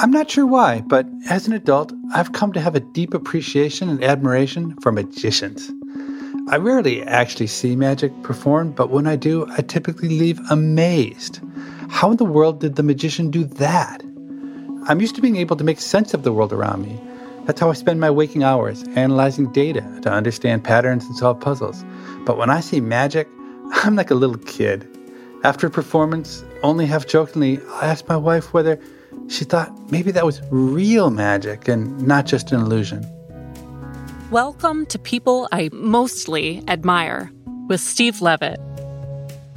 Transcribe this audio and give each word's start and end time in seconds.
I'm 0.00 0.12
not 0.12 0.30
sure 0.30 0.46
why, 0.46 0.82
but 0.82 1.08
as 1.28 1.48
an 1.48 1.52
adult, 1.54 1.92
I've 2.14 2.30
come 2.30 2.52
to 2.52 2.60
have 2.60 2.76
a 2.76 2.80
deep 2.80 3.14
appreciation 3.14 3.88
and 3.88 4.04
admiration 4.04 4.76
for 4.76 4.92
magicians. 4.92 5.72
I 6.46 6.56
rarely 6.58 7.02
actually 7.02 7.48
see 7.48 7.74
magic 7.74 8.12
performed, 8.22 8.76
but 8.76 8.90
when 8.90 9.08
I 9.08 9.16
do, 9.16 9.44
I 9.50 9.62
typically 9.62 10.10
leave 10.10 10.38
amazed. 10.50 11.40
How 11.88 12.12
in 12.12 12.16
the 12.16 12.24
world 12.24 12.60
did 12.60 12.76
the 12.76 12.84
magician 12.84 13.32
do 13.32 13.42
that? 13.42 14.04
I'm 14.86 15.00
used 15.00 15.16
to 15.16 15.20
being 15.20 15.34
able 15.34 15.56
to 15.56 15.64
make 15.64 15.80
sense 15.80 16.14
of 16.14 16.22
the 16.22 16.32
world 16.32 16.52
around 16.52 16.82
me. 16.86 17.00
That's 17.46 17.58
how 17.58 17.68
I 17.68 17.72
spend 17.72 17.98
my 17.98 18.08
waking 18.08 18.44
hours, 18.44 18.84
analyzing 18.94 19.50
data 19.50 19.82
to 20.02 20.12
understand 20.12 20.62
patterns 20.62 21.06
and 21.06 21.16
solve 21.16 21.40
puzzles. 21.40 21.84
But 22.24 22.38
when 22.38 22.50
I 22.50 22.60
see 22.60 22.80
magic, 22.80 23.26
I'm 23.72 23.96
like 23.96 24.12
a 24.12 24.14
little 24.14 24.38
kid. 24.38 24.88
After 25.42 25.66
a 25.66 25.70
performance, 25.70 26.44
only 26.62 26.86
half 26.86 27.08
jokingly, 27.08 27.58
I 27.72 27.86
ask 27.86 28.08
my 28.08 28.16
wife 28.16 28.54
whether 28.54 28.80
she 29.26 29.44
thought 29.44 29.72
maybe 29.90 30.10
that 30.12 30.24
was 30.24 30.40
real 30.50 31.10
magic 31.10 31.66
and 31.66 32.06
not 32.06 32.26
just 32.26 32.52
an 32.52 32.60
illusion. 32.60 33.06
Welcome 34.30 34.86
to 34.86 34.98
People 34.98 35.48
I 35.52 35.70
Mostly 35.72 36.62
Admire 36.68 37.32
with 37.68 37.80
Steve 37.80 38.20
Levitt. 38.22 38.60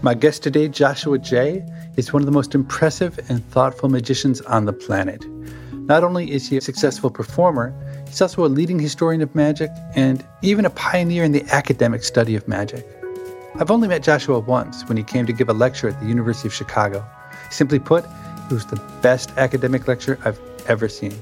My 0.01 0.13
guest 0.13 0.41
today, 0.41 0.67
Joshua 0.67 1.19
Jay, 1.19 1.63
is 1.97 2.11
one 2.11 2.21
of 2.21 2.25
the 2.25 2.31
most 2.31 2.55
impressive 2.55 3.19
and 3.29 3.45
thoughtful 3.51 3.89
magicians 3.89 4.41
on 4.41 4.65
the 4.65 4.73
planet. 4.73 5.25
Not 5.73 6.03
only 6.03 6.31
is 6.31 6.47
he 6.47 6.57
a 6.57 6.61
successful 6.61 7.09
performer, 7.09 7.73
he's 8.07 8.21
also 8.21 8.45
a 8.45 8.47
leading 8.47 8.79
historian 8.79 9.21
of 9.21 9.35
magic 9.35 9.69
and 9.95 10.25
even 10.41 10.65
a 10.65 10.69
pioneer 10.69 11.23
in 11.23 11.33
the 11.33 11.43
academic 11.51 12.03
study 12.03 12.35
of 12.35 12.47
magic. 12.47 12.87
I've 13.55 13.69
only 13.69 13.87
met 13.89 14.03
Joshua 14.03 14.39
once 14.39 14.87
when 14.87 14.97
he 14.97 15.03
came 15.03 15.25
to 15.25 15.33
give 15.33 15.49
a 15.49 15.53
lecture 15.53 15.89
at 15.89 15.99
the 15.99 16.07
University 16.07 16.47
of 16.47 16.53
Chicago. 16.53 17.05
Simply 17.49 17.79
put, 17.79 18.05
it 18.51 18.55
was 18.55 18.65
the 18.65 18.81
best 19.01 19.31
academic 19.37 19.87
lecture 19.87 20.19
I've 20.25 20.39
ever 20.67 20.89
seen. 20.89 21.13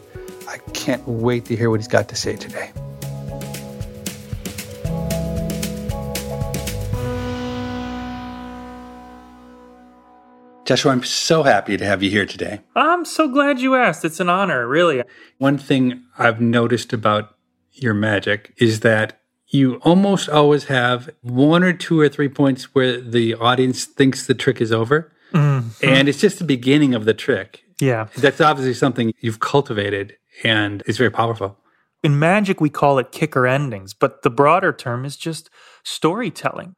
I 0.47 0.58
can't 0.73 1.08
wait 1.08 1.45
to 1.45 1.55
hear 1.55 1.69
what 1.69 1.80
he's 1.80 1.88
got 1.88 2.09
to 2.09 2.16
say 2.16 2.36
today. 2.36 2.71
Joshua, 10.65 10.92
I'm 10.92 11.03
so 11.03 11.43
happy 11.43 11.77
to 11.77 11.86
have 11.86 12.03
you 12.03 12.09
here 12.09 12.26
today. 12.26 12.61
I'm 12.76 13.05
so 13.05 13.27
glad 13.27 13.59
you 13.59 13.76
asked. 13.76 14.05
It's 14.05 14.20
an 14.20 14.30
honor, 14.30 14.67
really. 14.67 15.03
One 15.37 15.58
thing 15.58 16.03
I've 16.17 16.42
noticed 16.42 16.93
about 16.93 17.36
your 17.71 17.93
magic 17.93 18.53
is 18.58 18.82
that 18.82 19.20
you 19.48 19.76
almost 19.77 20.30
always 20.30 20.65
have 20.65 21.09
one 21.21 21.64
or 21.64 21.73
two 21.73 21.99
or 21.99 22.08
three 22.09 22.30
points 22.30 22.76
where 22.76 23.02
the 23.02 23.33
audience 23.33 23.86
thinks 23.86 24.26
the 24.26 24.36
trick 24.36 24.61
is 24.61 24.71
over. 24.71 25.11
Mm-hmm. 25.33 25.85
And 25.87 26.09
it's 26.09 26.19
just 26.19 26.39
the 26.39 26.45
beginning 26.45 26.93
of 26.95 27.05
the 27.05 27.13
trick. 27.13 27.63
Yeah. 27.79 28.07
That's 28.17 28.41
obviously 28.41 28.73
something 28.73 29.13
you've 29.21 29.39
cultivated 29.39 30.17
and 30.43 30.83
it's 30.85 30.97
very 30.97 31.11
powerful. 31.11 31.57
In 32.01 32.17
magic, 32.17 32.61
we 32.61 32.69
call 32.69 32.97
it 32.97 33.11
kicker 33.11 33.45
endings, 33.45 33.93
but 33.93 34.21
the 34.21 34.29
broader 34.29 34.71
term 34.71 35.03
is 35.05 35.17
just 35.17 35.49
storytelling. 35.83 36.75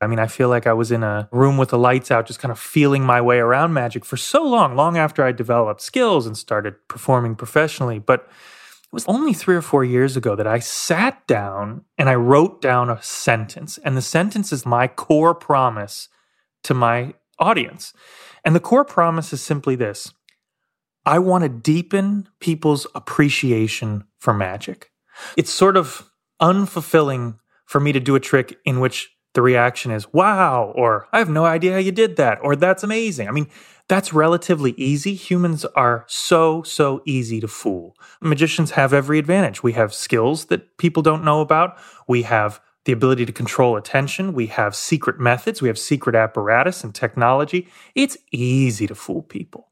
I 0.00 0.08
mean, 0.08 0.18
I 0.18 0.26
feel 0.26 0.48
like 0.48 0.66
I 0.66 0.72
was 0.72 0.90
in 0.90 1.04
a 1.04 1.28
room 1.30 1.58
with 1.58 1.70
the 1.70 1.78
lights 1.78 2.10
out, 2.10 2.26
just 2.26 2.40
kind 2.40 2.50
of 2.50 2.58
feeling 2.58 3.04
my 3.04 3.20
way 3.20 3.38
around 3.38 3.72
magic 3.72 4.04
for 4.04 4.16
so 4.16 4.44
long, 4.44 4.74
long 4.74 4.98
after 4.98 5.24
I 5.24 5.30
developed 5.30 5.80
skills 5.80 6.26
and 6.26 6.36
started 6.36 6.74
performing 6.88 7.36
professionally. 7.36 8.00
But 8.00 8.20
it 8.20 8.92
was 8.92 9.04
only 9.06 9.32
three 9.32 9.54
or 9.54 9.62
four 9.62 9.84
years 9.84 10.16
ago 10.16 10.34
that 10.34 10.46
I 10.46 10.58
sat 10.58 11.24
down 11.28 11.84
and 11.96 12.08
I 12.08 12.16
wrote 12.16 12.60
down 12.60 12.90
a 12.90 13.00
sentence. 13.00 13.78
And 13.78 13.96
the 13.96 14.02
sentence 14.02 14.52
is 14.52 14.66
my 14.66 14.88
core 14.88 15.36
promise 15.36 16.08
to 16.64 16.74
my 16.74 17.14
audience. 17.42 17.92
And 18.44 18.54
the 18.54 18.60
core 18.60 18.84
promise 18.84 19.32
is 19.32 19.42
simply 19.42 19.76
this 19.76 20.12
I 21.04 21.18
want 21.18 21.42
to 21.42 21.48
deepen 21.48 22.28
people's 22.40 22.86
appreciation 22.94 24.04
for 24.18 24.32
magic. 24.32 24.90
It's 25.36 25.50
sort 25.50 25.76
of 25.76 26.10
unfulfilling 26.40 27.38
for 27.66 27.80
me 27.80 27.92
to 27.92 28.00
do 28.00 28.14
a 28.14 28.20
trick 28.20 28.58
in 28.64 28.80
which 28.80 29.10
the 29.34 29.42
reaction 29.42 29.90
is, 29.90 30.12
wow, 30.12 30.72
or 30.76 31.08
I 31.12 31.18
have 31.18 31.30
no 31.30 31.44
idea 31.44 31.72
how 31.72 31.78
you 31.78 31.92
did 31.92 32.16
that, 32.16 32.38
or 32.42 32.54
that's 32.54 32.84
amazing. 32.84 33.28
I 33.28 33.30
mean, 33.30 33.48
that's 33.88 34.12
relatively 34.12 34.72
easy. 34.76 35.14
Humans 35.14 35.64
are 35.74 36.04
so, 36.06 36.62
so 36.62 37.02
easy 37.06 37.40
to 37.40 37.48
fool. 37.48 37.96
Magicians 38.20 38.72
have 38.72 38.92
every 38.92 39.18
advantage. 39.18 39.62
We 39.62 39.72
have 39.72 39.94
skills 39.94 40.46
that 40.46 40.76
people 40.76 41.02
don't 41.02 41.24
know 41.24 41.40
about. 41.40 41.78
We 42.06 42.22
have 42.22 42.60
the 42.84 42.92
ability 42.92 43.26
to 43.26 43.32
control 43.32 43.76
attention. 43.76 44.32
We 44.32 44.46
have 44.48 44.74
secret 44.74 45.20
methods. 45.20 45.62
We 45.62 45.68
have 45.68 45.78
secret 45.78 46.14
apparatus 46.14 46.82
and 46.82 46.94
technology. 46.94 47.68
It's 47.94 48.16
easy 48.30 48.86
to 48.86 48.94
fool 48.94 49.22
people. 49.22 49.68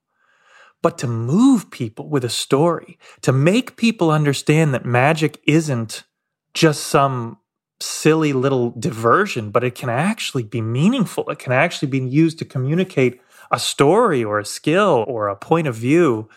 But 0.82 0.96
to 0.98 1.06
move 1.06 1.70
people 1.70 2.08
with 2.08 2.24
a 2.24 2.30
story, 2.30 2.98
to 3.22 3.32
make 3.32 3.76
people 3.76 4.10
understand 4.10 4.72
that 4.72 4.84
magic 4.84 5.40
isn't 5.46 6.04
just 6.54 6.86
some 6.86 7.38
silly 7.80 8.32
little 8.32 8.70
diversion, 8.70 9.50
but 9.50 9.64
it 9.64 9.74
can 9.74 9.88
actually 9.88 10.42
be 10.42 10.60
meaningful. 10.60 11.28
It 11.28 11.38
can 11.38 11.52
actually 11.52 11.88
be 11.88 12.00
used 12.00 12.38
to 12.38 12.44
communicate 12.44 13.20
a 13.50 13.58
story 13.58 14.22
or 14.22 14.38
a 14.38 14.44
skill 14.44 15.04
or 15.08 15.28
a 15.28 15.36
point 15.36 15.66
of 15.66 15.74
view. 15.74 16.28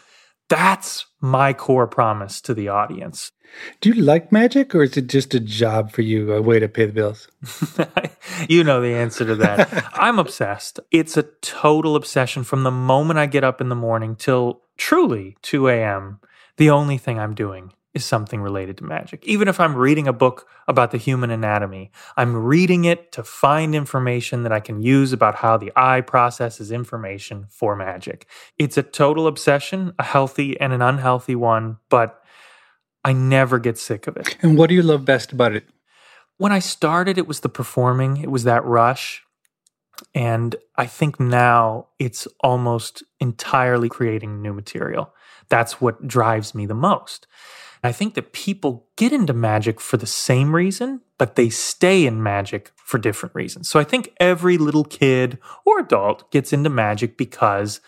That's 0.50 1.06
my 1.22 1.54
core 1.54 1.88
promise 1.88 2.42
to 2.42 2.54
the 2.54 2.68
audience. 2.68 3.32
Do 3.82 3.90
you 3.90 4.02
like 4.02 4.32
magic 4.32 4.74
or 4.74 4.84
is 4.84 4.98
it 4.98 5.08
just 5.08 5.34
a 5.36 5.40
job 5.40 5.92
for 5.92 6.02
you, 6.02 6.34
a 6.34 6.42
way 6.42 6.60
to 6.60 6.68
pay 6.68 6.86
the 6.88 6.94
bills? 6.94 7.28
you 8.50 8.64
know 8.64 8.82
the 8.82 8.96
answer 8.96 9.26
to 9.26 9.36
that. 9.36 9.90
I'm 9.94 10.20
obsessed. 10.20 10.80
It's 10.92 11.18
a 11.18 11.24
total 11.42 11.96
obsession 11.96 12.44
from 12.44 12.64
the 12.64 12.72
moment 12.72 13.20
I 13.20 13.26
get 13.26 13.44
up 13.44 13.62
in 13.62 13.70
the 13.70 13.76
morning 13.76 14.16
till 14.16 14.62
truly 14.78 15.38
2 15.44 15.70
a.m. 15.70 16.20
The 16.58 16.70
only 16.70 16.98
thing 16.98 17.20
I'm 17.20 17.36
doing 17.36 17.74
is 17.94 18.04
something 18.04 18.42
related 18.42 18.78
to 18.78 18.84
magic. 18.84 19.24
Even 19.26 19.48
if 19.48 19.60
I'm 19.60 19.76
reading 19.76 20.08
a 20.08 20.14
book 20.14 20.48
about 20.68 20.92
the 20.92 20.98
human 20.98 21.30
anatomy, 21.30 21.92
I'm 22.18 22.36
reading 22.36 22.86
it 22.86 23.12
to 23.12 23.24
find 23.24 23.76
information 23.76 24.44
that 24.44 24.52
I 24.52 24.60
can 24.60 24.82
use 24.82 25.14
about 25.14 25.36
how 25.36 25.58
the 25.58 25.72
eye 25.76 26.02
processes 26.02 26.72
information 26.72 27.46
for 27.50 27.76
magic. 27.76 28.28
It's 28.58 28.78
a 28.78 28.84
total 28.84 29.28
obsession, 29.28 29.94
a 30.00 30.04
healthy 30.04 30.60
and 30.60 30.74
an 30.74 30.82
unhealthy 30.82 31.36
one, 31.36 31.78
but 31.90 32.24
I 33.04 33.14
never 33.14 33.60
get 33.60 33.78
sick 33.78 34.08
of 34.08 34.18
it. 34.18 34.38
And 34.42 34.58
what 34.58 34.70
do 34.70 34.76
you 34.76 34.84
love 34.84 35.06
best 35.06 35.32
about 35.32 35.54
it? 35.54 35.66
When 36.38 36.52
I 36.52 36.60
started, 36.60 37.18
it 37.18 37.28
was 37.28 37.42
the 37.42 37.50
performing, 37.50 38.18
it 38.18 38.32
was 38.32 38.44
that 38.44 38.66
rush. 38.66 39.24
And 40.16 40.56
I 40.76 40.88
think 40.88 41.20
now 41.20 41.88
it's 42.00 42.28
almost 42.40 43.04
entirely 43.20 43.90
creating 43.90 44.42
new 44.42 44.54
material. 44.54 45.14
That's 45.50 45.80
what 45.80 46.08
drives 46.08 46.56
me 46.56 46.66
the 46.66 46.74
most. 46.74 47.28
I 47.84 47.92
think 47.92 48.14
that 48.14 48.32
people 48.32 48.88
get 48.96 49.12
into 49.12 49.34
magic 49.34 49.82
for 49.82 49.98
the 49.98 50.08
same 50.08 50.56
reason, 50.56 51.02
but 51.18 51.36
they 51.36 51.50
stay 51.50 52.06
in 52.06 52.24
magic 52.24 52.72
for 52.78 52.98
different 52.98 53.36
reasons. 53.36 53.70
So 53.70 53.80
I 53.80 53.84
think 53.84 54.14
every 54.20 54.58
little 54.58 54.86
kid 54.86 55.38
or 55.66 55.80
adult 55.80 56.32
gets 56.32 56.54
into 56.54 56.70
magic 56.70 57.18
because 57.18 57.82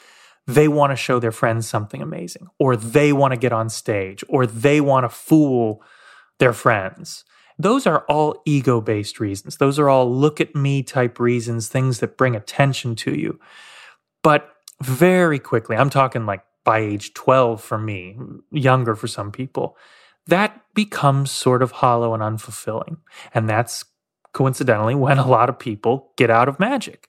they 0.47 0.67
want 0.67 0.91
to 0.91 0.97
show 0.97 1.19
their 1.19 1.31
friends 1.31 1.67
something 1.67 2.01
amazing, 2.01 2.47
or 2.59 2.75
they 2.75 3.13
want 3.13 3.33
to 3.33 3.39
get 3.39 3.53
on 3.53 3.69
stage, 3.69 4.23
or 4.27 4.45
they 4.45 4.79
want 4.79 5.05
to 5.05 5.09
fool 5.09 5.81
their 6.39 6.53
friends. 6.53 7.23
Those 7.57 7.87
are 7.87 8.05
all 8.09 8.41
ego 8.45 8.81
based 8.81 9.19
reasons. 9.19 9.57
Those 9.57 9.79
are 9.79 9.89
all 9.89 10.13
look 10.13 10.41
at 10.41 10.53
me 10.53 10.83
type 10.83 11.19
reasons, 11.19 11.67
things 11.67 11.99
that 11.99 12.17
bring 12.17 12.35
attention 12.35 12.95
to 12.97 13.15
you. 13.15 13.39
But 14.21 14.49
very 14.83 15.39
quickly, 15.39 15.77
I'm 15.77 15.89
talking 15.89 16.25
like 16.25 16.43
by 16.65 16.79
age 16.79 17.13
12 17.13 17.63
for 17.63 17.77
me, 17.77 18.17
younger 18.51 18.95
for 18.95 19.07
some 19.07 19.31
people, 19.31 19.77
that 20.27 20.61
becomes 20.73 21.31
sort 21.31 21.61
of 21.61 21.71
hollow 21.71 22.13
and 22.13 22.21
unfulfilling. 22.21 22.97
And 23.33 23.49
that's 23.49 23.85
coincidentally 24.33 24.95
when 24.95 25.17
a 25.17 25.27
lot 25.27 25.47
of 25.47 25.57
people 25.57 26.11
get 26.17 26.29
out 26.29 26.49
of 26.49 26.59
magic. 26.59 27.07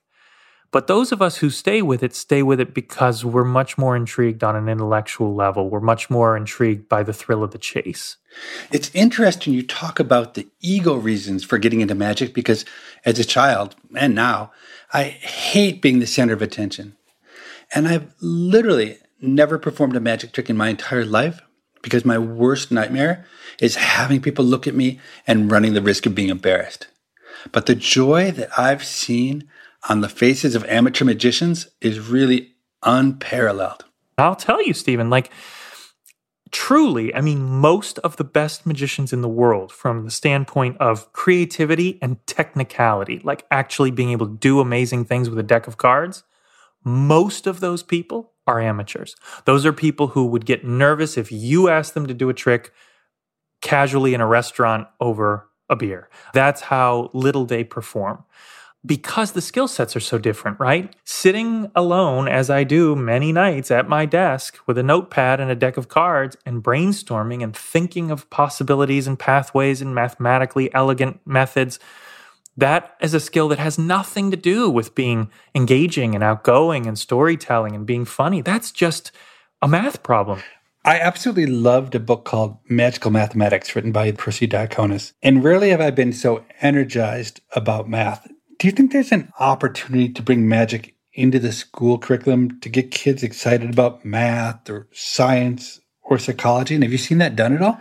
But 0.71 0.87
those 0.87 1.11
of 1.11 1.21
us 1.21 1.37
who 1.37 1.49
stay 1.49 1.81
with 1.81 2.03
it 2.03 2.13
stay 2.13 2.43
with 2.43 2.59
it 2.59 2.73
because 2.73 3.23
we're 3.23 3.45
much 3.45 3.77
more 3.77 3.95
intrigued 3.95 4.43
on 4.43 4.55
an 4.55 4.67
intellectual 4.67 5.33
level. 5.33 5.69
We're 5.69 5.79
much 5.79 6.09
more 6.09 6.35
intrigued 6.35 6.89
by 6.89 7.03
the 7.03 7.13
thrill 7.13 7.43
of 7.43 7.51
the 7.51 7.57
chase. 7.57 8.17
It's 8.71 8.91
interesting 8.93 9.53
you 9.53 9.63
talk 9.63 9.99
about 9.99 10.33
the 10.33 10.47
ego 10.59 10.95
reasons 10.95 11.43
for 11.43 11.57
getting 11.57 11.81
into 11.81 11.95
magic 11.95 12.33
because 12.33 12.65
as 13.05 13.17
a 13.17 13.23
child 13.23 13.75
and 13.95 14.13
now, 14.13 14.51
I 14.93 15.03
hate 15.03 15.81
being 15.81 15.99
the 15.99 16.07
center 16.07 16.33
of 16.33 16.41
attention. 16.41 16.97
And 17.73 17.87
I've 17.87 18.13
literally 18.21 18.99
never 19.19 19.57
performed 19.57 19.95
a 19.95 19.99
magic 19.99 20.31
trick 20.31 20.49
in 20.49 20.57
my 20.57 20.69
entire 20.69 21.05
life 21.05 21.41
because 21.81 22.05
my 22.05 22.17
worst 22.17 22.71
nightmare 22.71 23.25
is 23.61 23.75
having 23.75 24.21
people 24.21 24.45
look 24.45 24.67
at 24.67 24.75
me 24.75 24.99
and 25.25 25.51
running 25.51 25.73
the 25.73 25.81
risk 25.81 26.05
of 26.05 26.15
being 26.15 26.29
embarrassed. 26.29 26.87
But 27.51 27.65
the 27.65 27.75
joy 27.75 28.31
that 28.31 28.49
I've 28.57 28.83
seen 28.83 29.47
on 29.89 30.01
the 30.01 30.09
faces 30.09 30.55
of 30.55 30.65
amateur 30.65 31.05
magicians 31.05 31.67
is 31.81 31.99
really 31.99 32.55
unparalleled. 32.83 33.85
I'll 34.17 34.35
tell 34.35 34.63
you, 34.65 34.73
Stephen, 34.73 35.09
like 35.09 35.31
truly, 36.51 37.13
I 37.13 37.21
mean, 37.21 37.43
most 37.43 37.99
of 37.99 38.17
the 38.17 38.23
best 38.23 38.65
magicians 38.65 39.13
in 39.13 39.21
the 39.21 39.29
world, 39.29 39.71
from 39.71 40.05
the 40.05 40.11
standpoint 40.11 40.77
of 40.79 41.11
creativity 41.13 41.99
and 42.01 42.25
technicality, 42.25 43.21
like 43.23 43.45
actually 43.51 43.91
being 43.91 44.11
able 44.11 44.27
to 44.27 44.37
do 44.37 44.59
amazing 44.59 45.05
things 45.05 45.29
with 45.29 45.39
a 45.39 45.43
deck 45.43 45.67
of 45.67 45.77
cards, 45.77 46.23
most 46.83 47.47
of 47.47 47.59
those 47.59 47.83
people 47.83 48.33
are 48.47 48.59
amateurs. 48.59 49.15
Those 49.45 49.65
are 49.65 49.73
people 49.73 50.07
who 50.07 50.25
would 50.27 50.45
get 50.45 50.65
nervous 50.65 51.17
if 51.17 51.31
you 51.31 51.69
asked 51.69 51.93
them 51.93 52.07
to 52.07 52.13
do 52.13 52.29
a 52.29 52.33
trick 52.33 52.73
casually 53.61 54.13
in 54.13 54.21
a 54.21 54.27
restaurant 54.27 54.87
over 54.99 55.49
a 55.69 55.75
beer. 55.75 56.09
That's 56.33 56.61
how 56.61 57.09
little 57.13 57.45
they 57.45 57.63
perform 57.63 58.23
because 58.85 59.33
the 59.33 59.41
skill 59.41 59.67
sets 59.67 59.95
are 59.95 60.01
so 60.01 60.17
different, 60.17 60.59
right? 60.59 60.95
Sitting 61.03 61.69
alone, 61.75 62.27
as 62.27 62.49
I 62.49 62.63
do 62.63 62.95
many 62.95 63.33
nights 63.33 63.69
at 63.69 63.89
my 63.89 64.05
desk 64.05 64.57
with 64.65 64.77
a 64.77 64.83
notepad 64.83 65.39
and 65.39 65.51
a 65.51 65.55
deck 65.55 65.75
of 65.77 65.89
cards 65.89 66.37
and 66.45 66.63
brainstorming 66.63 67.43
and 67.43 67.55
thinking 67.55 68.11
of 68.11 68.29
possibilities 68.29 69.05
and 69.05 69.19
pathways 69.19 69.81
and 69.81 69.93
mathematically 69.93 70.73
elegant 70.73 71.19
methods, 71.25 71.79
that 72.57 72.95
is 73.01 73.13
a 73.13 73.19
skill 73.19 73.47
that 73.49 73.59
has 73.59 73.77
nothing 73.77 74.31
to 74.31 74.37
do 74.37 74.69
with 74.69 74.95
being 74.95 75.29
engaging 75.55 76.15
and 76.15 76.23
outgoing 76.23 76.85
and 76.85 76.97
storytelling 76.97 77.75
and 77.75 77.85
being 77.85 78.05
funny. 78.05 78.41
That's 78.41 78.71
just 78.71 79.11
a 79.61 79.67
math 79.67 80.03
problem. 80.03 80.41
I 80.83 80.99
absolutely 80.99 81.47
loved 81.47 81.95
a 81.95 81.99
book 81.99 82.23
called 82.25 82.57
Magical 82.69 83.11
Mathematics 83.11 83.75
written 83.75 83.91
by 83.91 84.11
Persi 84.11 84.47
Diaconis. 84.47 85.13
And 85.21 85.43
rarely 85.43 85.69
have 85.69 85.81
I 85.81 85.91
been 85.91 86.13
so 86.13 86.45
energized 86.61 87.41
about 87.53 87.89
math 87.89 88.27
do 88.59 88.67
you 88.67 88.71
think 88.71 88.91
there's 88.91 89.11
an 89.11 89.31
opportunity 89.39 90.09
to 90.09 90.21
bring 90.23 90.47
magic 90.47 90.95
into 91.13 91.39
the 91.39 91.51
school 91.51 91.97
curriculum 91.97 92.59
to 92.61 92.69
get 92.69 92.91
kids 92.91 93.21
excited 93.21 93.69
about 93.69 94.03
math 94.03 94.69
or 94.69 94.87
science 94.91 95.79
or 96.01 96.17
psychology? 96.17 96.73
And 96.73 96.83
have 96.83 96.91
you 96.91 96.97
seen 96.97 97.19
that 97.19 97.35
done 97.35 97.53
at 97.53 97.61
all? 97.61 97.79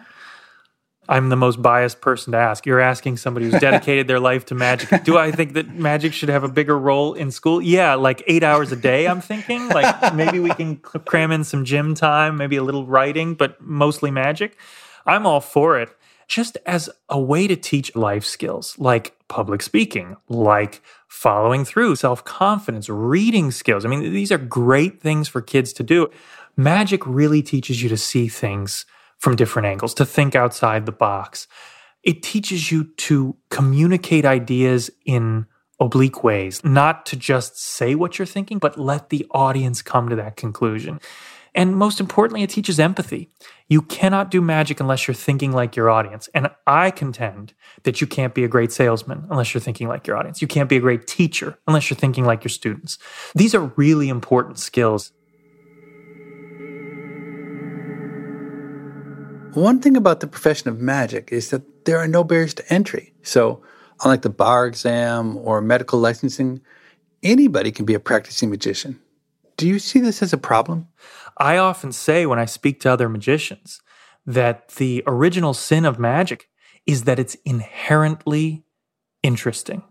I'm 1.09 1.29
the 1.29 1.37
most 1.37 1.63
biased 1.63 2.01
person 2.01 2.33
to 2.33 2.39
ask. 2.39 2.67
You're 2.67 2.81
asking 2.81 3.19
somebody 3.19 3.51
who's 3.51 3.61
dedicated 3.61 4.09
their 4.09 4.21
life 4.21 4.47
to 4.47 4.55
magic. 4.55 5.05
Do 5.05 5.17
I 5.17 5.31
think 5.31 5.53
that 5.55 5.75
magic 5.75 6.13
should 6.13 6.29
have 6.29 6.45
a 6.45 6.49
bigger 6.49 6.79
role 6.79 7.15
in 7.15 7.31
school? 7.31 7.63
Yeah, 7.63 7.95
like 7.95 8.23
eight 8.27 8.43
hours 8.43 8.73
a 8.73 8.77
day, 8.77 9.07
I'm 9.07 9.21
thinking. 9.21 9.69
Like 9.69 10.15
maybe 10.15 10.41
we 10.41 10.51
can 10.51 10.77
cram 10.77 11.31
in 11.31 11.45
some 11.45 11.65
gym 11.65 11.95
time, 11.95 12.37
maybe 12.37 12.57
a 12.57 12.63
little 12.63 12.87
writing, 12.87 13.35
but 13.35 13.61
mostly 13.61 14.11
magic. 14.11 14.57
I'm 15.07 15.27
all 15.27 15.41
for 15.41 15.79
it 15.79 15.97
just 16.29 16.59
as 16.67 16.91
a 17.09 17.21
way 17.21 17.47
to 17.47 17.57
teach 17.57 17.95
life 17.95 18.25
skills 18.25 18.77
like 18.79 19.17
public 19.29 19.63
speaking, 19.63 20.17
like 20.29 20.83
following 21.09 21.65
through, 21.65 21.97
self 21.97 22.25
confidence, 22.25 22.89
reading 22.89 23.51
skills. 23.51 23.85
I 23.85 23.89
mean, 23.89 24.13
these 24.13 24.33
are 24.33 24.39
great 24.39 25.01
things 25.01 25.29
for 25.29 25.41
kids 25.41 25.73
to 25.75 25.83
do. 25.83 26.11
Magic 26.57 27.07
really 27.07 27.43
teaches 27.43 27.83
you 27.83 27.89
to 27.89 27.97
see 27.97 28.29
things 28.29 28.87
from 29.19 29.37
different 29.37 29.67
angles, 29.67 29.95
to 29.95 30.05
think 30.05 30.35
outside 30.35 30.87
the 30.87 30.93
box. 30.93 31.47
It 32.03 32.23
teaches 32.23 32.71
you 32.71 32.85
to 32.99 33.37
communicate 33.51 34.25
ideas 34.25 34.91
in 35.05 35.47
oblique 35.81 36.25
ways, 36.25 36.65
not 36.65 37.05
to 37.07 37.17
just 37.17 37.61
say 37.61 37.95
what 37.95 38.19
you're 38.19 38.27
thinking, 38.27 38.59
but 38.59 38.79
let 38.79 39.11
the 39.11 39.27
audience 39.31 39.83
come 39.83 40.09
to 40.09 40.17
that 40.17 40.37
conclusion. 40.37 41.01
And 41.57 41.75
most 41.75 42.01
importantly, 42.01 42.43
it 42.43 42.51
teaches 42.51 42.79
empathy. 42.79 43.31
You 43.69 43.81
cannot 43.81 44.31
do 44.31 44.43
magic 44.43 44.79
unless 44.79 45.09
you're 45.09 45.15
thinking 45.15 45.53
like 45.53 45.75
your 45.75 45.89
audience. 45.89 46.29
And 46.35 46.51
I 46.67 46.91
contend 46.91 47.55
that 47.85 48.01
you 48.01 48.07
can't 48.07 48.35
be 48.35 48.45
a 48.45 48.49
great 48.49 48.73
salesman 48.73 49.27
unless 49.31 49.55
you're 49.55 49.61
thinking 49.63 49.89
like 49.89 50.07
your 50.07 50.19
audience. 50.19 50.43
You 50.43 50.49
can't 50.49 50.69
be 50.69 50.77
a 50.77 50.81
great 50.81 51.07
teacher 51.07 51.59
unless 51.67 51.89
you're 51.89 51.97
thinking 51.97 52.27
like 52.27 52.45
your 52.45 52.51
students. 52.51 52.99
These 53.35 53.55
are 53.55 53.73
really 53.77 54.11
important 54.11 54.59
skills. 54.59 55.13
One 59.57 59.81
thing 59.81 59.97
about 59.97 60.21
the 60.21 60.27
profession 60.27 60.69
of 60.69 60.81
magic 60.81 61.33
is 61.33 61.49
that 61.49 61.87
there 61.87 61.97
are 61.97 62.07
no 62.07 62.23
barriers 62.23 62.53
to 62.53 62.71
entry. 62.71 63.15
So, 63.23 63.63
unlike 64.05 64.21
the 64.21 64.29
bar 64.29 64.67
exam 64.67 65.39
or 65.39 65.63
medical 65.63 65.99
licensing, 65.99 66.61
anybody 67.23 67.73
can 67.73 67.87
be 67.87 67.95
a 67.95 67.99
practicing 67.99 68.51
magician. 68.51 69.01
Do 69.57 69.67
you 69.67 69.79
see 69.79 69.99
this 69.99 70.21
as 70.21 70.35
a 70.35 70.37
problem? 70.37 70.89
I 71.39 71.57
often 71.57 71.91
say 71.93 72.27
when 72.27 72.39
I 72.39 72.45
speak 72.45 72.81
to 72.81 72.93
other 72.93 73.09
magicians 73.09 73.81
that 74.27 74.69
the 74.73 75.03
original 75.07 75.55
sin 75.55 75.87
of 75.87 75.99
magic 75.99 76.51
is 76.85 77.05
that 77.05 77.19
it's 77.19 77.39
inherently 77.47 78.67
interesting. 79.23 79.85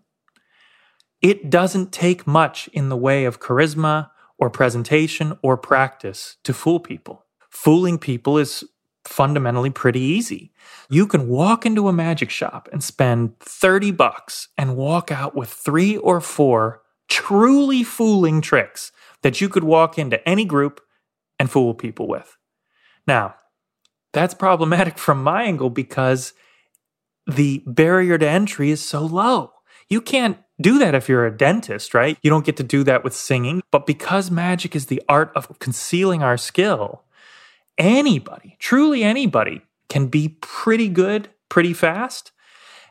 It 1.24 1.50
doesn't 1.50 1.92
take 1.92 2.28
much 2.28 2.68
in 2.68 2.90
the 2.90 2.98
way 2.98 3.26
of 3.26 3.40
charisma 3.40 4.12
or 4.38 4.52
presentation 4.52 5.40
or 5.42 5.58
practice 5.58 6.38
to 6.44 6.54
fool 6.54 6.80
people. 6.80 7.26
Fooling 7.50 7.98
people 7.98 8.38
is 8.38 8.64
fundamentally 9.08 9.70
pretty 9.70 10.00
easy. 10.00 10.52
You 10.90 11.08
can 11.08 11.28
walk 11.28 11.66
into 11.66 11.88
a 11.88 11.94
magic 11.94 12.30
shop 12.30 12.70
and 12.72 12.84
spend 12.84 13.40
30 13.40 13.92
bucks 13.92 14.50
and 14.58 14.76
walk 14.76 15.12
out 15.12 15.36
with 15.36 15.50
three 15.50 15.98
or 15.98 16.22
four 16.22 16.82
truly 17.08 17.84
fooling 17.84 18.42
tricks 18.42 18.92
that 19.22 19.42
you 19.42 19.50
could 19.50 19.64
walk 19.64 19.98
into 19.98 20.28
any 20.28 20.46
group 20.46 20.82
and 21.40 21.50
fool 21.50 21.74
people 21.74 22.08
with. 22.08 22.38
Now, 23.08 23.36
that's 24.14 24.34
problematic 24.34 24.98
from 25.00 25.24
my 25.24 25.44
angle 25.44 25.70
because 25.70 26.34
the 27.28 27.64
barrier 27.66 28.18
to 28.18 28.28
entry 28.28 28.70
is 28.70 28.82
so 28.82 29.02
low. 29.02 29.52
You 29.90 30.02
can't 30.02 30.38
do 30.60 30.80
that 30.80 30.96
if 30.96 31.10
you're 31.10 31.26
a 31.26 31.36
dentist, 31.36 31.94
right? 31.94 32.18
You 32.22 32.30
don't 32.30 32.46
get 32.46 32.58
to 32.58 32.64
do 32.64 32.84
that 32.84 33.04
with 33.04 33.14
singing. 33.14 33.62
But 33.72 33.86
because 33.86 34.32
magic 34.32 34.76
is 34.76 34.88
the 34.88 35.02
art 35.10 35.32
of 35.36 35.60
concealing 35.60 36.24
our 36.24 36.38
skill, 36.38 37.04
anybody, 37.78 38.58
truly 38.60 39.04
anybody, 39.04 39.62
can 39.90 40.08
be 40.08 40.38
pretty 40.42 40.90
good 40.90 41.30
pretty 41.50 41.74
fast. 41.74 42.32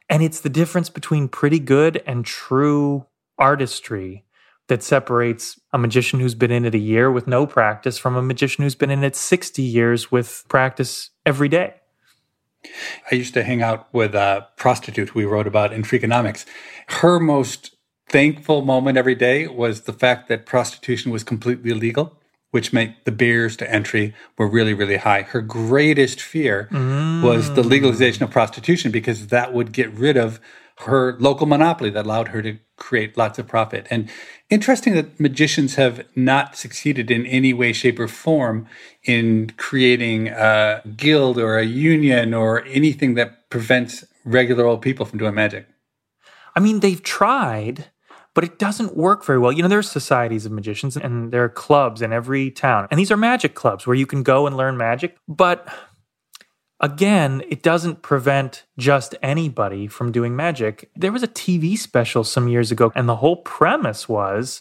And 0.09 0.23
it's 0.23 0.41
the 0.41 0.49
difference 0.49 0.91
between 0.91 1.29
pretty 1.29 1.59
good 1.59 2.03
and 2.07 2.25
true 2.25 3.07
artistry 3.39 4.25
that 4.69 4.83
separates 4.83 5.61
a 5.73 5.79
magician 5.79 6.21
who's 6.21 6.35
been 6.35 6.51
in 6.51 6.65
it 6.65 6.75
a 6.75 6.79
year 6.79 7.11
with 7.11 7.27
no 7.27 7.47
practice 7.47 7.99
from 7.99 8.17
a 8.17 8.23
magician 8.23 8.65
who's 8.65 8.75
been 8.75 8.91
in 8.91 9.05
it 9.05 9.17
60 9.17 9.61
years 9.61 10.11
with 10.11 10.45
practice 10.49 11.11
every 11.27 11.49
day. 11.49 11.75
I 13.11 13.15
used 13.15 13.35
to 13.35 13.43
hang 13.43 13.63
out 13.63 13.93
with 13.93 14.15
a 14.15 14.47
prostitute 14.57 15.15
we 15.15 15.27
wrote 15.27 15.47
about 15.47 15.73
in 15.73 15.83
Freakonomics. 15.83 16.47
Her 16.89 17.21
most 17.21 17.77
thankful 18.09 18.63
moment 18.63 18.97
every 18.97 19.15
day 19.15 19.47
was 19.47 19.83
the 19.83 19.93
fact 19.93 20.29
that 20.29 20.47
prostitution 20.47 21.13
was 21.13 21.25
completely 21.25 21.71
illegal, 21.71 22.19
which 22.55 22.73
meant 22.73 22.95
the 23.05 23.11
barriers 23.11 23.57
to 23.57 23.69
entry 23.69 24.15
were 24.39 24.47
really, 24.47 24.73
really 24.73 24.97
high. 24.97 25.23
Her 25.23 25.41
greatest 25.41 26.21
fear 26.21 26.69
mm. 26.71 27.21
was 27.21 27.53
the 27.55 27.65
legalization 27.65 28.23
of 28.23 28.31
prostitution 28.31 28.93
because 28.93 29.27
that 29.27 29.53
would 29.53 29.73
get 29.73 29.93
rid 29.93 30.17
of 30.17 30.39
her 30.79 31.17
local 31.19 31.49
monopoly 31.49 31.91
that 31.91 32.07
allowed 32.07 32.29
her 32.29 32.43
to 32.43 32.57
create 32.77 33.17
lots 33.17 33.41
of 33.41 33.49
profit. 33.49 33.89
And 33.91 34.09
interesting 34.51 34.95
that 34.95 35.19
magicians 35.19 35.75
have 35.75 36.07
not 36.15 36.57
succeeded 36.57 37.11
in 37.11 37.27
any 37.27 37.53
way, 37.53 37.73
shape, 37.73 37.99
or 37.99 38.07
form 38.07 38.69
in 39.03 39.51
creating 39.57 40.29
a 40.29 40.81
guild 40.97 41.39
or 41.39 41.59
a 41.59 41.65
union 41.65 42.33
or 42.33 42.65
anything 42.67 43.15
that 43.15 43.51
prevents 43.51 44.05
regular 44.25 44.65
old 44.65 44.81
people 44.81 45.05
from 45.07 45.19
doing 45.19 45.35
magic. 45.35 45.67
I 46.55 46.61
mean, 46.61 46.79
they've 46.79 47.03
tried, 47.03 47.87
but 48.35 48.45
it 48.45 48.59
doesn't 48.59 48.97
work 48.97 49.25
very 49.25 49.39
well. 49.39 49.53
You 49.53 49.63
know, 49.63 49.69
there 49.69 49.79
are 49.79 49.83
societies 49.83 50.45
of 50.45 50.53
magicians 50.53 50.97
and 50.97 51.33
there 51.33 51.45
are 51.45 51.49
clubs 51.49 52.03
in 52.03 52.13
every 52.13 52.51
town. 52.51 52.89
And 52.91 52.99
these 52.99 53.11
are 53.11 53.17
magic 53.17 53.55
clubs 53.55 53.87
where 53.87 53.97
you 53.97 54.07
can 54.07 54.23
go 54.23 54.47
and 54.47 54.57
learn 54.57 54.77
magic. 54.77 55.17
But 55.29 55.69
Again, 56.81 57.43
it 57.49 57.63
doesn't 57.63 58.03
prevent 58.03 58.65
just 58.77 59.15
anybody 59.23 59.87
from 59.87 60.13
doing 60.13 60.37
magic. 60.37 60.91
There 60.95 61.13
was 61.13 61.23
a 61.23 61.29
TV 61.29 61.79
special 61.79 62.25
some 62.25 62.47
years 62.47 62.71
ago, 62.71 62.93
and 62.95 63.09
the 63.09 63.17
whole 63.17 63.37
premise 63.37 64.07
was 64.07 64.61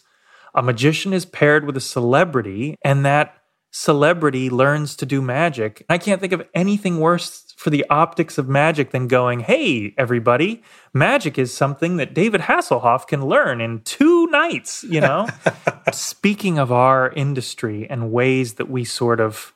a 0.54 0.62
magician 0.62 1.12
is 1.12 1.26
paired 1.26 1.66
with 1.66 1.76
a 1.76 1.80
celebrity 1.80 2.76
and 2.82 3.04
that 3.04 3.34
celebrity 3.72 4.48
learns 4.48 4.94
to 4.96 5.06
do 5.06 5.20
magic. 5.20 5.84
I 5.90 5.98
can't 5.98 6.20
think 6.20 6.32
of 6.32 6.46
anything 6.54 7.00
worse 7.00 7.43
for 7.64 7.70
the 7.70 7.86
optics 7.88 8.36
of 8.36 8.46
magic 8.46 8.90
than 8.90 9.08
going, 9.08 9.40
hey, 9.40 9.94
everybody, 9.96 10.62
magic 10.92 11.38
is 11.38 11.50
something 11.50 11.96
that 11.96 12.12
David 12.12 12.42
Hasselhoff 12.42 13.06
can 13.06 13.24
learn 13.24 13.62
in 13.62 13.80
two 13.80 14.26
nights, 14.26 14.84
you 14.84 15.00
know? 15.00 15.26
Speaking 15.90 16.58
of 16.58 16.70
our 16.70 17.10
industry 17.12 17.88
and 17.88 18.12
ways 18.12 18.54
that 18.54 18.68
we 18.68 18.84
sort 18.84 19.18
of 19.18 19.54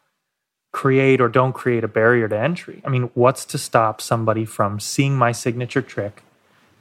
create 0.73 1.21
or 1.21 1.29
don't 1.29 1.53
create 1.53 1.85
a 1.85 1.89
barrier 1.89 2.27
to 2.29 2.39
entry, 2.39 2.81
I 2.83 2.89
mean, 2.89 3.11
what's 3.13 3.45
to 3.45 3.59
stop 3.59 4.01
somebody 4.01 4.47
from 4.47 4.81
seeing 4.81 5.15
my 5.15 5.33
signature 5.33 5.83
trick 5.83 6.23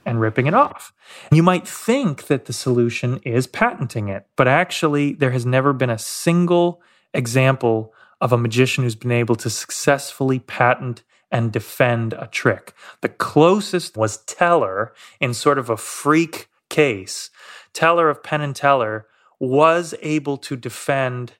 and 0.06 0.22
ripping 0.22 0.46
it 0.46 0.54
off? 0.54 0.94
You 1.30 1.42
might 1.42 1.68
think 1.68 2.28
that 2.28 2.46
the 2.46 2.54
solution 2.54 3.20
is 3.22 3.46
patenting 3.46 4.08
it, 4.08 4.26
but 4.34 4.48
actually, 4.48 5.12
there 5.12 5.32
has 5.32 5.44
never 5.44 5.74
been 5.74 5.90
a 5.90 5.98
single 5.98 6.80
example 7.12 7.92
of 8.18 8.32
a 8.32 8.38
magician 8.38 8.82
who's 8.82 8.96
been 8.96 9.12
able 9.12 9.36
to 9.36 9.50
successfully 9.50 10.38
patent 10.38 11.02
and 11.30 11.52
defend 11.52 12.12
a 12.14 12.28
trick. 12.30 12.74
The 13.00 13.08
closest 13.08 13.96
was 13.96 14.24
Teller 14.24 14.92
in 15.20 15.34
sort 15.34 15.58
of 15.58 15.70
a 15.70 15.76
freak 15.76 16.48
case. 16.68 17.30
Teller 17.72 18.08
of 18.10 18.22
Penn 18.22 18.40
and 18.40 18.56
Teller 18.56 19.06
was 19.38 19.94
able 20.02 20.36
to 20.38 20.56
defend 20.56 21.34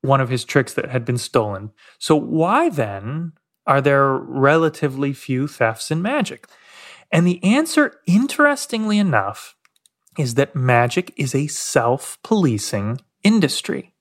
one 0.00 0.20
of 0.20 0.28
his 0.28 0.44
tricks 0.44 0.74
that 0.74 0.90
had 0.90 1.04
been 1.04 1.18
stolen. 1.18 1.70
So, 1.98 2.16
why 2.16 2.68
then 2.68 3.32
are 3.66 3.80
there 3.80 4.12
relatively 4.14 5.12
few 5.12 5.46
thefts 5.46 5.90
in 5.90 6.02
magic? 6.02 6.48
And 7.10 7.26
the 7.26 7.42
answer, 7.44 8.00
interestingly 8.06 8.98
enough, 8.98 9.54
is 10.18 10.34
that 10.34 10.56
magic 10.56 11.12
is 11.16 11.34
a 11.34 11.46
self 11.46 12.18
policing 12.22 13.00
industry. 13.22 13.94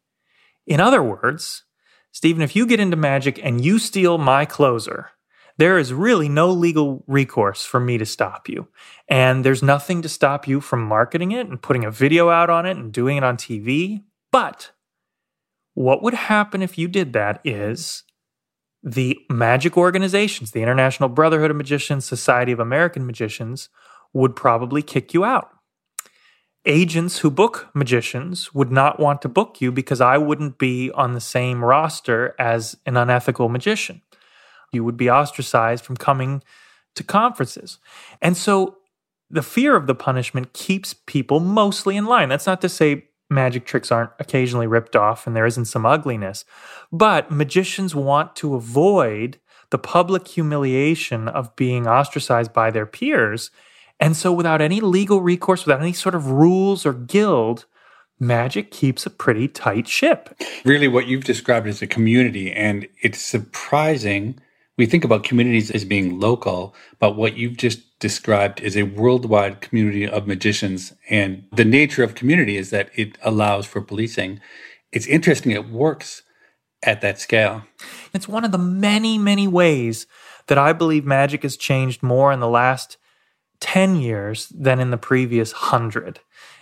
In 0.66 0.80
other 0.80 1.04
words, 1.04 1.64
Stephen, 2.12 2.42
if 2.42 2.56
you 2.56 2.66
get 2.66 2.80
into 2.80 2.98
magic 2.98 3.40
and 3.44 3.64
you 3.64 3.80
steal 3.80 4.18
my 4.18 4.46
closer, 4.46 5.12
there 5.62 5.78
is 5.78 5.94
really 5.94 6.28
no 6.28 6.50
legal 6.50 7.04
recourse 7.06 7.64
for 7.64 7.80
me 7.80 8.00
to 8.00 8.06
stop 8.06 8.50
you. 8.50 8.68
And 9.08 9.46
there's 9.46 9.62
nothing 9.62 10.02
to 10.02 10.10
stop 10.10 10.48
you 10.48 10.60
from 10.60 10.82
marketing 10.82 11.34
it 11.34 11.46
and 11.46 11.62
putting 11.62 11.86
a 11.86 11.92
video 11.92 12.32
out 12.32 12.50
on 12.50 12.66
it 12.66 12.78
and 12.78 12.92
doing 12.92 13.16
it 13.16 13.24
on 13.24 13.38
TV. 13.38 14.02
But 14.32 14.72
what 15.76 16.02
would 16.02 16.16
happen 16.16 16.64
if 16.64 16.80
you 16.80 16.88
did 16.88 17.14
that 17.14 17.42
is 17.46 18.04
the 18.82 19.20
magic 19.30 19.78
organizations, 19.78 20.50
the 20.50 20.64
International 20.64 21.10
Brotherhood 21.10 21.52
of 21.52 21.58
Magicians, 21.58 22.06
Society 22.06 22.52
of 22.52 22.60
American 22.60 23.06
Magicians, 23.06 23.70
would 24.14 24.36
probably 24.36 24.82
kick 24.82 25.14
you 25.14 25.24
out 25.24 25.52
agents 26.66 27.20
who 27.20 27.32
book 27.32 27.70
magicians 27.74 28.54
would 28.54 28.72
not 28.72 29.00
want 29.00 29.22
to 29.22 29.30
book 29.30 29.62
you 29.62 29.72
because 29.72 30.00
I 30.00 30.18
wouldn't 30.18 30.60
be 30.60 30.92
on 30.92 31.14
the 31.14 31.22
same 31.22 31.64
roster 31.64 32.36
as 32.38 32.78
an 32.86 32.98
unethical 32.98 33.50
magician. 33.50 34.02
You 34.72 34.84
would 34.84 34.98
be 34.98 35.10
ostracized 35.10 35.86
from 35.86 35.98
coming 35.98 36.44
to 36.96 37.04
conferences. 37.04 37.80
And 38.22 38.36
so 38.36 38.78
the 39.30 39.42
fear 39.42 39.76
of 39.76 39.88
the 39.88 39.96
punishment 39.96 40.54
keeps 40.54 40.94
people 40.94 41.40
mostly 41.40 41.96
in 41.96 42.06
line. 42.06 42.30
That's 42.30 42.48
not 42.48 42.62
to 42.62 42.70
say 42.70 43.06
magic 43.30 43.66
tricks 43.66 43.92
aren't 43.92 44.12
occasionally 44.20 44.68
ripped 44.68 44.96
off 44.96 45.26
and 45.26 45.36
there 45.36 45.46
isn't 45.46 45.66
some 45.66 45.86
ugliness, 45.86 46.44
but 46.92 47.32
magicians 47.32 47.96
want 47.96 48.36
to 48.36 48.56
avoid 48.56 49.40
the 49.70 49.78
public 49.78 50.28
humiliation 50.28 51.30
of 51.30 51.56
being 51.56 51.88
ostracized 51.88 52.52
by 52.52 52.72
their 52.72 52.86
peers 52.86 53.52
and 54.02 54.18
so, 54.18 54.34
without 54.34 54.62
any 54.62 54.82
legal 54.82 55.22
recourse, 55.22 55.64
without 55.66 55.80
any 55.80 55.94
sort 55.94 56.16
of 56.16 56.32
rules 56.32 56.88
or 56.88 56.94
guild, 56.94 57.66
magic 58.20 58.72
keeps 58.72 59.06
a 59.06 59.12
pretty 59.12 59.48
tight 59.48 59.88
ship. 59.88 60.36
Really, 60.66 60.88
what 60.88 61.06
you've 61.06 61.24
described 61.24 61.68
is 61.68 61.84
a 61.84 61.88
community, 61.88 62.52
and 62.52 62.88
it's 63.04 63.22
surprising. 63.22 64.40
We 64.78 64.86
think 64.86 65.04
about 65.04 65.24
communities 65.24 65.70
as 65.70 65.86
being 65.86 66.20
local, 66.20 66.74
but 67.00 67.16
what 67.16 67.38
you've 67.38 67.58
just 67.58 68.00
described 68.00 68.62
is 68.62 68.76
a 68.76 68.84
worldwide 68.84 69.62
community 69.62 70.08
of 70.08 70.28
magicians. 70.28 70.94
And 71.10 71.46
the 71.52 71.66
nature 71.66 72.04
of 72.04 72.16
community 72.16 72.58
is 72.58 72.70
that 72.70 72.90
it 72.96 73.18
allows 73.22 73.66
for 73.66 73.82
policing. 73.82 74.40
It's 74.92 75.08
interesting, 75.08 75.52
it 75.52 75.70
works 75.70 76.24
at 76.84 77.02
that 77.02 77.20
scale. 77.20 77.64
It's 78.14 78.28
one 78.28 78.44
of 78.44 78.52
the 78.52 78.58
many, 78.58 79.18
many 79.18 79.48
ways 79.48 80.08
that 80.48 80.58
I 80.58 80.74
believe 80.74 81.06
magic 81.06 81.44
has 81.44 81.58
changed 81.58 82.02
more 82.02 82.32
in 82.32 82.40
the 82.40 82.48
last 82.48 82.98
10 83.60 83.96
years 83.98 84.48
than 84.50 84.80
in 84.80 84.92
the 84.92 84.98
previous 84.98 85.54
100. 85.54 86.20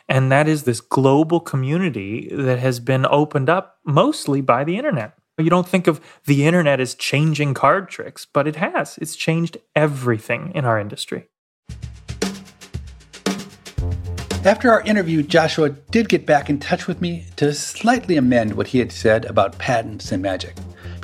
And 0.07 0.31
that 0.31 0.47
is 0.47 0.63
this 0.63 0.81
global 0.81 1.39
community 1.39 2.29
that 2.31 2.59
has 2.59 2.79
been 2.79 3.05
opened 3.05 3.49
up 3.49 3.77
mostly 3.85 4.41
by 4.41 4.63
the 4.63 4.77
internet. 4.77 5.13
You 5.39 5.49
don't 5.49 5.67
think 5.67 5.87
of 5.87 6.01
the 6.25 6.45
internet 6.45 6.79
as 6.79 6.95
changing 6.95 7.53
card 7.53 7.89
tricks, 7.89 8.27
but 8.31 8.47
it 8.47 8.57
has. 8.57 8.97
It's 9.01 9.15
changed 9.15 9.57
everything 9.75 10.51
in 10.53 10.65
our 10.65 10.77
industry. 10.77 11.29
After 14.45 14.71
our 14.71 14.81
interview, 14.81 15.23
Joshua 15.23 15.69
did 15.69 16.09
get 16.09 16.25
back 16.25 16.49
in 16.49 16.59
touch 16.59 16.87
with 16.87 17.01
me 17.01 17.25
to 17.37 17.53
slightly 17.53 18.17
amend 18.17 18.55
what 18.55 18.67
he 18.67 18.79
had 18.79 18.91
said 18.91 19.25
about 19.25 19.57
patents 19.57 20.11
and 20.11 20.21
magic 20.21 20.55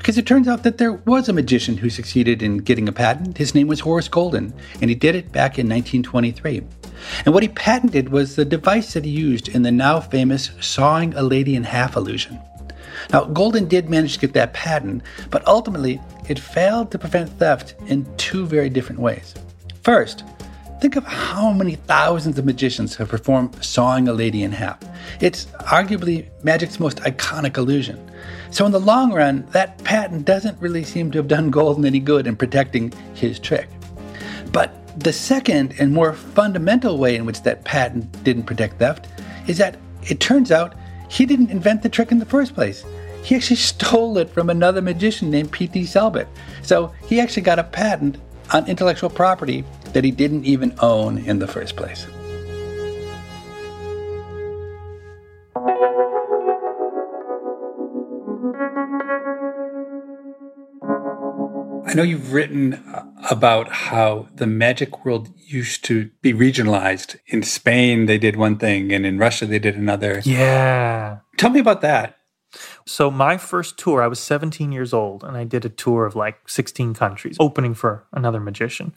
because 0.06 0.20
it 0.20 0.28
turns 0.28 0.48
out 0.48 0.62
that 0.62 0.78
there 0.78 0.94
was 0.94 1.28
a 1.28 1.34
magician 1.34 1.78
who 1.78 1.90
succeeded 1.90 2.44
in 2.44 2.60
getting 2.60 2.88
a 2.88 2.92
patent. 2.92 3.40
His 3.40 3.56
name 3.56 3.66
was 3.66 3.80
Horace 3.80 4.08
Goldin, 4.08 4.54
and 4.80 4.88
he 4.88 4.96
did 4.96 5.16
it 5.16 5.32
back 5.32 5.58
in 5.58 5.68
1923. 5.68 6.62
And 7.26 7.34
what 7.34 7.42
he 7.42 7.50
patented 7.50 8.10
was 8.10 8.36
the 8.36 8.46
device 8.46 8.94
that 8.94 9.04
he 9.04 9.10
used 9.10 9.48
in 9.48 9.64
the 9.64 9.72
now 9.72 10.00
famous 10.00 10.52
sawing 10.62 11.16
a 11.16 11.24
lady 11.24 11.56
in 11.56 11.64
half 11.64 11.96
illusion. 11.96 12.40
Now, 13.12 13.26
Goldin 13.26 13.68
did 13.68 13.90
manage 13.90 14.14
to 14.16 14.20
get 14.20 14.34
that 14.34 14.54
patent, 14.54 15.04
but 15.30 15.46
ultimately 15.48 16.02
it 16.28 16.40
failed 16.40 16.92
to 16.92 17.00
prevent 17.00 17.30
theft 17.38 17.76
in 17.88 18.06
two 18.18 18.46
very 18.46 18.70
different 18.70 19.02
ways. 19.02 19.36
First, 19.84 20.24
think 20.82 20.96
of 20.96 21.04
how 21.06 21.52
many 21.52 21.76
thousands 21.76 22.38
of 22.38 22.46
magicians 22.46 22.96
have 22.96 23.10
performed 23.10 23.64
sawing 23.64 24.08
a 24.08 24.14
lady 24.14 24.44
in 24.44 24.52
half. 24.52 24.80
It's 25.22 25.46
arguably 25.60 26.28
magic's 26.44 26.80
most 26.80 26.98
iconic 26.98 27.58
illusion. 27.58 28.00
So, 28.52 28.66
in 28.66 28.72
the 28.72 28.80
long 28.80 29.14
run, 29.14 29.46
that 29.52 29.84
patent 29.84 30.26
doesn't 30.26 30.60
really 30.60 30.84
seem 30.84 31.12
to 31.12 31.20
have 31.20 31.28
done 31.28 31.52
Goldin 31.52 31.86
any 31.86 32.00
good 32.00 32.28
in 32.28 32.36
protecting 32.36 32.92
his 33.14 33.40
trick. 33.40 33.68
But 34.52 35.00
the 35.00 35.14
second 35.14 35.76
and 35.80 35.94
more 35.94 36.14
fundamental 36.14 36.98
way 36.98 37.16
in 37.16 37.26
which 37.26 37.44
that 37.44 37.64
patent 37.66 38.24
didn't 38.24 38.44
protect 38.44 38.80
theft 38.80 39.08
is 39.48 39.58
that 39.58 39.78
it 40.04 40.20
turns 40.20 40.52
out 40.52 40.76
he 41.10 41.26
didn't 41.26 41.52
invent 41.52 41.82
the 41.84 41.90
trick 41.90 42.12
in 42.12 42.20
the 42.20 42.26
first 42.26 42.56
place. 42.56 42.86
He 43.26 43.36
actually 43.36 43.56
stole 43.56 44.20
it 44.20 44.30
from 44.30 44.52
another 44.52 44.84
magician 44.84 45.32
named 45.32 45.52
P.T. 45.52 45.82
Selbit. 45.86 46.28
So 46.62 46.94
he 47.08 47.20
actually 47.20 47.42
got 47.42 47.58
a 47.58 47.64
patent 47.64 48.18
on 48.54 48.68
intellectual 48.68 49.10
property 49.10 49.64
that 49.94 50.04
he 50.04 50.12
didn't 50.12 50.46
even 50.46 50.76
own 50.80 51.18
in 51.18 51.40
the 51.40 51.48
first 51.48 51.76
place. 51.76 52.06
I 61.88 61.94
know 61.96 62.04
you've 62.04 62.32
written 62.32 62.74
uh, 62.74 63.06
about 63.32 63.72
how 63.72 64.28
the 64.36 64.46
magic 64.46 65.04
world 65.04 65.30
used 65.48 65.84
to 65.86 66.12
be 66.22 66.32
regionalized. 66.32 67.18
In 67.26 67.42
Spain, 67.42 68.06
they 68.06 68.20
did 68.20 68.36
one 68.36 68.60
thing, 68.60 68.92
and 68.92 69.04
in 69.04 69.18
Russia, 69.18 69.48
they 69.48 69.60
did 69.60 69.76
another. 69.76 70.22
Yeah. 70.26 71.20
Tell 71.38 71.50
me 71.50 71.60
about 71.60 71.82
that. 71.82 72.15
So, 72.88 73.10
my 73.10 73.38
first 73.38 73.80
tour, 73.80 74.02
I 74.02 74.08
was 74.08 74.20
17 74.20 74.72
years 74.72 74.94
old, 74.94 75.24
and 75.24 75.36
I 75.36 75.44
did 75.44 75.66
a 75.66 75.70
tour 75.70 76.06
of 76.06 76.16
like 76.16 76.48
16 76.48 76.94
countries, 76.94 77.38
opening 77.40 77.74
for 77.74 78.06
another 78.14 78.40
magician. 78.40 78.96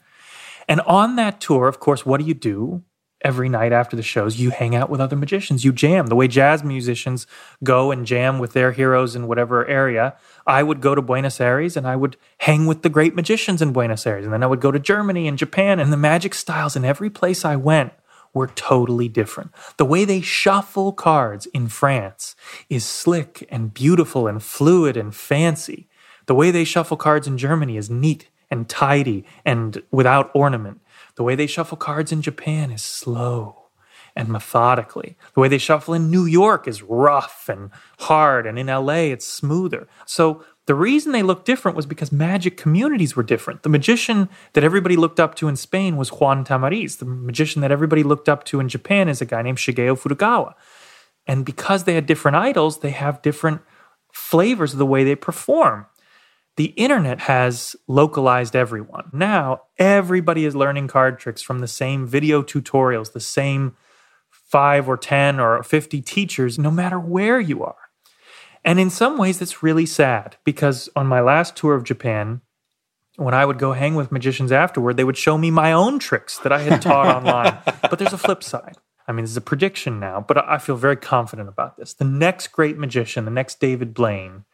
And 0.67 0.81
on 0.81 1.15
that 1.15 1.41
tour, 1.41 1.67
of 1.67 1.79
course, 1.79 2.05
what 2.05 2.19
do 2.19 2.25
you 2.25 2.35
do? 2.35 2.83
every 3.21 3.49
night 3.49 3.73
after 3.73 3.95
the 3.95 4.03
shows, 4.03 4.39
you 4.39 4.49
hang 4.49 4.75
out 4.75 4.89
with 4.89 5.01
other 5.01 5.15
magicians, 5.15 5.65
you 5.65 5.73
jam. 5.73 6.07
The 6.07 6.15
way 6.15 6.27
jazz 6.27 6.63
musicians 6.63 7.27
go 7.63 7.91
and 7.91 8.05
jam 8.05 8.39
with 8.39 8.53
their 8.53 8.71
heroes 8.71 9.15
in 9.15 9.27
whatever 9.27 9.65
area, 9.67 10.15
I 10.47 10.63
would 10.63 10.81
go 10.81 10.95
to 10.95 11.01
Buenos 11.01 11.41
Aires 11.41 11.75
and 11.75 11.85
I 11.87 11.95
would 11.95 12.17
hang 12.39 12.65
with 12.65 12.81
the 12.81 12.89
great 12.89 13.15
magicians 13.15 13.61
in 13.61 13.73
Buenos 13.73 14.07
Aires. 14.07 14.25
And 14.25 14.33
then 14.33 14.43
I 14.43 14.47
would 14.47 14.61
go 14.61 14.71
to 14.71 14.79
Germany 14.79 15.27
and 15.27 15.37
Japan, 15.37 15.79
and 15.79 15.91
the 15.91 15.97
magic 15.97 16.33
styles 16.33 16.75
in 16.75 16.85
every 16.85 17.09
place 17.09 17.43
I 17.43 17.55
went 17.55 17.93
were 18.33 18.47
totally 18.47 19.07
different. 19.07 19.51
The 19.77 19.85
way 19.85 20.05
they 20.05 20.21
shuffle 20.21 20.93
cards 20.93 21.45
in 21.47 21.67
France 21.67 22.35
is 22.69 22.85
slick 22.85 23.47
and 23.49 23.73
beautiful 23.73 24.27
and 24.27 24.41
fluid 24.41 24.97
and 24.97 25.13
fancy. 25.13 25.87
The 26.27 26.35
way 26.35 26.51
they 26.51 26.63
shuffle 26.63 26.97
cards 26.97 27.27
in 27.27 27.37
Germany 27.37 27.77
is 27.77 27.89
neat 27.89 28.27
and 28.51 28.69
tidy 28.69 29.25
and 29.45 29.81
without 29.91 30.31
ornament. 30.33 30.81
The 31.15 31.23
way 31.23 31.35
they 31.35 31.47
shuffle 31.47 31.77
cards 31.77 32.11
in 32.11 32.21
Japan 32.21 32.71
is 32.71 32.81
slow 32.81 33.59
and 34.15 34.27
methodically. 34.27 35.17
The 35.33 35.39
way 35.39 35.47
they 35.47 35.57
shuffle 35.57 35.93
in 35.93 36.11
New 36.11 36.25
York 36.25 36.67
is 36.67 36.83
rough 36.83 37.47
and 37.47 37.71
hard, 37.99 38.45
and 38.45 38.57
in 38.59 38.67
LA 38.67 39.11
it's 39.13 39.25
smoother. 39.25 39.87
So 40.05 40.43
the 40.69 40.75
reason 40.75 41.13
they 41.13 41.23
looked 41.23 41.47
different 41.47 41.75
was 41.75 41.87
because 41.87 42.11
magic 42.11 42.55
communities 42.55 43.15
were 43.15 43.23
different. 43.23 43.63
The 43.63 43.69
magician 43.69 44.29
that 44.53 44.63
everybody 44.63 44.95
looked 44.95 45.19
up 45.19 45.33
to 45.37 45.47
in 45.47 45.55
Spain 45.55 45.97
was 45.97 46.09
Juan 46.09 46.45
Tamariz. 46.45 46.99
The 46.99 47.05
magician 47.05 47.63
that 47.63 47.71
everybody 47.71 48.03
looked 48.03 48.29
up 48.29 48.43
to 48.43 48.59
in 48.59 48.69
Japan 48.69 49.09
is 49.09 49.19
a 49.19 49.25
guy 49.25 49.41
named 49.41 49.57
Shigeo 49.57 49.99
Futagawa. 49.99 50.53
And 51.25 51.43
because 51.43 51.85
they 51.85 51.95
had 51.95 52.05
different 52.05 52.37
idols, 52.37 52.81
they 52.81 52.91
have 52.91 53.23
different 53.23 53.61
flavors 54.13 54.73
of 54.73 54.77
the 54.77 54.85
way 54.85 55.03
they 55.03 55.15
perform. 55.15 55.87
The 56.55 56.65
internet 56.77 57.21
has 57.21 57.75
localized 57.87 58.55
everyone. 58.55 59.09
Now, 59.11 59.61
everybody 59.79 60.45
is 60.45 60.55
learning 60.55 60.87
card 60.87 61.17
tricks 61.17 61.41
from 61.41 61.61
the 61.61 61.67
same 61.67 62.05
video 62.05 62.43
tutorials, 62.43 63.13
the 63.13 63.19
same 63.19 63.75
five 64.29 64.87
or 64.87 64.97
10 64.97 65.39
or 65.39 65.63
50 65.63 66.03
teachers, 66.03 66.59
no 66.59 66.69
matter 66.69 66.99
where 66.99 67.39
you 67.39 67.63
are. 67.63 67.88
And 68.65 68.79
in 68.79 68.89
some 68.89 69.17
ways, 69.17 69.39
that's 69.39 69.63
really 69.63 69.85
sad 69.85 70.37
because 70.43 70.89
on 70.95 71.07
my 71.07 71.21
last 71.21 71.55
tour 71.55 71.75
of 71.75 71.83
Japan, 71.83 72.41
when 73.15 73.33
I 73.33 73.45
would 73.45 73.57
go 73.57 73.73
hang 73.73 73.95
with 73.95 74.11
magicians 74.11 74.51
afterward, 74.51 74.97
they 74.97 75.03
would 75.03 75.17
show 75.17 75.37
me 75.37 75.51
my 75.51 75.71
own 75.73 75.99
tricks 75.99 76.39
that 76.39 76.51
I 76.51 76.59
had 76.59 76.81
taught 76.81 77.15
online. 77.15 77.57
But 77.81 77.99
there's 77.99 78.13
a 78.13 78.17
flip 78.17 78.43
side. 78.43 78.77
I 79.07 79.11
mean, 79.11 79.23
this 79.23 79.31
is 79.31 79.37
a 79.37 79.41
prediction 79.41 79.99
now, 79.99 80.23
but 80.25 80.37
I 80.37 80.59
feel 80.59 80.75
very 80.75 80.95
confident 80.95 81.49
about 81.49 81.77
this. 81.77 81.93
The 81.93 82.05
next 82.05 82.49
great 82.49 82.77
magician, 82.77 83.25
the 83.25 83.31
next 83.31 83.59
David 83.59 83.93
Blaine, 83.93 84.45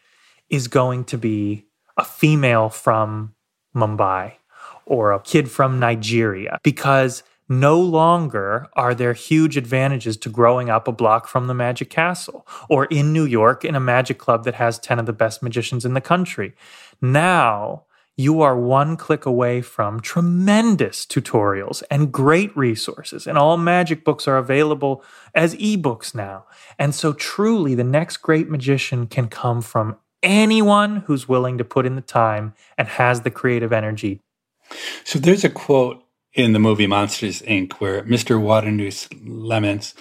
is 0.49 0.67
going 0.67 1.03
to 1.05 1.17
be 1.17 1.65
a 1.97 2.05
female 2.05 2.69
from 2.69 3.35
Mumbai 3.75 4.33
or 4.85 5.11
a 5.11 5.19
kid 5.19 5.51
from 5.51 5.79
Nigeria 5.79 6.59
because 6.63 7.23
no 7.47 7.79
longer 7.79 8.67
are 8.73 8.95
there 8.95 9.13
huge 9.13 9.57
advantages 9.57 10.17
to 10.17 10.29
growing 10.29 10.69
up 10.69 10.87
a 10.87 10.91
block 10.91 11.27
from 11.27 11.47
the 11.47 11.53
Magic 11.53 11.89
Castle 11.89 12.45
or 12.69 12.85
in 12.85 13.13
New 13.13 13.25
York 13.25 13.63
in 13.63 13.75
a 13.75 13.79
magic 13.79 14.17
club 14.17 14.43
that 14.45 14.55
has 14.55 14.79
10 14.79 14.99
of 14.99 15.05
the 15.05 15.13
best 15.13 15.43
magicians 15.43 15.85
in 15.85 15.93
the 15.93 16.01
country. 16.01 16.55
Now, 17.01 17.83
you 18.17 18.41
are 18.41 18.57
one 18.57 18.95
click 18.95 19.25
away 19.25 19.61
from 19.61 19.99
tremendous 19.99 21.05
tutorials 21.05 21.83
and 21.91 22.11
great 22.13 22.55
resources. 22.55 23.27
And 23.27 23.37
all 23.37 23.57
magic 23.57 24.05
books 24.05 24.27
are 24.27 24.37
available 24.37 25.03
as 25.33 25.55
ebooks 25.55 26.15
now. 26.15 26.45
And 26.79 26.95
so, 26.95 27.11
truly, 27.11 27.75
the 27.75 27.83
next 27.83 28.17
great 28.17 28.49
magician 28.49 29.07
can 29.07 29.27
come 29.27 29.61
from 29.61 29.97
anyone 30.23 30.97
who's 31.07 31.27
willing 31.27 31.57
to 31.57 31.65
put 31.65 31.85
in 31.85 31.95
the 31.95 32.01
time 32.01 32.53
and 32.77 32.87
has 32.87 33.21
the 33.21 33.31
creative 33.31 33.73
energy. 33.73 34.21
So, 35.03 35.19
there's 35.19 35.43
a 35.43 35.49
quote 35.49 36.04
in 36.35 36.51
the 36.51 36.59
movie 36.59 36.85
Monsters 36.85 37.41
Inc., 37.43 37.73
where 37.73 38.03
Mr. 38.03 38.39
Waternoose 38.39 39.07
laments, 39.25 39.95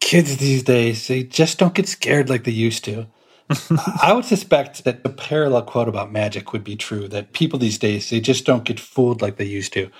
Kids 0.00 0.36
these 0.36 0.62
days, 0.62 1.08
they 1.08 1.24
just 1.24 1.58
don't 1.58 1.74
get 1.74 1.88
scared 1.88 2.28
like 2.28 2.44
they 2.44 2.52
used 2.52 2.84
to. 2.84 3.06
I 4.02 4.12
would 4.12 4.24
suspect 4.24 4.84
that 4.84 5.02
the 5.02 5.08
parallel 5.08 5.62
quote 5.62 5.88
about 5.88 6.12
magic 6.12 6.52
would 6.52 6.62
be 6.62 6.76
true 6.76 7.08
that 7.08 7.32
people 7.32 7.58
these 7.58 7.78
days, 7.78 8.10
they 8.10 8.20
just 8.20 8.44
don't 8.44 8.64
get 8.64 8.78
fooled 8.78 9.20
like 9.20 9.36
they 9.36 9.44
used 9.44 9.72
to. 9.72 9.90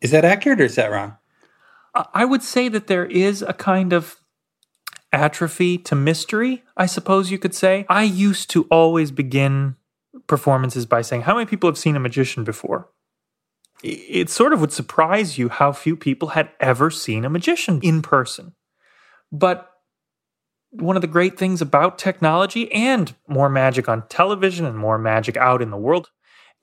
Is 0.00 0.10
that 0.12 0.24
accurate 0.24 0.60
or 0.60 0.64
is 0.64 0.76
that 0.76 0.90
wrong? 0.90 1.16
I 2.14 2.24
would 2.24 2.42
say 2.42 2.68
that 2.68 2.86
there 2.86 3.04
is 3.04 3.42
a 3.42 3.52
kind 3.52 3.92
of 3.92 4.16
atrophy 5.12 5.76
to 5.78 5.94
mystery, 5.94 6.62
I 6.76 6.86
suppose 6.86 7.30
you 7.30 7.38
could 7.38 7.54
say. 7.54 7.84
I 7.88 8.04
used 8.04 8.48
to 8.50 8.64
always 8.70 9.10
begin 9.10 9.76
performances 10.26 10.86
by 10.86 11.02
saying, 11.02 11.22
How 11.22 11.34
many 11.34 11.46
people 11.46 11.68
have 11.68 11.76
seen 11.76 11.96
a 11.96 12.00
magician 12.00 12.44
before? 12.44 12.88
It 13.82 14.30
sort 14.30 14.52
of 14.52 14.60
would 14.60 14.72
surprise 14.72 15.38
you 15.38 15.48
how 15.48 15.72
few 15.72 15.96
people 15.96 16.28
had 16.28 16.50
ever 16.60 16.90
seen 16.90 17.24
a 17.24 17.30
magician 17.30 17.80
in 17.82 18.02
person. 18.02 18.54
But 19.30 19.68
one 20.70 20.96
of 20.96 21.02
the 21.02 21.08
great 21.08 21.38
things 21.38 21.60
about 21.60 21.98
technology 21.98 22.72
and 22.72 23.14
more 23.26 23.48
magic 23.48 23.88
on 23.88 24.06
television 24.08 24.64
and 24.64 24.78
more 24.78 24.98
magic 24.98 25.36
out 25.36 25.60
in 25.60 25.70
the 25.70 25.76
world 25.76 26.10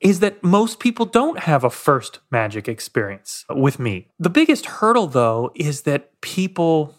is 0.00 0.20
that 0.20 0.42
most 0.42 0.80
people 0.80 1.04
don't 1.04 1.40
have 1.40 1.62
a 1.62 1.70
first 1.70 2.20
magic 2.30 2.68
experience 2.68 3.44
with 3.50 3.78
me. 3.78 4.08
The 4.18 4.30
biggest 4.30 4.66
hurdle, 4.66 5.06
though, 5.06 5.52
is 5.54 5.82
that 5.82 6.20
people 6.22 6.94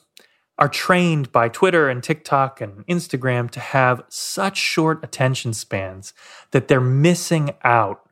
are 0.58 0.70
trained 0.70 1.32
by 1.32 1.50
Twitter 1.50 1.90
and 1.90 2.04
TikTok 2.04 2.62
and 2.62 2.86
Instagram 2.86 3.50
to 3.51 3.60
have 3.60 4.04
such 4.10 4.58
short 4.58 5.04
attention 5.04 5.54
spans 5.54 6.13
that 6.51 6.68
they're 6.68 6.79
missing 6.79 7.55
out 7.64 8.07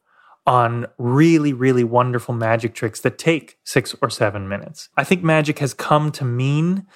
on 0.49 0.87
really, 0.97 1.53
really 1.53 1.83
wonderful 1.83 2.33
magic 2.33 2.73
tricks 2.73 2.99
that 3.01 3.19
take 3.19 3.59
six 3.63 3.95
or 4.01 4.09
seven 4.09 4.49
minutes. 4.49 4.89
I 4.97 5.03
think 5.03 5.23
magic 5.23 5.59
has 5.59 5.75
come 5.75 6.11
to 6.13 6.25
mean 6.25 6.87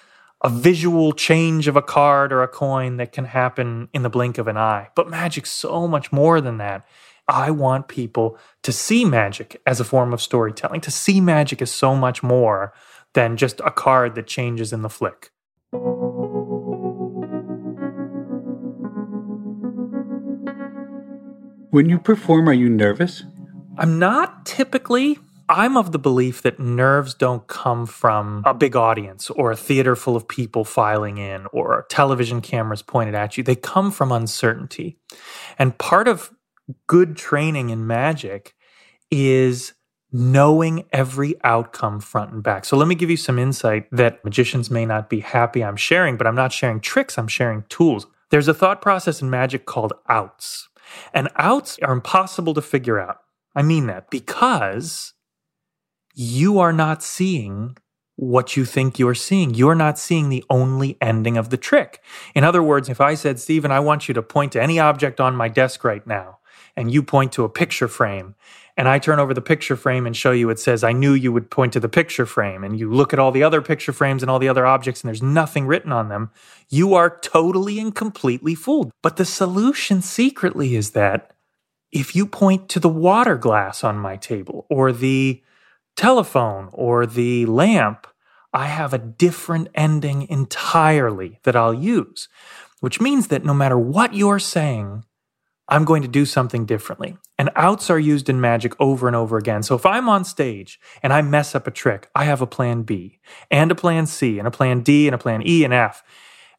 a 0.43 0.49
visual 0.49 1.13
change 1.13 1.67
of 1.67 1.75
a 1.75 1.81
card 1.83 2.33
or 2.33 2.41
a 2.41 2.47
coin 2.47 2.97
that 2.97 3.11
can 3.11 3.25
happen 3.25 3.89
in 3.93 4.01
the 4.01 4.09
blink 4.09 4.39
of 4.39 4.47
an 4.47 4.57
eye. 4.57 4.89
But 4.95 5.07
magic's 5.07 5.51
so 5.51 5.87
much 5.87 6.11
more 6.11 6.41
than 6.41 6.57
that. 6.57 6.87
I 7.27 7.51
want 7.51 7.87
people 7.87 8.39
to 8.63 8.71
see 8.71 9.05
magic 9.05 9.61
as 9.67 9.79
a 9.79 9.85
form 9.85 10.13
of 10.13 10.21
storytelling, 10.21 10.81
to 10.81 10.91
see 10.91 11.21
magic 11.21 11.61
as 11.61 11.69
so 11.69 11.95
much 11.95 12.23
more 12.23 12.73
than 13.13 13.37
just 13.37 13.59
a 13.59 13.69
card 13.69 14.15
that 14.15 14.25
changes 14.25 14.73
in 14.73 14.81
the 14.81 14.89
flick. 14.89 15.29
When 21.69 21.87
you 21.87 21.99
perform, 21.99 22.49
are 22.49 22.53
you 22.53 22.67
nervous? 22.67 23.23
I'm 23.77 23.97
not 23.97 24.45
typically. 24.45 25.17
I'm 25.49 25.77
of 25.77 25.91
the 25.91 25.99
belief 25.99 26.41
that 26.43 26.59
nerves 26.59 27.13
don't 27.13 27.45
come 27.47 27.85
from 27.85 28.43
a 28.45 28.53
big 28.53 28.75
audience 28.75 29.29
or 29.29 29.51
a 29.51 29.57
theater 29.57 29.95
full 29.95 30.15
of 30.15 30.27
people 30.27 30.63
filing 30.63 31.17
in 31.17 31.47
or 31.51 31.85
television 31.89 32.39
cameras 32.39 32.81
pointed 32.81 33.15
at 33.15 33.37
you. 33.37 33.43
They 33.43 33.55
come 33.55 33.91
from 33.91 34.11
uncertainty. 34.11 34.97
And 35.59 35.77
part 35.77 36.07
of 36.07 36.31
good 36.87 37.17
training 37.17 37.71
in 37.71 37.85
magic 37.85 38.55
is 39.11 39.73
knowing 40.11 40.85
every 40.93 41.35
outcome 41.43 41.99
front 41.99 42.31
and 42.31 42.43
back. 42.43 42.65
So 42.65 42.77
let 42.77 42.87
me 42.87 42.95
give 42.95 43.09
you 43.09 43.17
some 43.17 43.39
insight 43.39 43.87
that 43.91 44.23
magicians 44.23 44.69
may 44.69 44.85
not 44.85 45.09
be 45.09 45.19
happy 45.19 45.63
I'm 45.63 45.75
sharing, 45.75 46.15
but 46.15 46.27
I'm 46.27 46.35
not 46.35 46.53
sharing 46.53 46.79
tricks, 46.79 47.17
I'm 47.17 47.27
sharing 47.27 47.63
tools. 47.69 48.05
There's 48.29 48.47
a 48.47 48.53
thought 48.53 48.81
process 48.81 49.21
in 49.21 49.29
magic 49.29 49.65
called 49.65 49.93
outs. 50.07 50.69
And 51.13 51.29
outs 51.35 51.79
are 51.81 51.91
impossible 51.91 52.53
to 52.53 52.61
figure 52.61 52.99
out. 52.99 53.22
I 53.55 53.61
mean 53.61 53.87
that 53.87 54.09
because 54.09 55.13
you 56.13 56.59
are 56.59 56.73
not 56.73 57.03
seeing 57.03 57.77
what 58.15 58.55
you 58.55 58.65
think 58.65 58.99
you're 58.99 59.15
seeing. 59.15 59.53
You're 59.53 59.75
not 59.75 59.97
seeing 59.97 60.29
the 60.29 60.43
only 60.49 60.97
ending 61.01 61.37
of 61.37 61.49
the 61.49 61.57
trick. 61.57 62.01
In 62.35 62.43
other 62.43 62.61
words, 62.61 62.89
if 62.89 63.01
I 63.01 63.15
said, 63.15 63.39
Stephen, 63.39 63.71
I 63.71 63.79
want 63.79 64.07
you 64.07 64.13
to 64.13 64.21
point 64.21 64.51
to 64.51 64.61
any 64.61 64.79
object 64.79 65.19
on 65.19 65.35
my 65.35 65.47
desk 65.47 65.83
right 65.83 66.05
now, 66.05 66.39
and 66.75 66.91
you 66.91 67.01
point 67.01 67.31
to 67.33 67.43
a 67.43 67.49
picture 67.49 67.87
frame, 67.87 68.35
and 68.77 68.87
I 68.87 68.99
turn 68.99 69.19
over 69.19 69.33
the 69.33 69.41
picture 69.41 69.75
frame 69.75 70.05
and 70.05 70.15
show 70.15 70.31
you 70.31 70.49
it 70.49 70.59
says, 70.59 70.83
I 70.83 70.91
knew 70.91 71.13
you 71.13 71.31
would 71.31 71.49
point 71.49 71.73
to 71.73 71.79
the 71.79 71.89
picture 71.89 72.25
frame, 72.25 72.63
and 72.63 72.79
you 72.79 72.91
look 72.91 73.13
at 73.13 73.19
all 73.19 73.31
the 73.31 73.43
other 73.43 73.61
picture 73.61 73.93
frames 73.93 74.21
and 74.21 74.29
all 74.29 74.39
the 74.39 74.49
other 74.49 74.65
objects, 74.65 75.01
and 75.01 75.07
there's 75.07 75.21
nothing 75.23 75.65
written 75.65 75.91
on 75.91 76.09
them, 76.09 76.31
you 76.69 76.93
are 76.93 77.19
totally 77.19 77.79
and 77.79 77.95
completely 77.95 78.53
fooled. 78.55 78.91
But 79.01 79.17
the 79.17 79.25
solution 79.25 80.01
secretly 80.01 80.75
is 80.75 80.91
that 80.91 81.33
if 81.93 82.15
you 82.15 82.25
point 82.25 82.67
to 82.69 82.79
the 82.79 82.89
water 82.89 83.37
glass 83.37 83.83
on 83.83 83.97
my 83.97 84.17
table, 84.17 84.65
or 84.69 84.91
the 84.91 85.41
telephone 85.95 86.69
or 86.73 87.05
the 87.05 87.45
lamp, 87.45 88.07
I 88.51 88.65
have 88.65 88.93
a 88.93 88.97
different 88.97 89.67
ending 89.75 90.27
entirely 90.27 91.39
that 91.43 91.55
I'll 91.55 91.73
use, 91.73 92.27
which 92.79 92.99
means 92.99 93.27
that 93.27 93.45
no 93.45 93.53
matter 93.53 93.77
what 93.77 94.15
you're 94.15 94.39
saying, 94.39 95.05
I'm 95.69 95.85
going 95.85 96.01
to 96.01 96.07
do 96.07 96.25
something 96.25 96.65
differently. 96.65 97.17
And 97.37 97.49
outs 97.55 97.89
are 97.89 97.99
used 97.99 98.27
in 98.27 98.41
magic 98.41 98.73
over 98.79 99.07
and 99.07 99.15
over 99.15 99.37
again. 99.37 99.63
So 99.63 99.75
if 99.75 99.85
I'm 99.85 100.09
on 100.09 100.25
stage 100.25 100.79
and 101.01 101.13
I 101.13 101.21
mess 101.21 101.55
up 101.55 101.67
a 101.67 101.71
trick, 101.71 102.09
I 102.15 102.25
have 102.25 102.41
a 102.41 102.47
plan 102.47 102.83
B 102.83 103.19
and 103.49 103.71
a 103.71 103.75
plan 103.75 104.07
C 104.07 104.39
and 104.39 104.47
a 104.47 104.51
plan 104.51 104.81
D 104.81 105.07
and 105.07 105.15
a 105.15 105.19
plan 105.19 105.41
E 105.45 105.63
and 105.63 105.73
F. 105.73 106.03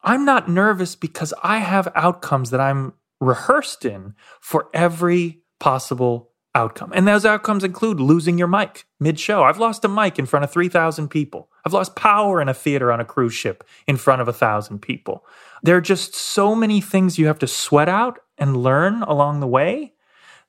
I'm 0.01 0.25
not 0.25 0.49
nervous 0.49 0.95
because 0.95 1.33
I 1.43 1.59
have 1.59 1.91
outcomes 1.93 2.51
that 2.51 2.61
I'm 2.61 2.93
rehearsed 3.19 3.85
in 3.85 4.13
for 4.41 4.69
every 4.73 5.41
possible 5.59 6.31
outcome. 6.53 6.91
And 6.95 7.07
those 7.07 7.25
outcomes 7.25 7.63
include 7.63 7.99
losing 7.99 8.37
your 8.37 8.47
mic 8.47 8.85
mid 8.99 9.19
show. 9.19 9.43
I've 9.43 9.59
lost 9.59 9.83
a 9.83 9.89
mic 9.89 10.17
in 10.17 10.25
front 10.25 10.45
of 10.45 10.51
3,000 10.51 11.09
people. 11.09 11.49
I've 11.65 11.73
lost 11.73 11.95
power 11.95 12.41
in 12.41 12.47
a 12.47 12.53
theater 12.53 12.91
on 12.91 13.01
a 13.01 13.05
cruise 13.05 13.33
ship 13.33 13.63
in 13.87 13.97
front 13.97 14.21
of 14.21 14.27
a 14.27 14.33
thousand 14.33 14.79
people. 14.79 15.25
There 15.63 15.75
are 15.75 15.81
just 15.81 16.15
so 16.15 16.55
many 16.55 16.79
things 16.79 17.19
you 17.19 17.27
have 17.27 17.39
to 17.39 17.47
sweat 17.47 17.89
out 17.89 18.19
and 18.37 18.57
learn 18.57 19.03
along 19.03 19.39
the 19.39 19.47
way 19.47 19.93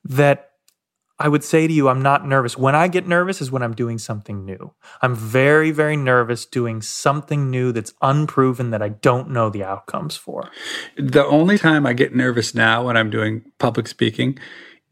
that 0.03 0.46
I 1.19 1.27
would 1.27 1.43
say 1.43 1.65
to 1.65 1.73
you, 1.73 1.89
I'm 1.89 2.01
not 2.01 2.27
nervous. 2.27 2.57
When 2.57 2.75
I 2.75 2.87
get 2.87 3.07
nervous 3.07 3.41
is 3.41 3.51
when 3.51 3.63
I'm 3.63 3.73
doing 3.73 3.97
something 3.97 4.45
new. 4.45 4.73
I'm 5.01 5.15
very, 5.15 5.71
very 5.71 5.97
nervous 5.97 6.45
doing 6.45 6.81
something 6.81 7.49
new 7.49 7.71
that's 7.71 7.93
unproven 8.01 8.69
that 8.69 8.83
I 8.83 8.89
don't 8.89 9.31
know 9.31 9.49
the 9.49 9.63
outcomes 9.63 10.15
for. 10.15 10.51
The 10.95 11.25
only 11.25 11.57
time 11.57 11.87
I 11.87 11.93
get 11.93 12.15
nervous 12.15 12.53
now 12.53 12.85
when 12.85 12.95
I'm 12.95 13.09
doing 13.09 13.43
public 13.57 13.87
speaking 13.87 14.37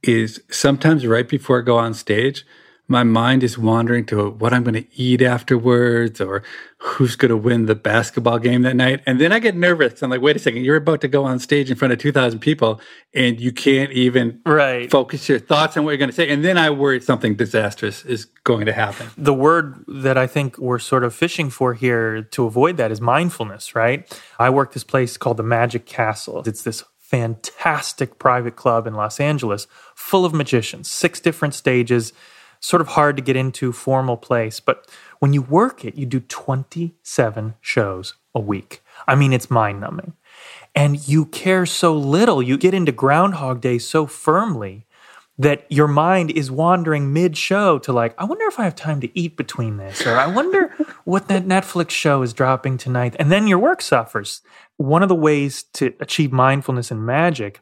is 0.01 0.41
sometimes 0.49 1.05
right 1.05 1.27
before 1.27 1.59
I 1.59 1.63
go 1.63 1.77
on 1.77 1.93
stage, 1.93 2.45
my 2.87 3.03
mind 3.03 3.43
is 3.43 3.57
wandering 3.57 4.05
to 4.05 4.29
what 4.29 4.53
I'm 4.53 4.63
going 4.63 4.75
to 4.75 4.85
eat 4.95 5.21
afterwards 5.21 6.21
or 6.21 6.43
who's 6.77 7.15
going 7.15 7.29
to 7.29 7.37
win 7.37 7.65
the 7.65 7.73
basketball 7.73 8.37
game 8.37 8.61
that 8.61 8.75
night. 8.75 9.01
And 9.07 9.19
then 9.19 9.31
I 9.31 9.39
get 9.39 9.55
nervous. 9.55 10.03
I'm 10.03 10.11
like, 10.11 10.21
wait 10.21 10.35
a 10.35 10.39
second, 10.39 10.63
you're 10.63 10.75
about 10.75 11.01
to 11.01 11.07
go 11.07 11.23
on 11.23 11.39
stage 11.39 11.71
in 11.71 11.77
front 11.77 11.93
of 11.93 11.99
2,000 11.99 12.39
people 12.39 12.79
and 13.13 13.39
you 13.39 13.51
can't 13.51 13.91
even 13.91 14.39
right. 14.45 14.89
focus 14.91 15.27
your 15.27 15.39
thoughts 15.39 15.75
on 15.77 15.83
what 15.83 15.91
you're 15.91 15.97
going 15.97 16.11
to 16.11 16.15
say. 16.15 16.29
And 16.29 16.45
then 16.45 16.57
I 16.57 16.69
worry 16.69 17.01
something 17.01 17.35
disastrous 17.35 18.05
is 18.05 18.25
going 18.43 18.67
to 18.67 18.73
happen. 18.73 19.09
The 19.17 19.33
word 19.33 19.83
that 19.87 20.17
I 20.17 20.27
think 20.27 20.57
we're 20.59 20.79
sort 20.79 21.03
of 21.03 21.15
fishing 21.15 21.49
for 21.49 21.73
here 21.73 22.21
to 22.21 22.45
avoid 22.45 22.77
that 22.77 22.91
is 22.91 23.01
mindfulness, 23.01 23.73
right? 23.73 24.21
I 24.37 24.51
work 24.51 24.73
this 24.73 24.83
place 24.83 25.17
called 25.17 25.37
the 25.37 25.43
Magic 25.43 25.87
Castle. 25.87 26.43
It's 26.45 26.61
this 26.61 26.83
fantastic 26.99 28.19
private 28.19 28.55
club 28.55 28.85
in 28.85 28.93
Los 28.93 29.19
Angeles 29.19 29.67
full 29.95 30.25
of 30.25 30.33
magicians, 30.33 30.89
six 30.89 31.19
different 31.19 31.53
stages 31.53 32.13
sort 32.59 32.81
of 32.81 32.89
hard 32.89 33.17
to 33.17 33.23
get 33.23 33.35
into 33.35 33.71
formal 33.71 34.17
place. 34.17 34.59
But 34.59 34.89
when 35.19 35.33
you 35.33 35.41
work 35.41 35.85
it, 35.85 35.95
you 35.95 36.05
do 36.05 36.19
27 36.19 37.55
shows 37.61 38.15
a 38.33 38.39
week. 38.39 38.81
I 39.07 39.15
mean, 39.15 39.33
it's 39.33 39.49
mind 39.49 39.81
numbing. 39.81 40.13
And 40.73 41.07
you 41.07 41.25
care 41.25 41.65
so 41.65 41.95
little. 41.95 42.43
You 42.43 42.57
get 42.57 42.73
into 42.73 42.91
Groundhog 42.91 43.61
Day 43.61 43.77
so 43.77 44.05
firmly 44.05 44.85
that 45.37 45.65
your 45.69 45.87
mind 45.87 46.31
is 46.31 46.49
wandering 46.49 47.11
mid 47.11 47.35
show 47.37 47.77
to 47.79 47.91
like, 47.91 48.15
I 48.17 48.23
wonder 48.23 48.45
if 48.45 48.59
I 48.59 48.63
have 48.63 48.75
time 48.75 49.01
to 49.01 49.19
eat 49.19 49.35
between 49.35 49.77
this, 49.77 50.05
or 50.05 50.17
I 50.17 50.27
wonder 50.27 50.73
what 51.03 51.27
that 51.27 51.45
Netflix 51.45 51.91
show 51.91 52.21
is 52.21 52.33
dropping 52.33 52.77
tonight. 52.77 53.15
And 53.19 53.31
then 53.31 53.47
your 53.47 53.59
work 53.59 53.81
suffers. 53.81 54.41
One 54.77 55.03
of 55.03 55.09
the 55.09 55.15
ways 55.15 55.63
to 55.73 55.93
achieve 55.99 56.31
mindfulness 56.31 56.91
and 56.91 57.05
magic 57.05 57.61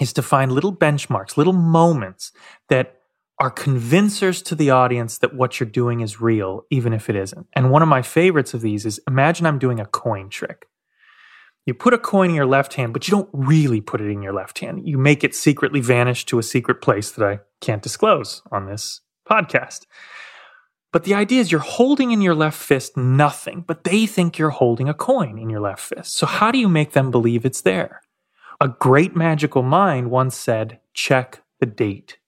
is 0.00 0.12
to 0.14 0.22
find 0.22 0.52
little 0.52 0.74
benchmarks, 0.74 1.36
little 1.36 1.52
moments 1.52 2.32
that 2.68 3.01
are 3.42 3.50
convincers 3.50 4.40
to 4.40 4.54
the 4.54 4.70
audience 4.70 5.18
that 5.18 5.34
what 5.34 5.58
you're 5.58 5.68
doing 5.68 5.98
is 5.98 6.20
real, 6.20 6.64
even 6.70 6.92
if 6.92 7.10
it 7.10 7.16
isn't. 7.16 7.48
And 7.54 7.72
one 7.72 7.82
of 7.82 7.88
my 7.88 8.00
favorites 8.00 8.54
of 8.54 8.60
these 8.60 8.86
is 8.86 9.00
imagine 9.08 9.46
I'm 9.46 9.58
doing 9.58 9.80
a 9.80 9.84
coin 9.84 10.28
trick. 10.28 10.68
You 11.66 11.74
put 11.74 11.92
a 11.92 11.98
coin 11.98 12.30
in 12.30 12.36
your 12.36 12.46
left 12.46 12.74
hand, 12.74 12.92
but 12.92 13.08
you 13.08 13.10
don't 13.10 13.28
really 13.32 13.80
put 13.80 14.00
it 14.00 14.08
in 14.08 14.22
your 14.22 14.32
left 14.32 14.60
hand. 14.60 14.86
You 14.86 14.96
make 14.96 15.24
it 15.24 15.34
secretly 15.34 15.80
vanish 15.80 16.24
to 16.26 16.38
a 16.38 16.42
secret 16.44 16.80
place 16.80 17.10
that 17.10 17.26
I 17.26 17.40
can't 17.60 17.82
disclose 17.82 18.42
on 18.52 18.66
this 18.66 19.00
podcast. 19.28 19.86
But 20.92 21.02
the 21.02 21.14
idea 21.14 21.40
is 21.40 21.50
you're 21.50 21.60
holding 21.60 22.12
in 22.12 22.20
your 22.20 22.36
left 22.36 22.56
fist 22.56 22.96
nothing, 22.96 23.64
but 23.66 23.82
they 23.82 24.06
think 24.06 24.38
you're 24.38 24.50
holding 24.50 24.88
a 24.88 24.94
coin 24.94 25.36
in 25.36 25.50
your 25.50 25.60
left 25.60 25.80
fist. 25.80 26.14
So, 26.14 26.26
how 26.26 26.52
do 26.52 26.58
you 26.58 26.68
make 26.68 26.92
them 26.92 27.10
believe 27.10 27.44
it's 27.44 27.62
there? 27.62 28.02
A 28.60 28.68
great 28.68 29.16
magical 29.16 29.64
mind 29.64 30.12
once 30.12 30.36
said, 30.36 30.78
check 30.94 31.42
the 31.58 31.66
date 31.66 32.18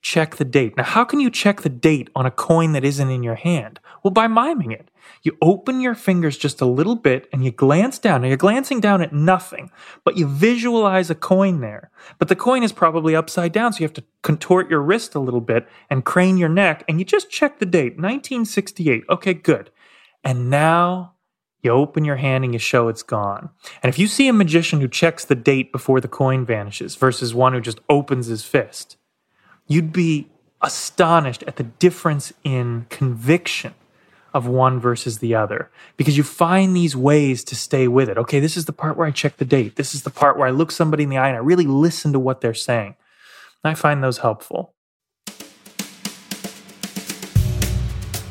check 0.00 0.36
the 0.36 0.44
date. 0.44 0.76
Now, 0.76 0.84
how 0.84 1.04
can 1.04 1.20
you 1.20 1.30
check 1.30 1.62
the 1.62 1.68
date 1.68 2.10
on 2.14 2.26
a 2.26 2.30
coin 2.30 2.72
that 2.72 2.84
isn't 2.84 3.10
in 3.10 3.22
your 3.22 3.34
hand? 3.34 3.80
Well, 4.02 4.12
by 4.12 4.26
miming 4.26 4.72
it. 4.72 4.90
You 5.22 5.36
open 5.40 5.80
your 5.80 5.94
fingers 5.94 6.36
just 6.36 6.60
a 6.60 6.66
little 6.66 6.94
bit 6.94 7.28
and 7.32 7.44
you 7.44 7.50
glance 7.50 7.98
down. 7.98 8.22
Now, 8.22 8.28
you're 8.28 8.36
glancing 8.36 8.80
down 8.80 9.02
at 9.02 9.12
nothing, 9.12 9.70
but 10.04 10.16
you 10.16 10.26
visualize 10.26 11.10
a 11.10 11.14
coin 11.14 11.60
there. 11.60 11.90
But 12.18 12.28
the 12.28 12.36
coin 12.36 12.62
is 12.62 12.72
probably 12.72 13.16
upside 13.16 13.52
down, 13.52 13.72
so 13.72 13.80
you 13.80 13.84
have 13.84 13.94
to 13.94 14.04
contort 14.22 14.70
your 14.70 14.80
wrist 14.80 15.14
a 15.14 15.20
little 15.20 15.40
bit 15.40 15.66
and 15.88 16.04
crane 16.04 16.36
your 16.36 16.48
neck, 16.48 16.84
and 16.88 16.98
you 16.98 17.04
just 17.04 17.30
check 17.30 17.58
the 17.58 17.66
date 17.66 17.96
1968. 17.96 19.04
Okay, 19.08 19.34
good. 19.34 19.70
And 20.22 20.50
now 20.50 21.14
you 21.62 21.70
open 21.70 22.04
your 22.04 22.16
hand 22.16 22.44
and 22.44 22.52
you 22.52 22.58
show 22.58 22.88
it's 22.88 23.02
gone. 23.02 23.50
And 23.82 23.88
if 23.88 23.98
you 23.98 24.06
see 24.06 24.28
a 24.28 24.32
magician 24.32 24.80
who 24.80 24.88
checks 24.88 25.24
the 25.24 25.34
date 25.34 25.72
before 25.72 26.00
the 26.00 26.08
coin 26.08 26.44
vanishes 26.44 26.94
versus 26.94 27.34
one 27.34 27.52
who 27.52 27.60
just 27.60 27.80
opens 27.88 28.26
his 28.26 28.44
fist, 28.44 28.96
you'd 29.68 29.92
be 29.92 30.28
astonished 30.60 31.44
at 31.44 31.56
the 31.56 31.62
difference 31.62 32.32
in 32.42 32.86
conviction 32.88 33.74
of 34.34 34.46
one 34.46 34.80
versus 34.80 35.18
the 35.18 35.34
other 35.34 35.70
because 35.96 36.16
you 36.16 36.22
find 36.22 36.74
these 36.74 36.96
ways 36.96 37.44
to 37.44 37.54
stay 37.54 37.86
with 37.86 38.08
it. 38.08 38.18
Okay, 38.18 38.40
this 38.40 38.56
is 38.56 38.64
the 38.64 38.72
part 38.72 38.96
where 38.96 39.06
I 39.06 39.10
check 39.10 39.36
the 39.36 39.44
date. 39.44 39.76
This 39.76 39.94
is 39.94 40.02
the 40.02 40.10
part 40.10 40.36
where 40.36 40.48
I 40.48 40.50
look 40.50 40.70
somebody 40.72 41.04
in 41.04 41.10
the 41.10 41.18
eye 41.18 41.28
and 41.28 41.36
I 41.36 41.40
really 41.40 41.66
listen 41.66 42.12
to 42.12 42.18
what 42.18 42.40
they're 42.40 42.54
saying. 42.54 42.96
I 43.64 43.74
find 43.74 44.02
those 44.02 44.18
helpful. 44.18 44.74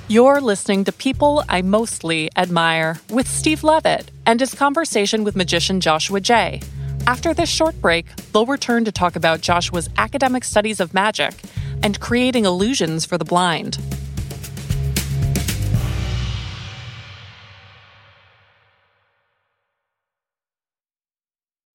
You're 0.10 0.40
listening 0.40 0.86
to 0.86 0.94
People 0.94 1.44
I 1.50 1.62
Mostly 1.62 2.30
Admire 2.38 3.00
with 3.10 3.28
Steve 3.28 3.64
Levitt 3.64 4.10
and 4.26 4.40
his 4.40 4.54
conversation 4.54 5.26
with 5.26 5.36
magician 5.36 5.82
Joshua 5.82 6.22
Jay. 6.22 6.62
After 7.08 7.34
this 7.34 7.50
short 7.50 7.80
break, 7.80 8.14
they'll 8.34 8.46
return 8.46 8.84
to 8.84 8.92
talk 8.92 9.16
about 9.16 9.40
Joshua's 9.40 9.90
academic 9.98 10.44
studies 10.44 10.82
of 10.82 10.94
magic 10.94 11.34
and 11.82 11.98
creating 12.02 12.44
illusions 12.44 13.06
for 13.06 13.18
the 13.18 13.24
blind. 13.24 13.78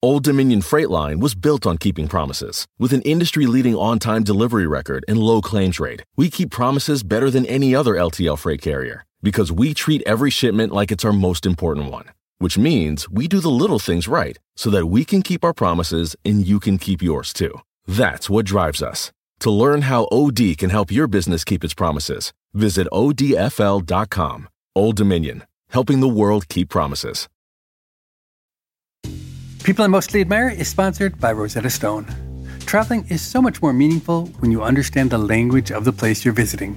Old 0.03 0.23
Dominion 0.23 0.61
Freight 0.61 0.91
Line 0.91 1.19
was 1.19 1.35
built 1.35 1.65
on 1.65 1.79
keeping 1.79 2.09
promises. 2.09 2.67
With 2.79 2.93
an 2.93 3.01
industry 3.03 3.47
leading 3.47 3.75
on 3.75 3.99
time 3.99 4.25
delivery 4.25 4.67
record 4.67 5.03
and 5.09 5.19
low 5.19 5.41
claims 5.41 5.81
rate, 5.81 6.03
we 6.15 6.29
keep 6.29 6.51
promises 6.51 7.03
better 7.03 7.31
than 7.31 7.47
any 7.47 7.75
other 7.75 7.95
LTL 7.95 8.39
freight 8.39 8.61
carrier 8.61 9.07
because 9.23 9.51
we 9.51 9.73
treat 9.73 10.03
every 10.05 10.31
shipment 10.31 10.75
like 10.75 10.93
it's 10.93 11.07
our 11.07 11.13
most 11.13 11.47
important 11.47 11.91
one 11.91 12.11
which 12.43 12.59
means 12.59 13.09
we 13.09 13.29
do 13.29 13.39
the 13.39 13.57
little 13.63 13.79
things 13.79 14.09
right 14.09 14.37
so 14.57 14.69
that 14.71 14.87
we 14.87 15.05
can 15.05 15.23
keep 15.23 15.45
our 15.45 15.55
promises 15.55 16.17
and 16.25 16.45
you 16.45 16.59
can 16.59 16.77
keep 16.77 17.01
yours 17.01 17.33
too. 17.33 17.55
That's 17.87 18.29
what 18.29 18.47
drives 18.47 18.83
us. 18.83 19.13
To 19.41 19.51
learn 19.51 19.83
how 19.83 20.09
OD 20.11 20.59
can 20.59 20.71
help 20.71 20.91
your 20.91 21.07
business 21.07 21.45
keep 21.45 21.63
its 21.63 21.73
promises, 21.73 22.33
visit 22.53 22.89
odfl.com. 22.93 24.49
Old 24.75 24.97
Dominion, 24.97 25.45
helping 25.71 26.01
the 26.01 26.09
world 26.09 26.49
keep 26.49 26.69
promises. 26.69 27.29
People 29.63 29.85
I 29.85 29.89
Mostly 29.89 30.21
Admire 30.21 30.49
is 30.49 30.67
sponsored 30.67 31.21
by 31.21 31.31
Rosetta 31.31 31.71
Stone. 31.71 32.07
Traveling 32.67 33.07
is 33.09 33.23
so 33.23 33.41
much 33.41 33.63
more 33.63 33.73
meaningful 33.73 34.27
when 34.41 34.51
you 34.51 34.65
understand 34.65 35.11
the 35.11 35.19
language 35.19 35.71
of 35.71 35.85
the 35.85 35.93
place 35.93 36.25
you're 36.25 36.35
visiting. 36.35 36.77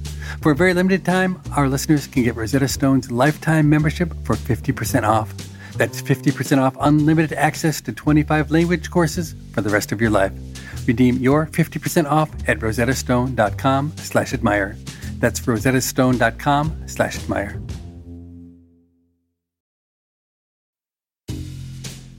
For 0.39 0.51
a 0.51 0.55
very 0.55 0.73
limited 0.73 1.05
time, 1.05 1.41
our 1.55 1.67
listeners 1.67 2.07
can 2.07 2.23
get 2.23 2.35
Rosetta 2.35 2.67
Stone's 2.67 3.11
lifetime 3.11 3.69
membership 3.69 4.13
for 4.23 4.35
50% 4.35 5.03
off. 5.07 5.33
That's 5.73 6.01
50% 6.01 6.57
off 6.59 6.75
unlimited 6.79 7.33
access 7.33 7.81
to 7.81 7.93
25 7.93 8.51
language 8.51 8.89
courses 8.89 9.35
for 9.53 9.61
the 9.61 9.69
rest 9.69 9.91
of 9.91 10.01
your 10.01 10.09
life. 10.09 10.31
Redeem 10.87 11.17
your 11.17 11.47
50% 11.47 12.09
off 12.09 12.29
at 12.47 12.59
rosettastone.com 12.59 13.93
slash 13.97 14.33
admire. 14.33 14.75
That's 15.19 15.39
rosettastone.com 15.41 16.83
slash 16.87 17.17
admire. 17.17 17.61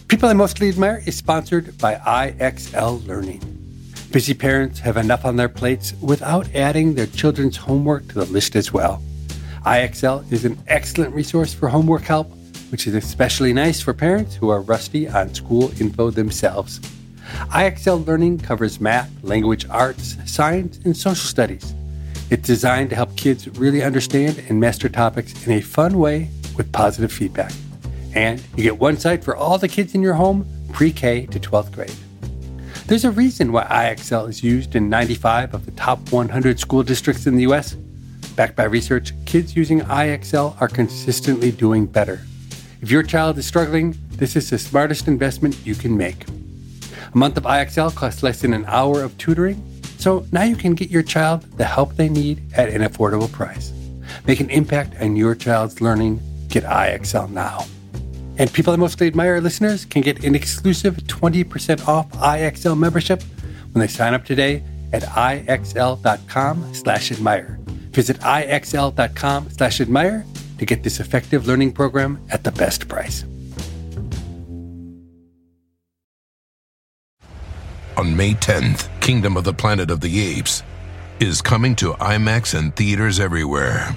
People 0.09 0.29
I 0.29 0.35
Mostly 0.35 0.68
Admire 0.68 1.03
is 1.07 1.16
sponsored 1.16 1.79
by 1.79 1.94
IXL 1.94 3.07
Learning. 3.07 3.62
Busy 4.12 4.35
parents 4.35 4.79
have 4.81 4.98
enough 4.98 5.25
on 5.25 5.37
their 5.37 5.48
plates 5.48 5.94
without 6.03 6.55
adding 6.55 6.94
their 6.94 7.07
children's 7.07 7.57
homework 7.57 8.07
to 8.09 8.16
the 8.16 8.27
list 8.27 8.55
as 8.57 8.70
well. 8.70 9.03
IXL 9.64 10.31
is 10.31 10.44
an 10.44 10.59
excellent 10.66 11.14
resource 11.14 11.55
for 11.55 11.70
homework 11.70 12.03
help, 12.03 12.31
which 12.70 12.87
is 12.87 12.94
especially 12.94 13.55
nice 13.55 13.81
for 13.81 13.94
parents 13.94 14.35
who 14.35 14.51
are 14.51 14.61
rusty 14.61 15.09
on 15.09 15.33
school 15.33 15.72
info 15.81 16.11
themselves. 16.11 16.79
IXL 17.55 18.07
Learning 18.07 18.37
covers 18.37 18.83
math, 18.83 19.11
language 19.25 19.64
arts, 19.70 20.18
science, 20.27 20.79
and 20.85 20.94
social 20.94 21.27
studies. 21.27 21.75
It's 22.29 22.46
designed 22.46 22.90
to 22.90 22.96
help 22.96 23.16
kids 23.16 23.48
really 23.59 23.83
understand 23.83 24.44
and 24.46 24.61
master 24.61 24.90
topics 24.90 25.46
in 25.46 25.55
a 25.55 25.62
fun 25.62 25.98
way 25.98 26.29
with 26.59 26.70
positive 26.70 27.11
feedback. 27.11 27.53
And 28.14 28.42
you 28.57 28.64
get 28.64 28.79
one 28.79 28.98
site 28.98 29.25
for 29.25 29.35
all 29.35 29.57
the 29.57 29.68
kids 29.68 29.94
in 29.94 30.03
your 30.03 30.14
home, 30.14 30.46
pre 30.70 30.92
K 30.92 31.25
to 31.25 31.40
12th 31.40 31.72
grade. 31.72 31.94
There's 32.87 33.05
a 33.05 33.11
reason 33.12 33.53
why 33.53 33.64
IXL 33.64 34.29
is 34.29 34.42
used 34.42 34.75
in 34.75 34.90
95 34.90 35.55
of 35.55 35.64
the 35.64 35.73
top 35.73 36.11
100 36.11 36.59
school 36.59 36.83
districts 36.83 37.27
in 37.27 37.37
the 37.37 37.45
US. 37.45 37.75
Backed 38.35 38.57
by 38.57 38.64
research, 38.64 39.12
kids 39.25 39.55
using 39.55 39.81
IXL 39.83 40.61
are 40.61 40.68
consistently 40.68 41.53
doing 41.53 41.87
better. 41.87 42.21
If 42.81 42.90
your 42.90 43.05
child 43.05 43.38
is 43.38 43.47
struggling, 43.47 43.97
this 44.11 44.35
is 44.35 44.51
the 44.51 44.59
smartest 44.59 45.07
investment 45.07 45.57
you 45.64 45.77
can 45.77 45.97
make. 45.97 46.27
A 47.14 47.16
month 47.16 47.37
of 47.37 47.45
IXL 47.45 47.95
costs 47.95 48.23
less 48.23 48.40
than 48.40 48.53
an 48.53 48.64
hour 48.66 49.03
of 49.03 49.16
tutoring, 49.16 49.62
so 49.99 50.27
now 50.33 50.42
you 50.42 50.57
can 50.57 50.75
get 50.75 50.90
your 50.90 51.05
child 51.05 51.42
the 51.57 51.64
help 51.64 51.95
they 51.95 52.09
need 52.09 52.42
at 52.57 52.68
an 52.68 52.83
affordable 52.83 53.31
price. 53.31 53.73
Make 54.27 54.40
an 54.40 54.51
impact 54.51 55.01
on 55.01 55.14
your 55.14 55.37
child's 55.37 55.81
learning. 55.81 56.21
Get 56.49 56.64
IXL 56.64 57.31
now. 57.31 57.64
And 58.38 58.53
people 58.53 58.73
I 58.73 58.77
mostly 58.77 59.07
admire 59.07 59.40
listeners 59.40 59.85
can 59.85 60.03
get 60.03 60.25
an 60.25 60.35
exclusive 60.35 60.97
20% 60.97 61.87
off 61.87 62.11
IXL 62.12 62.79
membership 62.79 63.23
when 63.73 63.81
they 63.81 63.88
sign 63.88 64.14
up 64.14 64.25
today 64.25 64.62
at 64.92 65.03
IXL.com 65.03 66.75
slash 66.75 67.12
admire. 67.12 67.59
Visit 67.90 68.18
IXL.com 68.21 69.51
slash 69.51 69.81
admire 69.81 70.25
to 70.59 70.66
get 70.66 70.83
this 70.83 71.01
effective 71.01 71.47
learning 71.47 71.73
program 71.73 72.25
at 72.31 72.45
the 72.45 72.53
best 72.53 72.88
price. 72.88 73.25
On 77.97 78.16
May 78.16 78.33
10th, 78.35 78.88
Kingdom 79.01 79.37
of 79.37 79.45
the 79.45 79.53
Planet 79.53 79.90
of 79.90 80.01
the 80.01 80.21
Apes 80.21 80.62
is 81.21 81.42
coming 81.42 81.77
to 81.77 81.92
IMAX 81.95 82.59
and 82.59 82.75
theaters 82.75 83.21
everywhere. 83.21 83.97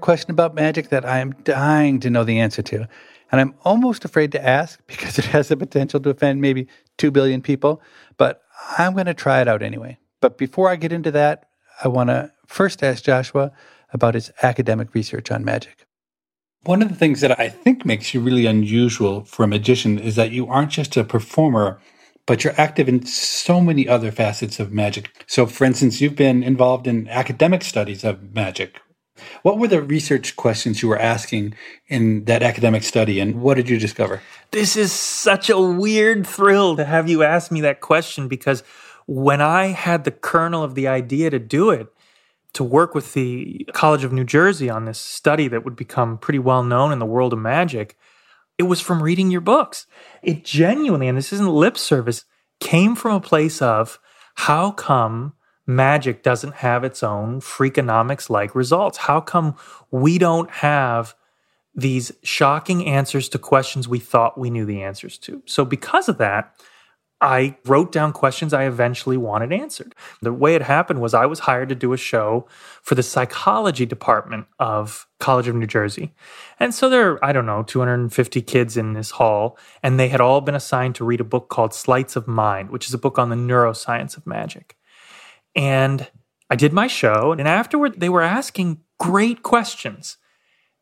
question 0.00 0.30
about 0.30 0.54
magic 0.54 0.88
that 0.90 1.04
I 1.04 1.18
am 1.18 1.32
dying 1.44 2.00
to 2.00 2.10
know 2.10 2.24
the 2.24 2.40
answer 2.40 2.62
to. 2.62 2.88
And 3.30 3.40
I'm 3.40 3.54
almost 3.64 4.04
afraid 4.04 4.32
to 4.32 4.46
ask 4.46 4.80
because 4.86 5.18
it 5.18 5.26
has 5.26 5.48
the 5.48 5.56
potential 5.56 6.00
to 6.00 6.10
offend 6.10 6.40
maybe 6.40 6.68
2 6.98 7.10
billion 7.10 7.42
people. 7.42 7.80
But 8.16 8.42
I'm 8.78 8.94
going 8.94 9.06
to 9.06 9.14
try 9.14 9.40
it 9.40 9.48
out 9.48 9.62
anyway. 9.62 9.98
But 10.20 10.38
before 10.38 10.70
I 10.70 10.76
get 10.76 10.92
into 10.92 11.10
that, 11.12 11.48
I 11.82 11.88
want 11.88 12.08
to 12.10 12.32
first 12.46 12.82
ask 12.82 13.04
Joshua 13.04 13.52
about 13.92 14.14
his 14.14 14.32
academic 14.42 14.94
research 14.94 15.30
on 15.30 15.44
magic. 15.44 15.86
One 16.64 16.82
of 16.82 16.88
the 16.88 16.96
things 16.96 17.20
that 17.20 17.38
I 17.38 17.48
think 17.48 17.84
makes 17.84 18.12
you 18.12 18.20
really 18.20 18.46
unusual 18.46 19.24
for 19.24 19.44
a 19.44 19.48
magician 19.48 19.98
is 19.98 20.16
that 20.16 20.32
you 20.32 20.48
aren't 20.48 20.72
just 20.72 20.96
a 20.96 21.04
performer, 21.04 21.80
but 22.26 22.42
you're 22.42 22.60
active 22.60 22.88
in 22.88 23.06
so 23.06 23.60
many 23.60 23.86
other 23.86 24.10
facets 24.10 24.58
of 24.58 24.72
magic. 24.72 25.24
So, 25.28 25.46
for 25.46 25.64
instance, 25.64 26.00
you've 26.00 26.16
been 26.16 26.42
involved 26.42 26.88
in 26.88 27.08
academic 27.08 27.62
studies 27.62 28.02
of 28.02 28.34
magic. 28.34 28.80
What 29.42 29.58
were 29.58 29.68
the 29.68 29.82
research 29.82 30.36
questions 30.36 30.82
you 30.82 30.88
were 30.88 30.98
asking 30.98 31.54
in 31.88 32.24
that 32.24 32.42
academic 32.42 32.82
study, 32.82 33.20
and 33.20 33.40
what 33.40 33.54
did 33.54 33.68
you 33.68 33.78
discover? 33.78 34.22
This 34.50 34.76
is 34.76 34.92
such 34.92 35.50
a 35.50 35.60
weird 35.60 36.26
thrill 36.26 36.76
to 36.76 36.84
have 36.84 37.08
you 37.08 37.22
ask 37.22 37.50
me 37.50 37.60
that 37.62 37.80
question 37.80 38.28
because 38.28 38.62
when 39.06 39.40
I 39.40 39.66
had 39.66 40.04
the 40.04 40.10
kernel 40.10 40.62
of 40.62 40.74
the 40.74 40.88
idea 40.88 41.30
to 41.30 41.38
do 41.38 41.70
it, 41.70 41.88
to 42.54 42.64
work 42.64 42.94
with 42.94 43.12
the 43.12 43.68
College 43.74 44.02
of 44.02 44.14
New 44.14 44.24
Jersey 44.24 44.70
on 44.70 44.86
this 44.86 44.98
study 44.98 45.46
that 45.48 45.62
would 45.62 45.76
become 45.76 46.16
pretty 46.16 46.38
well 46.38 46.62
known 46.62 46.90
in 46.90 46.98
the 46.98 47.06
world 47.06 47.34
of 47.34 47.38
magic, 47.38 47.98
it 48.56 48.62
was 48.62 48.80
from 48.80 49.02
reading 49.02 49.30
your 49.30 49.42
books. 49.42 49.86
It 50.22 50.42
genuinely, 50.42 51.06
and 51.06 51.18
this 51.18 51.34
isn't 51.34 51.48
lip 51.50 51.76
service, 51.76 52.24
came 52.58 52.96
from 52.96 53.12
a 53.12 53.20
place 53.20 53.60
of 53.60 53.98
how 54.36 54.70
come 54.70 55.34
magic 55.66 56.22
doesn't 56.22 56.56
have 56.56 56.84
its 56.84 57.02
own 57.02 57.40
freakonomics 57.40 58.30
like 58.30 58.54
results? 58.54 58.98
How 58.98 59.20
come 59.20 59.56
we 59.90 60.18
don't 60.18 60.50
have 60.50 61.14
these 61.74 62.12
shocking 62.22 62.86
answers 62.86 63.28
to 63.30 63.38
questions 63.38 63.88
we 63.88 63.98
thought 63.98 64.38
we 64.38 64.50
knew 64.50 64.64
the 64.64 64.82
answers 64.82 65.18
to? 65.18 65.42
So, 65.46 65.64
because 65.64 66.08
of 66.08 66.18
that, 66.18 66.54
I 67.20 67.56
wrote 67.64 67.92
down 67.92 68.12
questions 68.12 68.52
I 68.52 68.64
eventually 68.64 69.16
wanted 69.16 69.50
answered. 69.50 69.94
The 70.20 70.34
way 70.34 70.54
it 70.54 70.62
happened 70.62 71.00
was 71.00 71.14
I 71.14 71.24
was 71.24 71.40
hired 71.40 71.70
to 71.70 71.74
do 71.74 71.94
a 71.94 71.96
show 71.96 72.46
for 72.82 72.94
the 72.94 73.02
psychology 73.02 73.86
department 73.86 74.46
of 74.58 75.06
College 75.18 75.48
of 75.48 75.54
New 75.54 75.66
Jersey. 75.66 76.12
And 76.60 76.74
so 76.74 76.90
there 76.90 77.12
are, 77.12 77.24
I 77.24 77.32
don't 77.32 77.46
know, 77.46 77.62
250 77.62 78.42
kids 78.42 78.76
in 78.76 78.92
this 78.92 79.12
hall, 79.12 79.56
and 79.82 79.98
they 79.98 80.08
had 80.08 80.20
all 80.20 80.42
been 80.42 80.54
assigned 80.54 80.94
to 80.96 81.06
read 81.06 81.20
a 81.20 81.24
book 81.24 81.48
called 81.48 81.72
Sleights 81.72 82.16
of 82.16 82.28
Mind, 82.28 82.68
which 82.68 82.86
is 82.86 82.92
a 82.92 82.98
book 82.98 83.18
on 83.18 83.30
the 83.30 83.36
neuroscience 83.36 84.18
of 84.18 84.26
magic. 84.26 84.76
And 85.56 86.08
I 86.50 86.54
did 86.54 86.72
my 86.72 86.86
show, 86.86 87.32
and 87.32 87.48
afterward, 87.48 87.98
they 87.98 88.08
were 88.08 88.22
asking 88.22 88.82
great 89.00 89.42
questions. 89.42 90.18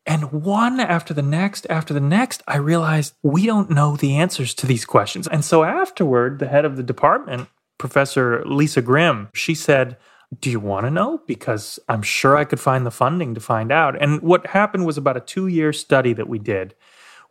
And 0.05 0.31
one 0.31 0.79
after 0.79 1.13
the 1.13 1.23
next, 1.23 1.65
after 1.69 1.93
the 1.93 1.99
next, 1.99 2.43
I 2.47 2.57
realized 2.57 3.15
we 3.23 3.47
don't 3.47 3.71
know 3.71 3.95
the 3.95 4.17
answers 4.17 4.53
to 4.55 4.67
these 4.67 4.85
questions. 4.85 5.27
And 5.27 5.43
so 5.43 5.63
afterward, 5.63 6.37
the 6.37 6.47
head 6.47 6.65
of 6.65 6.77
the 6.77 6.83
department, 6.83 7.49
Professor 7.79 8.43
Lisa 8.45 8.83
Grimm, 8.83 9.29
she 9.33 9.55
said, 9.55 9.97
Do 10.39 10.51
you 10.51 10.59
want 10.59 10.85
to 10.85 10.91
know? 10.91 11.21
Because 11.25 11.79
I'm 11.89 12.03
sure 12.03 12.37
I 12.37 12.45
could 12.45 12.59
find 12.59 12.85
the 12.85 12.91
funding 12.91 13.33
to 13.33 13.41
find 13.41 13.71
out. 13.71 13.99
And 13.99 14.21
what 14.21 14.47
happened 14.47 14.85
was 14.85 14.97
about 14.97 15.17
a 15.17 15.21
two 15.21 15.47
year 15.47 15.73
study 15.73 16.13
that 16.13 16.29
we 16.29 16.37
did, 16.37 16.75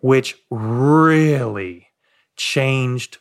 which 0.00 0.36
really 0.50 1.88
changed, 2.36 3.18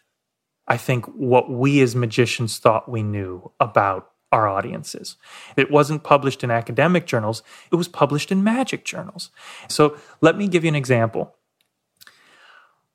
I 0.68 0.78
think, 0.78 1.06
what 1.06 1.52
we 1.52 1.80
as 1.82 1.96
magicians 1.96 2.58
thought 2.58 2.90
we 2.90 3.04
knew 3.04 3.52
about 3.60 4.13
our 4.34 4.48
audiences. 4.50 5.16
It 5.56 5.72
wasn't 5.72 6.04
published 6.04 6.44
in 6.44 6.50
academic 6.52 7.06
journals, 7.06 7.44
it 7.72 7.76
was 7.76 7.88
published 7.88 8.32
in 8.32 8.44
magic 8.44 8.84
journals. 8.84 9.30
So 9.70 9.96
let 10.20 10.36
me 10.36 10.48
give 10.48 10.64
you 10.66 10.70
an 10.70 10.76
example. 10.76 11.36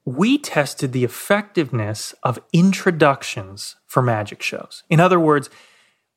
We 0.05 0.38
tested 0.38 0.92
the 0.92 1.05
effectiveness 1.05 2.14
of 2.22 2.40
introductions 2.53 3.77
for 3.87 4.03
magic 4.03 4.42
shows. 4.42 4.83
In 4.90 5.01
other 5.01 5.20
words, 5.20 5.48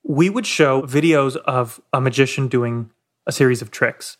we 0.04 0.30
would 0.30 0.48
show 0.48 0.82
videos 0.82 1.36
of 1.36 1.80
a 1.94 2.02
magician 2.02 2.48
doing 2.48 2.90
a 3.28 3.32
series 3.32 3.62
of 3.62 3.70
tricks, 3.70 4.18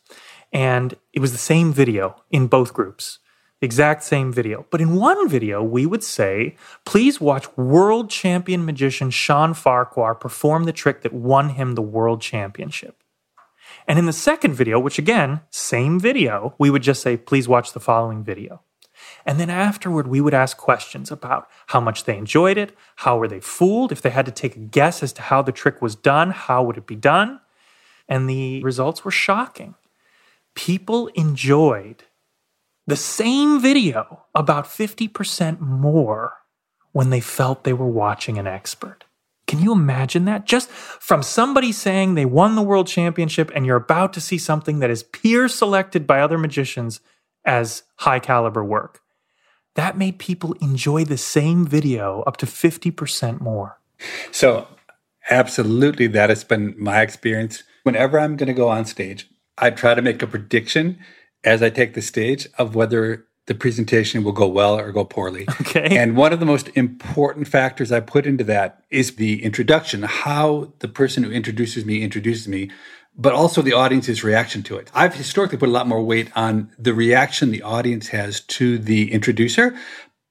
and 0.54 0.96
it 1.14 1.20
was 1.20 1.32
the 1.32 1.38
same 1.40 1.74
video 1.74 2.22
in 2.30 2.46
both 2.46 2.74
groups 2.74 3.18
exact 3.62 4.04
same 4.04 4.34
video. 4.34 4.66
But 4.70 4.82
in 4.82 4.96
one 4.96 5.30
video, 5.30 5.62
we 5.64 5.86
would 5.86 6.04
say, 6.04 6.56
please 6.86 7.22
watch 7.22 7.56
world 7.56 8.10
champion 8.10 8.66
magician 8.66 9.12
Shawn 9.12 9.54
Farquhar 9.54 10.16
perform 10.16 10.64
the 10.64 10.74
trick 10.74 11.02
that 11.02 11.14
won 11.14 11.50
him 11.50 11.76
the 11.76 11.82
world 11.82 12.22
championship. 12.22 12.98
And 13.88 13.98
in 13.98 14.06
the 14.06 14.14
second 14.14 14.54
video, 14.54 14.80
which 14.80 15.00
again, 15.00 15.42
same 15.50 16.00
video, 16.00 16.56
we 16.58 16.70
would 16.70 16.84
just 16.84 17.02
say, 17.02 17.18
please 17.18 17.48
watch 17.48 17.74
the 17.74 17.80
following 17.80 18.24
video. 18.24 18.62
And 19.26 19.40
then 19.40 19.50
afterward, 19.50 20.08
we 20.08 20.22
would 20.22 20.34
ask 20.34 20.58
questions 20.58 21.12
about 21.12 21.48
how 21.68 21.80
much 21.80 22.04
they 22.04 22.18
enjoyed 22.18 22.58
it, 22.58 22.76
how 22.98 23.18
were 23.18 23.28
they 23.28 23.40
fooled, 23.40 23.92
if 23.92 24.02
they 24.02 24.10
had 24.10 24.26
to 24.26 24.32
take 24.32 24.56
a 24.56 24.60
guess 24.60 25.02
as 25.02 25.14
to 25.14 25.22
how 25.24 25.42
the 25.42 25.52
trick 25.52 25.82
was 25.82 25.96
done, 25.96 26.32
how 26.32 26.64
would 26.64 26.78
it 26.78 26.86
be 26.86 26.96
done? 26.96 27.40
And 28.08 28.30
the 28.30 28.62
results 28.64 29.04
were 29.04 29.12
shocking. 29.12 29.76
People 30.54 31.08
enjoyed 31.08 32.04
the 32.92 32.98
same 32.98 33.62
video 33.62 34.26
about 34.36 34.66
50% 34.66 35.62
more 35.62 36.34
when 36.92 37.10
they 37.10 37.22
felt 37.22 37.64
they 37.64 37.72
were 37.72 37.88
watching 37.88 38.38
an 38.38 38.48
expert. 38.48 39.06
Can 39.48 39.60
you 39.60 39.72
imagine 39.72 40.26
that? 40.26 40.46
Just 40.46 40.70
from 40.70 41.24
somebody 41.24 41.72
saying 41.72 42.16
they 42.16 42.26
won 42.26 42.56
the 42.56 42.62
world 42.62 42.88
championship 42.88 43.50
and 43.56 43.66
you're 43.66 43.78
about 43.78 44.12
to 44.12 44.20
see 44.20 44.38
something 44.38 44.80
that 44.80 44.90
is 44.90 45.04
peer 45.04 45.48
selected 45.48 46.06
by 46.06 46.20
other 46.20 46.38
magicians 46.38 47.00
as 47.46 47.84
high 48.00 48.20
caliber 48.20 48.62
work. 48.62 49.00
That 49.76 49.98
made 49.98 50.20
people 50.20 50.52
enjoy 50.60 51.06
the 51.06 51.18
same 51.18 51.66
video 51.66 52.24
up 52.24 52.36
to 52.38 52.46
50% 52.46 53.40
more. 53.40 53.80
So, 54.34 54.68
absolutely, 55.30 56.08
that 56.08 56.30
has 56.30 56.44
been 56.44 56.76
my 56.78 57.00
experience. 57.00 57.64
Whenever 57.84 58.20
I'm 58.20 58.36
going 58.36 58.48
to 58.48 58.54
go 58.54 58.68
on 58.68 58.84
stage, 58.84 59.30
I 59.58 59.70
try 59.70 59.94
to 59.94 60.02
make 60.02 60.22
a 60.22 60.28
prediction 60.28 61.00
as 61.44 61.62
I 61.62 61.70
take 61.70 61.94
the 61.94 62.02
stage 62.02 62.48
of 62.58 62.76
whether 62.76 63.26
the 63.48 63.56
presentation 63.56 64.24
will 64.24 64.32
go 64.32 64.48
well 64.48 64.80
or 64.80 64.92
go 64.92 65.04
poorly. 65.04 65.48
Okay. 65.62 65.98
And 65.98 66.16
one 66.16 66.34
of 66.34 66.40
the 66.40 66.46
most 66.46 66.70
important 66.76 67.48
factors 67.48 67.92
I 67.92 68.00
put 68.00 68.26
into 68.26 68.44
that 68.46 68.84
is 68.90 69.16
the 69.16 69.44
introduction, 69.44 70.04
how 70.04 70.74
the 70.80 70.88
person 70.88 71.24
who 71.24 71.32
introduces 71.32 71.86
me 71.86 72.04
introduces 72.04 72.48
me, 72.48 72.70
but 73.16 73.34
also 73.34 73.62
the 73.62 73.74
audience's 73.74 74.24
reaction 74.24 74.64
to 74.64 74.78
it. 74.78 74.92
I've 74.94 75.16
historically 75.16 75.58
put 75.58 75.70
a 75.70 75.72
lot 75.72 75.88
more 75.88 76.02
weight 76.04 76.30
on 76.36 76.72
the 76.78 76.94
reaction 76.94 77.52
the 77.52 77.62
audience 77.62 78.10
has 78.10 78.42
to 78.42 78.78
the 78.78 79.12
introducer, 79.12 79.78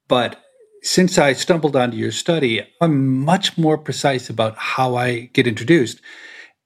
but 0.07 0.41
since 0.83 1.17
I 1.17 1.33
stumbled 1.33 1.75
onto 1.75 1.97
your 1.97 2.11
study, 2.11 2.67
I'm 2.81 3.19
much 3.19 3.57
more 3.57 3.77
precise 3.77 4.29
about 4.29 4.57
how 4.57 4.95
I 4.95 5.29
get 5.33 5.45
introduced 5.47 6.01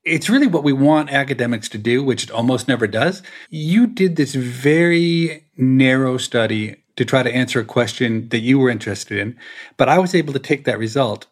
it's 0.06 0.30
really 0.30 0.48
what 0.48 0.64
we 0.64 0.74
want 0.74 1.12
academics 1.12 1.68
to 1.70 1.78
do, 1.78 2.04
which 2.04 2.24
it 2.24 2.32
almost 2.32 2.68
never 2.68 2.88
does. 2.88 3.24
You 3.50 3.88
did 3.88 4.16
this 4.16 4.36
very 4.36 5.46
narrow 5.58 6.18
study 6.18 6.78
to 6.96 7.04
try 7.04 7.24
to 7.24 7.34
answer 7.34 7.60
a 7.60 7.66
question 7.66 8.30
that 8.30 8.40
you 8.40 8.60
were 8.60 8.70
interested 8.70 9.18
in, 9.18 9.36
but 9.76 9.90
I 9.90 10.00
was 10.00 10.16
able 10.16 10.32
to 10.34 10.40
take 10.40 10.66
that 10.66 10.78
result 10.80 11.28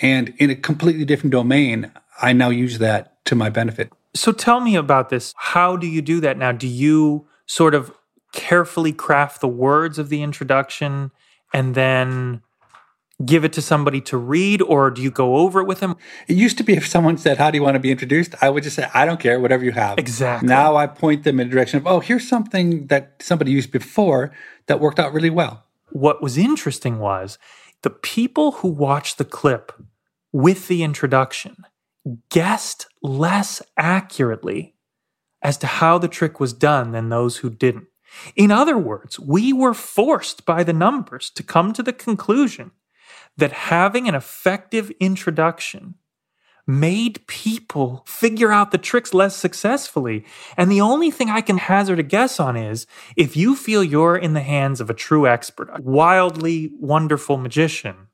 and 0.00 0.34
in 0.38 0.50
a 0.50 0.54
completely 0.54 1.04
different 1.04 1.32
domain, 1.32 1.90
I 2.22 2.32
now 2.32 2.50
use 2.50 2.78
that 2.78 3.24
to 3.26 3.34
my 3.34 3.50
benefit. 3.50 3.92
So 4.14 4.32
tell 4.32 4.60
me 4.60 4.76
about 4.76 5.08
this. 5.10 5.34
How 5.36 5.76
do 5.76 5.86
you 5.86 6.02
do 6.02 6.20
that 6.20 6.38
now? 6.38 6.52
Do 6.52 6.68
you 6.68 7.26
sort 7.46 7.74
of 7.74 7.92
carefully 8.32 8.92
craft 8.92 9.40
the 9.40 9.48
words 9.48 9.98
of 9.98 10.08
the 10.08 10.22
introduction 10.22 11.10
and 11.52 11.74
then 11.74 12.42
give 13.24 13.44
it 13.44 13.52
to 13.54 13.62
somebody 13.62 14.00
to 14.00 14.16
read 14.16 14.62
or 14.62 14.90
do 14.90 15.02
you 15.02 15.10
go 15.10 15.36
over 15.36 15.60
it 15.60 15.66
with 15.66 15.80
them? 15.80 15.96
It 16.28 16.36
used 16.36 16.56
to 16.58 16.64
be 16.64 16.74
if 16.74 16.86
someone 16.86 17.18
said, 17.18 17.38
How 17.38 17.50
do 17.50 17.58
you 17.58 17.62
want 17.62 17.74
to 17.74 17.80
be 17.80 17.90
introduced? 17.90 18.34
I 18.40 18.50
would 18.50 18.62
just 18.62 18.76
say, 18.76 18.88
I 18.94 19.04
don't 19.04 19.20
care, 19.20 19.40
whatever 19.40 19.64
you 19.64 19.72
have. 19.72 19.98
Exactly. 19.98 20.48
Now 20.48 20.76
I 20.76 20.86
point 20.86 21.24
them 21.24 21.40
in 21.40 21.48
the 21.48 21.54
direction 21.54 21.78
of, 21.78 21.86
Oh, 21.86 22.00
here's 22.00 22.28
something 22.28 22.86
that 22.86 23.16
somebody 23.20 23.50
used 23.50 23.70
before 23.70 24.32
that 24.66 24.80
worked 24.80 24.98
out 24.98 25.12
really 25.12 25.30
well. 25.30 25.64
What 25.90 26.22
was 26.22 26.38
interesting 26.38 26.98
was 26.98 27.38
the 27.82 27.90
people 27.90 28.52
who 28.52 28.68
watched 28.68 29.18
the 29.18 29.24
clip 29.24 29.72
with 30.32 30.68
the 30.68 30.82
introduction 30.82 31.56
guessed 32.28 32.86
less 33.02 33.62
accurately 33.76 34.74
as 35.42 35.56
to 35.58 35.66
how 35.66 35.98
the 35.98 36.08
trick 36.08 36.40
was 36.40 36.52
done 36.52 36.92
than 36.92 37.08
those 37.08 37.38
who 37.38 37.50
didn't. 37.50 37.86
In 38.34 38.50
other 38.50 38.78
words, 38.78 39.20
we 39.20 39.52
were 39.52 39.74
forced 39.74 40.44
by 40.44 40.64
the 40.64 40.72
numbers 40.72 41.30
to 41.30 41.42
come 41.42 41.72
to 41.72 41.82
the 41.82 41.92
conclusion 41.92 42.72
that 43.38 43.52
having 43.52 44.06
an 44.08 44.14
effective 44.14 44.90
introduction 45.00 45.94
made 46.66 47.26
people 47.26 48.04
figure 48.06 48.52
out 48.52 48.72
the 48.72 48.78
tricks 48.78 49.14
less 49.14 49.34
successfully. 49.34 50.26
And 50.54 50.70
the 50.70 50.82
only 50.82 51.10
thing 51.10 51.30
I 51.30 51.40
can 51.40 51.56
hazard 51.56 51.98
a 51.98 52.02
guess 52.02 52.38
on 52.38 52.56
is 52.58 52.86
if 53.16 53.36
you 53.36 53.56
feel 53.56 53.82
you're 53.82 54.18
in 54.18 54.34
the 54.34 54.42
hands 54.42 54.82
of 54.82 54.90
a 54.90 54.94
true 54.94 55.26
expert, 55.26 55.70
a 55.72 55.80
wildly 55.80 56.70
wonderful 56.78 57.38
magician, 57.38 58.08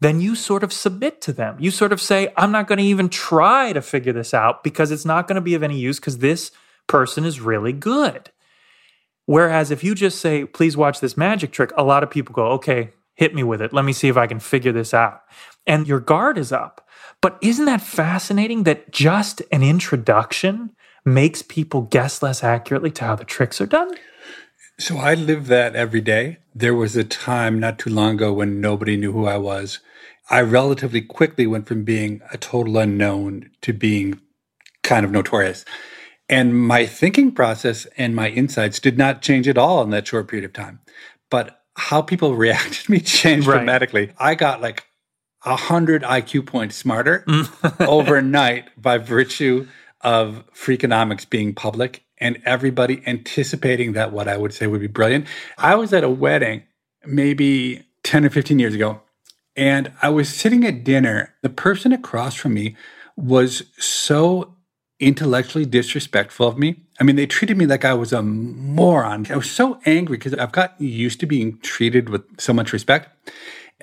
then 0.00 0.22
you 0.22 0.34
sort 0.34 0.64
of 0.64 0.72
submit 0.72 1.20
to 1.20 1.34
them. 1.34 1.56
You 1.60 1.70
sort 1.70 1.92
of 1.92 2.00
say, 2.00 2.32
I'm 2.36 2.50
not 2.50 2.66
going 2.66 2.78
to 2.78 2.84
even 2.84 3.10
try 3.10 3.74
to 3.74 3.82
figure 3.82 4.14
this 4.14 4.32
out 4.32 4.64
because 4.64 4.90
it's 4.90 5.04
not 5.04 5.28
going 5.28 5.36
to 5.36 5.42
be 5.42 5.54
of 5.54 5.62
any 5.62 5.78
use 5.78 6.00
because 6.00 6.18
this 6.18 6.50
person 6.86 7.24
is 7.24 7.40
really 7.40 7.74
good. 7.74 8.30
Whereas 9.26 9.70
if 9.70 9.84
you 9.84 9.94
just 9.94 10.18
say, 10.18 10.46
please 10.46 10.76
watch 10.76 11.00
this 11.00 11.16
magic 11.16 11.52
trick, 11.52 11.72
a 11.76 11.84
lot 11.84 12.02
of 12.02 12.10
people 12.10 12.34
go, 12.34 12.46
okay, 12.52 12.90
hit 13.22 13.36
me 13.36 13.44
with 13.44 13.62
it. 13.62 13.72
Let 13.72 13.84
me 13.84 13.92
see 13.92 14.08
if 14.08 14.16
I 14.16 14.26
can 14.26 14.40
figure 14.40 14.72
this 14.72 14.92
out. 14.92 15.20
And 15.64 15.86
your 15.86 16.00
guard 16.00 16.36
is 16.36 16.50
up. 16.50 16.88
But 17.20 17.38
isn't 17.40 17.66
that 17.66 17.80
fascinating 17.80 18.64
that 18.64 18.90
just 18.90 19.42
an 19.52 19.62
introduction 19.62 20.72
makes 21.04 21.40
people 21.40 21.82
guess 21.82 22.20
less 22.20 22.42
accurately 22.42 22.90
to 22.90 23.04
how 23.04 23.14
the 23.14 23.24
tricks 23.24 23.60
are 23.60 23.66
done? 23.66 23.94
So 24.80 24.98
I 24.98 25.14
live 25.14 25.46
that 25.46 25.76
every 25.76 26.00
day. 26.00 26.38
There 26.52 26.74
was 26.74 26.96
a 26.96 27.04
time 27.04 27.60
not 27.60 27.78
too 27.78 27.90
long 27.90 28.14
ago 28.14 28.32
when 28.32 28.60
nobody 28.60 28.96
knew 28.96 29.12
who 29.12 29.26
I 29.26 29.36
was. 29.36 29.78
I 30.28 30.40
relatively 30.40 31.00
quickly 31.00 31.46
went 31.46 31.68
from 31.68 31.84
being 31.84 32.22
a 32.32 32.38
total 32.38 32.76
unknown 32.76 33.50
to 33.60 33.72
being 33.72 34.20
kind 34.82 35.06
of 35.06 35.12
notorious. 35.12 35.64
And 36.28 36.58
my 36.58 36.86
thinking 36.86 37.30
process 37.30 37.86
and 37.96 38.16
my 38.16 38.30
insights 38.30 38.80
did 38.80 38.98
not 38.98 39.22
change 39.22 39.46
at 39.46 39.58
all 39.58 39.80
in 39.82 39.90
that 39.90 40.08
short 40.08 40.26
period 40.26 40.44
of 40.44 40.52
time. 40.52 40.80
But 41.30 41.61
how 41.74 42.02
people 42.02 42.34
reacted 42.34 42.84
to 42.84 42.90
me 42.90 43.00
changed 43.00 43.46
right. 43.46 43.56
dramatically. 43.56 44.12
I 44.18 44.34
got 44.34 44.60
like 44.60 44.84
a 45.44 45.56
hundred 45.56 46.02
IQ 46.02 46.46
points 46.46 46.76
smarter 46.76 47.24
mm. 47.26 47.86
overnight 47.86 48.68
by 48.80 48.98
virtue 48.98 49.66
of 50.00 50.44
Freakonomics 50.54 51.28
being 51.28 51.54
public 51.54 52.04
and 52.18 52.40
everybody 52.44 53.02
anticipating 53.06 53.92
that 53.92 54.12
what 54.12 54.28
I 54.28 54.36
would 54.36 54.54
say 54.54 54.66
would 54.66 54.80
be 54.80 54.86
brilliant. 54.86 55.26
I 55.58 55.74
was 55.74 55.92
at 55.92 56.04
a 56.04 56.10
wedding 56.10 56.62
maybe 57.04 57.84
10 58.04 58.24
or 58.24 58.30
15 58.30 58.58
years 58.58 58.74
ago, 58.74 59.02
and 59.56 59.92
I 60.02 60.08
was 60.08 60.28
sitting 60.28 60.64
at 60.64 60.84
dinner. 60.84 61.34
The 61.42 61.48
person 61.48 61.92
across 61.92 62.34
from 62.34 62.54
me 62.54 62.76
was 63.16 63.64
so 63.76 64.54
intellectually 65.02 65.66
disrespectful 65.66 66.46
of 66.46 66.56
me. 66.56 66.76
I 67.00 67.04
mean, 67.04 67.16
they 67.16 67.26
treated 67.26 67.56
me 67.56 67.66
like 67.66 67.84
I 67.84 67.92
was 67.92 68.12
a 68.12 68.22
moron. 68.22 69.26
I 69.28 69.36
was 69.36 69.50
so 69.50 69.80
angry 69.84 70.16
because 70.16 70.32
I've 70.34 70.52
gotten 70.52 70.86
used 70.86 71.18
to 71.20 71.26
being 71.26 71.58
treated 71.58 72.08
with 72.08 72.22
so 72.40 72.52
much 72.52 72.72
respect. 72.72 73.08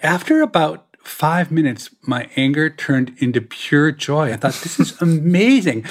After 0.02 0.42
about 0.42 0.88
five 1.04 1.52
minutes, 1.52 1.90
my 2.04 2.30
anger 2.38 2.70
turned 2.70 3.16
into 3.18 3.42
pure 3.42 3.92
joy. 3.92 4.32
I 4.32 4.38
thought, 4.38 4.54
this 4.54 4.80
is 4.80 5.00
amazing. 5.02 5.86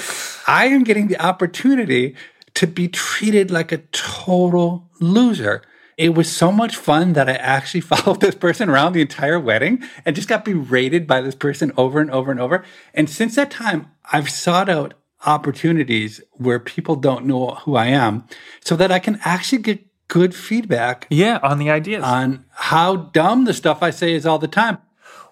I 0.47 0.65
am 0.65 0.83
getting 0.83 1.07
the 1.07 1.23
opportunity 1.23 2.15
to 2.55 2.65
be 2.65 2.87
treated 2.87 3.51
like 3.51 3.71
a 3.71 3.77
total 3.91 4.89
loser. 4.99 5.61
It 5.95 6.15
was 6.15 6.31
so 6.31 6.51
much 6.51 6.75
fun 6.75 7.13
that 7.13 7.29
I 7.29 7.33
actually 7.33 7.81
followed 7.91 8.21
this 8.21 8.33
person 8.33 8.67
around 8.67 8.93
the 8.93 9.01
entire 9.01 9.39
wedding 9.39 9.83
and 10.05 10.15
just 10.15 10.27
got 10.27 10.43
berated 10.43 11.05
by 11.05 11.21
this 11.21 11.35
person 11.35 11.71
over 11.77 11.99
and 11.99 12.09
over 12.09 12.31
and 12.31 12.39
over. 12.39 12.65
And 12.95 13.07
since 13.07 13.35
that 13.35 13.51
time, 13.51 13.91
I've 14.11 14.29
sought 14.29 14.69
out 14.69 14.95
opportunities 15.25 16.21
where 16.31 16.59
people 16.59 16.95
don't 16.95 17.25
know 17.25 17.55
who 17.65 17.75
I 17.75 17.87
am 17.87 18.25
so 18.61 18.75
that 18.75 18.91
I 18.91 18.99
can 18.99 19.19
actually 19.23 19.61
get 19.61 19.85
good 20.07 20.33
feedback. 20.33 21.07
Yeah, 21.09 21.39
on 21.43 21.59
the 21.59 21.69
ideas. 21.69 22.03
On 22.03 22.45
how 22.51 22.95
dumb 22.95 23.45
the 23.45 23.53
stuff 23.53 23.83
I 23.83 23.89
say 23.89 24.13
is 24.13 24.25
all 24.25 24.39
the 24.39 24.47
time. 24.47 24.79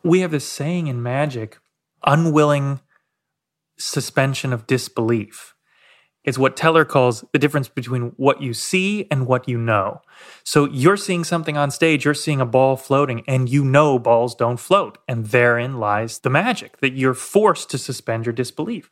We 0.04 0.22
have 0.22 0.32
this 0.32 0.48
saying 0.48 0.88
in 0.88 1.02
magic 1.02 1.58
unwilling 2.06 2.80
suspension 3.78 4.54
of 4.54 4.68
disbelief. 4.68 5.54
It's 6.24 6.38
what 6.38 6.58
Teller 6.58 6.84
calls 6.84 7.24
the 7.32 7.40
difference 7.40 7.70
between 7.70 8.12
what 8.18 8.42
you 8.42 8.54
see 8.54 9.08
and 9.10 9.28
what 9.28 9.48
you 9.48 9.58
know. 9.58 10.02
So 10.44 10.66
you're 10.66 10.98
seeing 10.98 11.24
something 11.24 11.56
on 11.56 11.72
stage, 11.72 12.04
you're 12.04 12.14
seeing 12.14 12.42
a 12.42 12.46
ball 12.46 12.76
floating, 12.76 13.24
and 13.28 13.48
you 13.48 13.64
know 13.64 13.98
balls 13.98 14.36
don't 14.36 14.58
float. 14.58 14.98
And 15.08 15.28
therein 15.28 15.80
lies 15.80 16.20
the 16.20 16.30
magic 16.30 16.80
that 16.82 16.98
you're 16.98 17.14
forced 17.14 17.70
to 17.70 17.78
suspend 17.78 18.26
your 18.26 18.34
disbelief. 18.34 18.90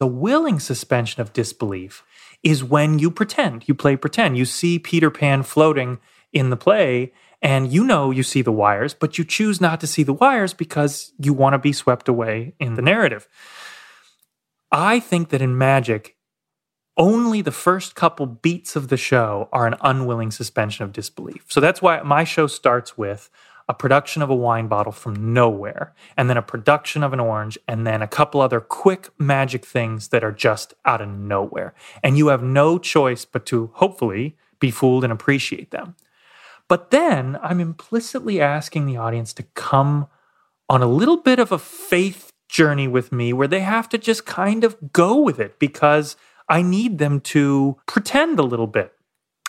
The 0.00 0.06
willing 0.06 0.60
suspension 0.60 1.20
of 1.20 1.32
disbelief 1.32 2.04
is 2.42 2.62
when 2.62 2.98
you 2.98 3.10
pretend, 3.10 3.66
you 3.66 3.74
play 3.74 3.96
pretend. 3.96 4.38
You 4.38 4.44
see 4.44 4.78
Peter 4.78 5.10
Pan 5.10 5.42
floating 5.42 5.98
in 6.32 6.50
the 6.50 6.56
play, 6.56 7.12
and 7.42 7.72
you 7.72 7.84
know 7.84 8.10
you 8.10 8.22
see 8.22 8.42
the 8.42 8.52
wires, 8.52 8.94
but 8.94 9.18
you 9.18 9.24
choose 9.24 9.60
not 9.60 9.80
to 9.80 9.86
see 9.86 10.02
the 10.02 10.12
wires 10.12 10.54
because 10.54 11.12
you 11.18 11.32
want 11.32 11.54
to 11.54 11.58
be 11.58 11.72
swept 11.72 12.08
away 12.08 12.54
in 12.60 12.74
the 12.74 12.82
narrative. 12.82 13.28
I 14.70 15.00
think 15.00 15.30
that 15.30 15.42
in 15.42 15.56
magic, 15.56 16.16
only 16.96 17.42
the 17.42 17.52
first 17.52 17.94
couple 17.94 18.26
beats 18.26 18.76
of 18.76 18.88
the 18.88 18.96
show 18.96 19.48
are 19.52 19.66
an 19.66 19.76
unwilling 19.80 20.30
suspension 20.30 20.84
of 20.84 20.92
disbelief. 20.92 21.44
So 21.48 21.60
that's 21.60 21.80
why 21.80 22.02
my 22.02 22.24
show 22.24 22.46
starts 22.46 22.98
with 22.98 23.30
a 23.68 23.74
production 23.74 24.22
of 24.22 24.30
a 24.30 24.34
wine 24.34 24.66
bottle 24.66 24.92
from 24.92 25.34
nowhere, 25.34 25.94
and 26.16 26.30
then 26.30 26.36
a 26.36 26.42
production 26.42 27.02
of 27.02 27.12
an 27.12 27.20
orange, 27.20 27.58
and 27.68 27.86
then 27.86 28.00
a 28.00 28.08
couple 28.08 28.40
other 28.40 28.60
quick 28.60 29.10
magic 29.18 29.64
things 29.64 30.08
that 30.08 30.24
are 30.24 30.32
just 30.32 30.74
out 30.84 31.00
of 31.00 31.08
nowhere. 31.08 31.74
And 32.02 32.16
you 32.16 32.28
have 32.28 32.42
no 32.42 32.78
choice 32.78 33.24
but 33.24 33.44
to 33.46 33.70
hopefully 33.74 34.36
be 34.58 34.70
fooled 34.70 35.04
and 35.04 35.12
appreciate 35.12 35.70
them. 35.70 35.96
But 36.66 36.90
then 36.90 37.38
I'm 37.42 37.60
implicitly 37.60 38.40
asking 38.40 38.86
the 38.86 38.96
audience 38.96 39.32
to 39.34 39.42
come 39.42 40.08
on 40.68 40.82
a 40.82 40.86
little 40.86 41.16
bit 41.16 41.38
of 41.38 41.52
a 41.52 41.58
faith 41.58 42.32
journey 42.48 42.88
with 42.88 43.12
me 43.12 43.32
where 43.32 43.48
they 43.48 43.60
have 43.60 43.88
to 43.90 43.98
just 43.98 44.26
kind 44.26 44.64
of 44.64 44.92
go 44.92 45.18
with 45.18 45.38
it 45.38 45.58
because 45.58 46.16
I 46.48 46.62
need 46.62 46.98
them 46.98 47.20
to 47.20 47.76
pretend 47.86 48.38
a 48.38 48.42
little 48.42 48.66
bit. 48.66 48.92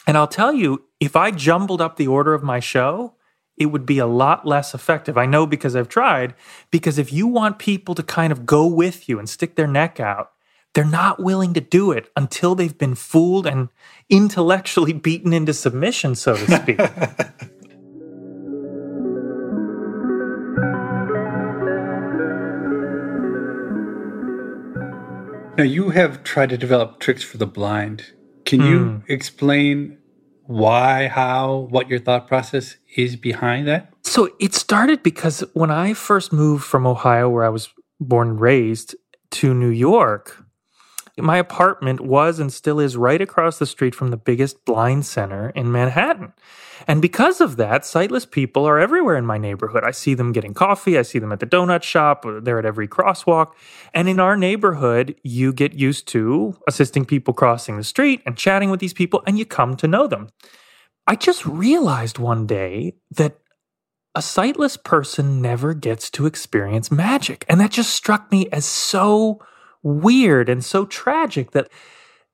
And 0.06 0.18
I'll 0.18 0.28
tell 0.28 0.54
you, 0.54 0.86
if 1.00 1.16
I 1.16 1.32
jumbled 1.32 1.82
up 1.82 1.96
the 1.96 2.08
order 2.08 2.34
of 2.34 2.44
my 2.44 2.60
show, 2.60 3.16
it 3.60 3.68
would 3.68 3.86
be 3.86 4.00
a 4.00 4.08
lot 4.08 4.48
less 4.48 4.74
effective. 4.74 5.18
I 5.18 5.26
know 5.26 5.46
because 5.46 5.76
I've 5.76 5.90
tried, 5.90 6.34
because 6.72 6.98
if 6.98 7.12
you 7.12 7.28
want 7.28 7.60
people 7.60 7.94
to 7.94 8.02
kind 8.02 8.32
of 8.32 8.46
go 8.46 8.66
with 8.66 9.10
you 9.10 9.20
and 9.20 9.30
stick 9.30 9.56
their 9.56 9.68
neck 9.68 10.00
out, 10.00 10.32
they're 10.74 10.86
not 10.86 11.22
willing 11.22 11.54
to 11.56 11.62
do 11.62 11.92
it 11.92 12.10
until 12.16 12.56
they've 12.56 12.78
been 12.78 12.96
fooled 12.96 13.46
and 13.46 13.68
intellectually 14.10 14.94
beaten 14.94 15.34
into 15.34 15.54
submission, 15.54 16.16
so 16.16 16.38
to 16.38 16.56
speak. 16.56 16.78
now, 25.58 25.64
you 25.64 25.90
have 25.90 26.24
tried 26.24 26.50
to 26.50 26.58
develop 26.58 27.00
tricks 27.00 27.24
for 27.24 27.38
the 27.38 27.48
blind. 27.48 28.14
Can 28.46 28.62
mm. 28.62 28.70
you 28.70 28.86
hmm. 28.86 29.12
explain 29.12 29.99
why, 30.50 31.08
how, 31.08 31.68
what 31.70 31.90
your 31.90 32.00
thought 32.00 32.28
process 32.28 32.78
is 32.96 33.16
behind 33.16 33.68
that? 33.68 33.94
So 34.04 34.30
it 34.40 34.56
started 34.56 35.04
because 35.04 35.42
when 35.54 35.70
I 35.70 35.94
first 35.94 36.34
moved 36.34 36.64
from 36.64 36.88
Ohio, 36.88 37.30
where 37.30 37.44
I 37.44 37.50
was 37.50 37.70
born 38.00 38.30
and 38.30 38.42
raised, 38.42 38.96
to 39.30 39.54
New 39.54 39.70
York, 39.70 40.44
my 41.22 41.38
apartment 41.38 42.02
was 42.02 42.40
and 42.40 42.52
still 42.52 42.80
is 42.80 42.98
right 42.98 43.22
across 43.22 43.60
the 43.60 43.66
street 43.66 43.96
from 43.96 44.10
the 44.10 44.18
biggest 44.18 44.64
blind 44.66 45.06
center 45.06 45.50
in 45.52 45.72
Manhattan. 45.72 46.34
And 46.88 47.02
because 47.02 47.42
of 47.42 47.58
that, 47.58 47.86
sightless 47.86 48.26
people 48.26 48.66
are 48.66 48.80
everywhere 48.80 49.18
in 49.18 49.26
my 49.26 49.38
neighborhood. 49.38 49.84
I 49.84 49.92
see 49.92 50.14
them 50.14 50.32
getting 50.32 50.54
coffee, 50.54 50.98
I 50.98 51.02
see 51.02 51.20
them 51.20 51.32
at 51.32 51.40
the 51.40 51.46
donut 51.46 51.84
shop, 51.84 52.26
they're 52.42 52.60
at 52.60 52.66
every 52.66 52.88
crosswalk. 52.88 53.52
And 53.94 54.08
in 54.08 54.20
our 54.20 54.38
neighborhood, 54.38 55.16
you 55.24 55.52
get 55.52 55.74
used 55.74 56.08
to 56.10 56.58
assisting 56.68 57.06
people 57.06 57.34
crossing 57.34 57.78
the 57.78 57.84
street 57.84 58.22
and 58.26 58.38
chatting 58.38 58.70
with 58.70 58.80
these 58.80 58.94
people, 58.94 59.22
and 59.28 59.38
you 59.38 59.46
come 59.46 59.76
to 59.78 59.88
know 59.88 60.08
them. 60.08 60.30
I 61.06 61.16
just 61.16 61.46
realized 61.46 62.18
one 62.18 62.46
day 62.46 62.96
that 63.12 63.40
a 64.16 64.22
sightless 64.22 64.78
person 64.78 65.42
never 65.42 65.74
gets 65.74 66.10
to 66.12 66.26
experience 66.26 66.92
magic. 66.92 67.46
And 67.48 67.60
that 67.60 67.72
just 67.72 67.94
struck 67.94 68.32
me 68.32 68.48
as 68.52 68.66
so 68.66 69.40
weird 69.84 70.50
and 70.50 70.64
so 70.64 70.86
tragic 70.86 71.52
that 71.52 71.70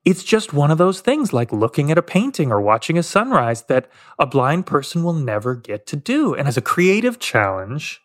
it's 0.04 0.24
just 0.24 0.54
one 0.54 0.70
of 0.70 0.78
those 0.78 1.02
things 1.02 1.34
like 1.34 1.52
looking 1.52 1.92
at 1.92 1.98
a 1.98 2.04
painting 2.04 2.52
or 2.52 2.62
watching 2.62 2.98
a 2.98 3.04
sunrise 3.04 3.64
that 3.64 3.90
a 4.20 4.26
blind 4.28 4.68
person 4.68 5.04
will 5.04 5.14
never 5.14 5.56
get 5.56 5.88
to 5.88 5.96
do. 5.96 6.36
And 6.36 6.48
as 6.48 6.58
a 6.58 6.62
creative 6.62 7.18
challenge, 7.18 8.02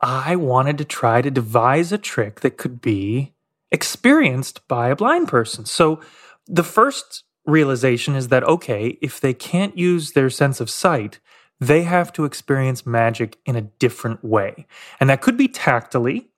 I 0.00 0.34
wanted 0.36 0.76
to 0.78 0.84
try 0.84 1.22
to 1.22 1.30
devise 1.30 1.92
a 1.92 1.98
trick 1.98 2.40
that 2.40 2.56
could 2.58 2.80
be 2.80 3.32
experienced 3.70 4.66
by 4.66 4.88
a 4.88 4.96
blind 4.96 5.28
person. 5.28 5.64
So 5.64 6.00
the 6.46 6.64
first 6.64 7.24
realization 7.46 8.16
is 8.16 8.28
that, 8.28 8.44
okay, 8.44 8.98
if 9.00 9.20
they 9.20 9.34
can't 9.34 9.78
use 9.78 10.12
their 10.12 10.30
sense 10.30 10.60
of 10.60 10.68
sight, 10.68 11.20
they 11.60 11.82
have 11.82 12.12
to 12.14 12.24
experience 12.24 12.84
magic 12.84 13.38
in 13.46 13.56
a 13.56 13.62
different 13.62 14.24
way. 14.24 14.66
And 14.98 15.08
that 15.08 15.22
could 15.22 15.36
be 15.36 15.48
tactily, 15.48 16.28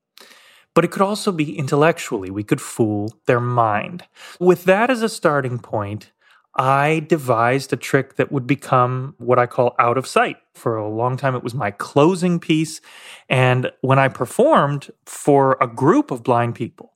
but 0.77 0.85
it 0.85 0.91
could 0.91 1.01
also 1.01 1.33
be 1.33 1.59
intellectually. 1.59 2.31
We 2.31 2.45
could 2.45 2.61
fool 2.61 3.17
their 3.25 3.41
mind. 3.41 4.05
With 4.39 4.65
that 4.65 4.91
as 4.91 5.01
a 5.01 5.09
starting 5.09 5.59
point, 5.59 6.13
I 6.55 7.07
devised 7.09 7.73
a 7.73 7.79
trick 7.79 8.17
that 8.17 8.31
would 8.31 8.47
become 8.47 9.15
what 9.17 9.39
I 9.39 9.47
call 9.47 9.75
out 9.79 9.97
of 9.97 10.07
sight. 10.07 10.37
For 10.55 10.77
a 10.77 10.87
long 10.87 11.17
time, 11.17 11.35
it 11.35 11.43
was 11.43 11.55
my 11.55 11.71
closing 11.71 12.39
piece. 12.39 12.83
And 13.31 13.73
when 13.81 13.99
I 13.99 14.09
performed 14.09 14.91
for 15.07 15.57
a 15.63 15.67
group 15.67 16.11
of 16.11 16.23
blind 16.23 16.55
people, 16.55 16.93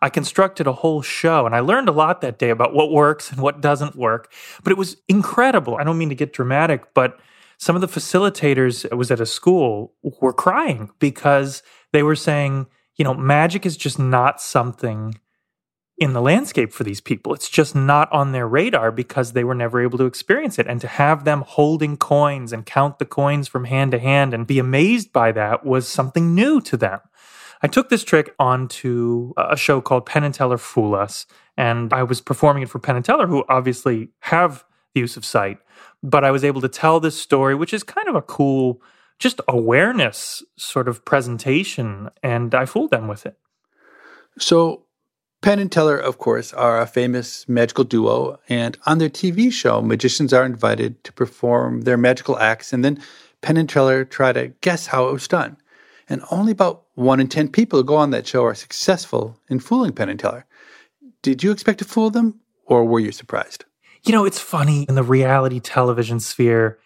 I 0.00 0.10
constructed 0.10 0.68
a 0.68 0.72
whole 0.72 1.02
show 1.02 1.44
and 1.44 1.56
I 1.56 1.58
learned 1.58 1.88
a 1.88 1.92
lot 1.92 2.20
that 2.20 2.38
day 2.38 2.50
about 2.50 2.72
what 2.72 2.92
works 2.92 3.32
and 3.32 3.40
what 3.40 3.60
doesn't 3.60 3.96
work. 3.96 4.32
But 4.62 4.70
it 4.70 4.78
was 4.78 4.96
incredible. 5.08 5.74
I 5.74 5.82
don't 5.82 5.98
mean 5.98 6.10
to 6.10 6.14
get 6.14 6.32
dramatic, 6.32 6.94
but 6.94 7.18
some 7.58 7.74
of 7.74 7.82
the 7.82 7.88
facilitators, 7.88 8.84
it 8.84 8.94
was 8.94 9.10
at 9.10 9.18
a 9.18 9.26
school, 9.26 9.92
were 10.20 10.32
crying 10.32 10.90
because 11.00 11.64
they 11.90 12.04
were 12.04 12.14
saying, 12.14 12.68
you 12.96 13.04
know, 13.04 13.14
magic 13.14 13.66
is 13.66 13.76
just 13.76 13.98
not 13.98 14.40
something 14.40 15.14
in 15.96 16.12
the 16.12 16.20
landscape 16.20 16.72
for 16.72 16.82
these 16.82 17.00
people. 17.00 17.32
It's 17.34 17.48
just 17.48 17.74
not 17.74 18.10
on 18.12 18.32
their 18.32 18.48
radar 18.48 18.90
because 18.90 19.32
they 19.32 19.44
were 19.44 19.54
never 19.54 19.80
able 19.80 19.98
to 19.98 20.06
experience 20.06 20.58
it. 20.58 20.66
And 20.66 20.80
to 20.80 20.88
have 20.88 21.24
them 21.24 21.44
holding 21.46 21.96
coins 21.96 22.52
and 22.52 22.66
count 22.66 22.98
the 22.98 23.04
coins 23.04 23.46
from 23.46 23.64
hand 23.64 23.92
to 23.92 23.98
hand 23.98 24.34
and 24.34 24.46
be 24.46 24.58
amazed 24.58 25.12
by 25.12 25.30
that 25.32 25.64
was 25.64 25.86
something 25.86 26.34
new 26.34 26.60
to 26.62 26.76
them. 26.76 27.00
I 27.62 27.68
took 27.68 27.88
this 27.88 28.04
trick 28.04 28.34
onto 28.38 29.32
a 29.36 29.56
show 29.56 29.80
called 29.80 30.04
Penn 30.04 30.24
and 30.24 30.34
Teller 30.34 30.58
Fool 30.58 30.94
Us, 30.94 31.26
and 31.56 31.92
I 31.92 32.02
was 32.02 32.20
performing 32.20 32.62
it 32.62 32.68
for 32.68 32.78
Penn 32.78 32.96
and 32.96 33.04
Teller, 33.04 33.26
who 33.26 33.44
obviously 33.48 34.10
have 34.20 34.64
the 34.92 35.00
use 35.00 35.16
of 35.16 35.24
sight. 35.24 35.58
But 36.02 36.24
I 36.24 36.30
was 36.30 36.44
able 36.44 36.60
to 36.60 36.68
tell 36.68 37.00
this 37.00 37.18
story, 37.18 37.54
which 37.54 37.72
is 37.72 37.82
kind 37.82 38.08
of 38.08 38.16
a 38.16 38.22
cool 38.22 38.82
just 39.24 39.40
awareness 39.48 40.42
sort 40.56 40.86
of 40.86 41.02
presentation, 41.06 42.10
and 42.22 42.54
I 42.54 42.66
fooled 42.66 42.90
them 42.90 43.08
with 43.08 43.24
it. 43.24 43.38
So, 44.38 44.84
Penn 45.40 45.58
and 45.58 45.72
Teller, 45.72 45.96
of 45.96 46.18
course, 46.18 46.52
are 46.52 46.78
a 46.78 46.86
famous 46.86 47.48
magical 47.48 47.84
duo, 47.84 48.38
and 48.50 48.76
on 48.84 48.98
their 48.98 49.08
TV 49.08 49.50
show, 49.50 49.80
magicians 49.80 50.34
are 50.34 50.44
invited 50.44 51.02
to 51.04 51.12
perform 51.14 51.82
their 51.82 51.96
magical 51.96 52.38
acts, 52.38 52.74
and 52.74 52.84
then 52.84 53.00
Penn 53.40 53.56
and 53.56 53.68
Teller 53.68 54.04
try 54.04 54.30
to 54.34 54.48
guess 54.60 54.88
how 54.88 55.08
it 55.08 55.12
was 55.14 55.26
done. 55.26 55.56
And 56.06 56.22
only 56.30 56.52
about 56.52 56.84
one 56.94 57.18
in 57.18 57.28
10 57.28 57.48
people 57.48 57.78
who 57.78 57.84
go 57.84 57.96
on 57.96 58.10
that 58.10 58.26
show 58.26 58.44
are 58.44 58.54
successful 58.54 59.40
in 59.48 59.58
fooling 59.58 59.92
Penn 59.92 60.10
and 60.10 60.20
Teller. 60.20 60.44
Did 61.22 61.42
you 61.42 61.50
expect 61.50 61.78
to 61.78 61.86
fool 61.86 62.10
them, 62.10 62.40
or 62.66 62.84
were 62.84 63.00
you 63.00 63.10
surprised? 63.10 63.64
You 64.02 64.12
know, 64.12 64.26
it's 64.26 64.38
funny 64.38 64.84
in 64.86 64.96
the 64.96 65.02
reality 65.02 65.60
television 65.60 66.20
sphere 66.20 66.78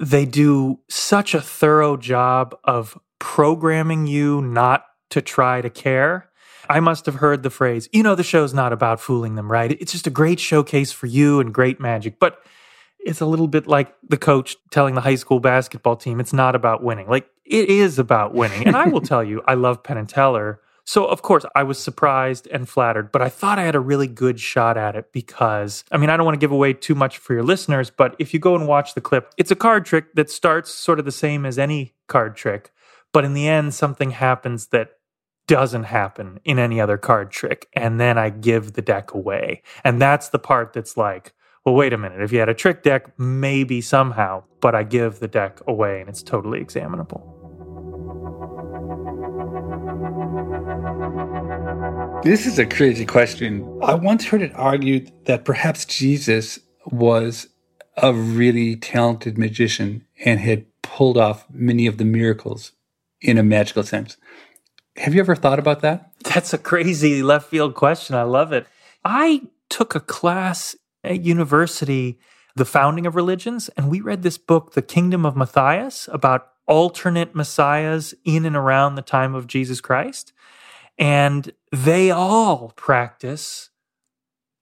they 0.00 0.24
do 0.24 0.80
such 0.88 1.34
a 1.34 1.40
thorough 1.40 1.96
job 1.96 2.56
of 2.64 2.98
programming 3.18 4.06
you 4.06 4.40
not 4.40 4.84
to 5.10 5.20
try 5.20 5.60
to 5.60 5.70
care. 5.70 6.30
I 6.70 6.80
must 6.80 7.06
have 7.06 7.16
heard 7.16 7.42
the 7.42 7.50
phrase, 7.50 7.88
you 7.92 8.02
know, 8.02 8.14
the 8.14 8.22
show's 8.22 8.52
not 8.52 8.72
about 8.72 9.00
fooling 9.00 9.34
them, 9.34 9.50
right? 9.50 9.72
It's 9.72 9.92
just 9.92 10.06
a 10.06 10.10
great 10.10 10.38
showcase 10.38 10.92
for 10.92 11.06
you 11.06 11.40
and 11.40 11.52
great 11.52 11.80
magic. 11.80 12.18
But 12.18 12.42
it's 12.98 13.20
a 13.20 13.26
little 13.26 13.48
bit 13.48 13.66
like 13.66 13.94
the 14.06 14.18
coach 14.18 14.56
telling 14.70 14.94
the 14.94 15.00
high 15.00 15.14
school 15.14 15.40
basketball 15.40 15.96
team 15.96 16.20
it's 16.20 16.32
not 16.32 16.54
about 16.54 16.82
winning. 16.82 17.08
Like 17.08 17.28
it 17.44 17.68
is 17.70 17.98
about 17.98 18.34
winning. 18.34 18.66
And 18.66 18.76
I 18.76 18.88
will 18.88 19.00
tell 19.12 19.24
you, 19.24 19.42
I 19.46 19.54
love 19.54 19.82
Penn 19.82 19.96
and 19.96 20.08
Teller 20.08 20.60
so, 20.88 21.04
of 21.04 21.20
course, 21.20 21.44
I 21.54 21.64
was 21.64 21.78
surprised 21.78 22.48
and 22.50 22.66
flattered, 22.66 23.12
but 23.12 23.20
I 23.20 23.28
thought 23.28 23.58
I 23.58 23.64
had 23.64 23.74
a 23.74 23.78
really 23.80 24.06
good 24.06 24.40
shot 24.40 24.78
at 24.78 24.96
it 24.96 25.12
because, 25.12 25.84
I 25.92 25.98
mean, 25.98 26.08
I 26.08 26.16
don't 26.16 26.24
want 26.24 26.36
to 26.36 26.40
give 26.40 26.50
away 26.50 26.72
too 26.72 26.94
much 26.94 27.18
for 27.18 27.34
your 27.34 27.42
listeners, 27.42 27.90
but 27.90 28.16
if 28.18 28.32
you 28.32 28.40
go 28.40 28.54
and 28.54 28.66
watch 28.66 28.94
the 28.94 29.02
clip, 29.02 29.30
it's 29.36 29.50
a 29.50 29.54
card 29.54 29.84
trick 29.84 30.14
that 30.14 30.30
starts 30.30 30.72
sort 30.72 30.98
of 30.98 31.04
the 31.04 31.12
same 31.12 31.44
as 31.44 31.58
any 31.58 31.94
card 32.06 32.36
trick, 32.36 32.72
but 33.12 33.26
in 33.26 33.34
the 33.34 33.46
end, 33.46 33.74
something 33.74 34.12
happens 34.12 34.68
that 34.68 34.92
doesn't 35.46 35.82
happen 35.82 36.40
in 36.46 36.58
any 36.58 36.80
other 36.80 36.96
card 36.96 37.30
trick. 37.30 37.68
And 37.74 38.00
then 38.00 38.16
I 38.16 38.30
give 38.30 38.72
the 38.72 38.80
deck 38.80 39.12
away. 39.12 39.62
And 39.84 40.00
that's 40.00 40.30
the 40.30 40.38
part 40.38 40.72
that's 40.72 40.96
like, 40.96 41.34
well, 41.66 41.74
wait 41.74 41.92
a 41.92 41.98
minute. 41.98 42.22
If 42.22 42.32
you 42.32 42.38
had 42.38 42.48
a 42.48 42.54
trick 42.54 42.82
deck, 42.82 43.12
maybe 43.18 43.82
somehow, 43.82 44.44
but 44.62 44.74
I 44.74 44.84
give 44.84 45.20
the 45.20 45.28
deck 45.28 45.60
away 45.66 46.00
and 46.00 46.08
it's 46.08 46.22
totally 46.22 46.62
examinable. 46.62 47.37
This 52.22 52.46
is 52.46 52.58
a 52.58 52.66
crazy 52.66 53.06
question. 53.06 53.78
I 53.80 53.94
once 53.94 54.26
heard 54.26 54.42
it 54.42 54.52
argued 54.56 55.12
that 55.26 55.44
perhaps 55.44 55.84
Jesus 55.84 56.58
was 56.84 57.48
a 57.96 58.12
really 58.12 58.74
talented 58.74 59.38
magician 59.38 60.04
and 60.24 60.40
had 60.40 60.66
pulled 60.82 61.16
off 61.16 61.46
many 61.48 61.86
of 61.86 61.96
the 61.96 62.04
miracles 62.04 62.72
in 63.20 63.38
a 63.38 63.44
magical 63.44 63.84
sense. 63.84 64.16
Have 64.96 65.14
you 65.14 65.20
ever 65.20 65.36
thought 65.36 65.60
about 65.60 65.80
that? 65.82 66.10
That's 66.24 66.52
a 66.52 66.58
crazy 66.58 67.22
left 67.22 67.48
field 67.48 67.74
question. 67.74 68.16
I 68.16 68.22
love 68.22 68.52
it. 68.52 68.66
I 69.04 69.42
took 69.68 69.94
a 69.94 70.00
class 70.00 70.74
at 71.04 71.24
university, 71.24 72.18
The 72.56 72.64
Founding 72.64 73.06
of 73.06 73.14
Religions, 73.14 73.70
and 73.76 73.88
we 73.88 74.00
read 74.00 74.22
this 74.22 74.38
book, 74.38 74.72
The 74.72 74.82
Kingdom 74.82 75.24
of 75.24 75.36
Matthias, 75.36 76.08
about 76.12 76.48
alternate 76.66 77.34
messiahs 77.34 78.12
in 78.24 78.44
and 78.44 78.56
around 78.56 78.96
the 78.96 79.02
time 79.02 79.36
of 79.36 79.46
Jesus 79.46 79.80
Christ. 79.80 80.32
And 80.98 81.52
they 81.70 82.10
all 82.10 82.72
practice 82.76 83.70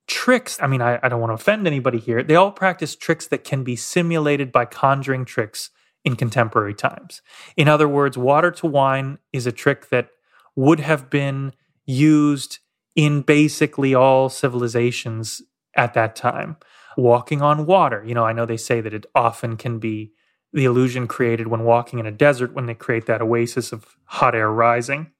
tricks. 0.07 0.59
I 0.61 0.67
mean, 0.67 0.83
I, 0.83 0.99
I 1.03 1.09
don't 1.09 1.21
want 1.21 1.31
to 1.31 1.35
offend 1.35 1.67
anybody 1.67 1.99
here. 1.99 2.23
They 2.23 2.37
all 2.37 2.53
practice 2.53 2.95
tricks 2.95 3.27
that 3.29 3.45
can 3.45 3.65
be 3.65 3.77
simulated 3.77 4.53
by 4.53 4.67
conjuring 4.67 5.25
tricks 5.25 5.71
in 6.05 6.15
contemporary 6.15 6.75
times. 6.75 7.23
In 7.57 7.69
other 7.69 7.89
words, 7.89 8.17
water 8.17 8.51
to 8.53 8.67
wine 8.67 9.19
is 9.33 9.47
a 9.47 9.53
trick 9.53 9.89
that 9.89 10.11
would 10.55 10.81
have 10.81 11.11
been 11.11 11.53
used 11.85 12.61
in 12.95 13.23
basically 13.23 13.95
all 13.95 14.29
civilizations 14.29 15.43
at 15.75 15.95
that 15.95 16.15
time. 16.15 16.57
Walking 16.97 17.43
on 17.43 17.67
water, 17.67 18.03
you 18.07 18.15
know, 18.15 18.25
I 18.25 18.33
know 18.33 18.47
they 18.47 18.57
say 18.57 18.81
that 18.81 18.95
it 18.95 19.05
often 19.15 19.57
can 19.57 19.79
be 19.79 20.13
the 20.53 20.65
illusion 20.65 21.07
created 21.07 21.49
when 21.49 21.65
walking 21.65 21.99
in 21.99 22.07
a 22.07 22.13
desert 22.13 22.55
when 22.55 22.67
they 22.67 22.75
create 22.75 23.07
that 23.07 23.21
oasis 23.21 23.73
of 23.73 23.97
hot 24.05 24.35
air 24.35 24.51
rising 24.51 25.11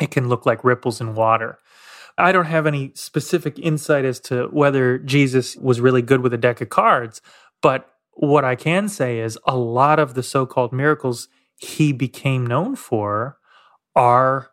it 0.00 0.10
can 0.10 0.28
look 0.28 0.46
like 0.46 0.64
ripples 0.64 1.00
in 1.00 1.14
water. 1.14 1.58
I 2.18 2.32
don't 2.32 2.46
have 2.46 2.66
any 2.66 2.92
specific 2.94 3.58
insight 3.58 4.04
as 4.04 4.20
to 4.20 4.46
whether 4.46 4.98
Jesus 4.98 5.56
was 5.56 5.80
really 5.80 6.02
good 6.02 6.22
with 6.22 6.32
a 6.32 6.38
deck 6.38 6.60
of 6.60 6.70
cards, 6.70 7.20
but 7.60 7.90
what 8.12 8.44
I 8.44 8.56
can 8.56 8.88
say 8.88 9.20
is 9.20 9.38
a 9.46 9.56
lot 9.56 9.98
of 9.98 10.14
the 10.14 10.22
so 10.22 10.46
called 10.46 10.72
miracles 10.72 11.28
he 11.56 11.92
became 11.92 12.46
known 12.46 12.76
for 12.76 13.38
are 13.94 14.50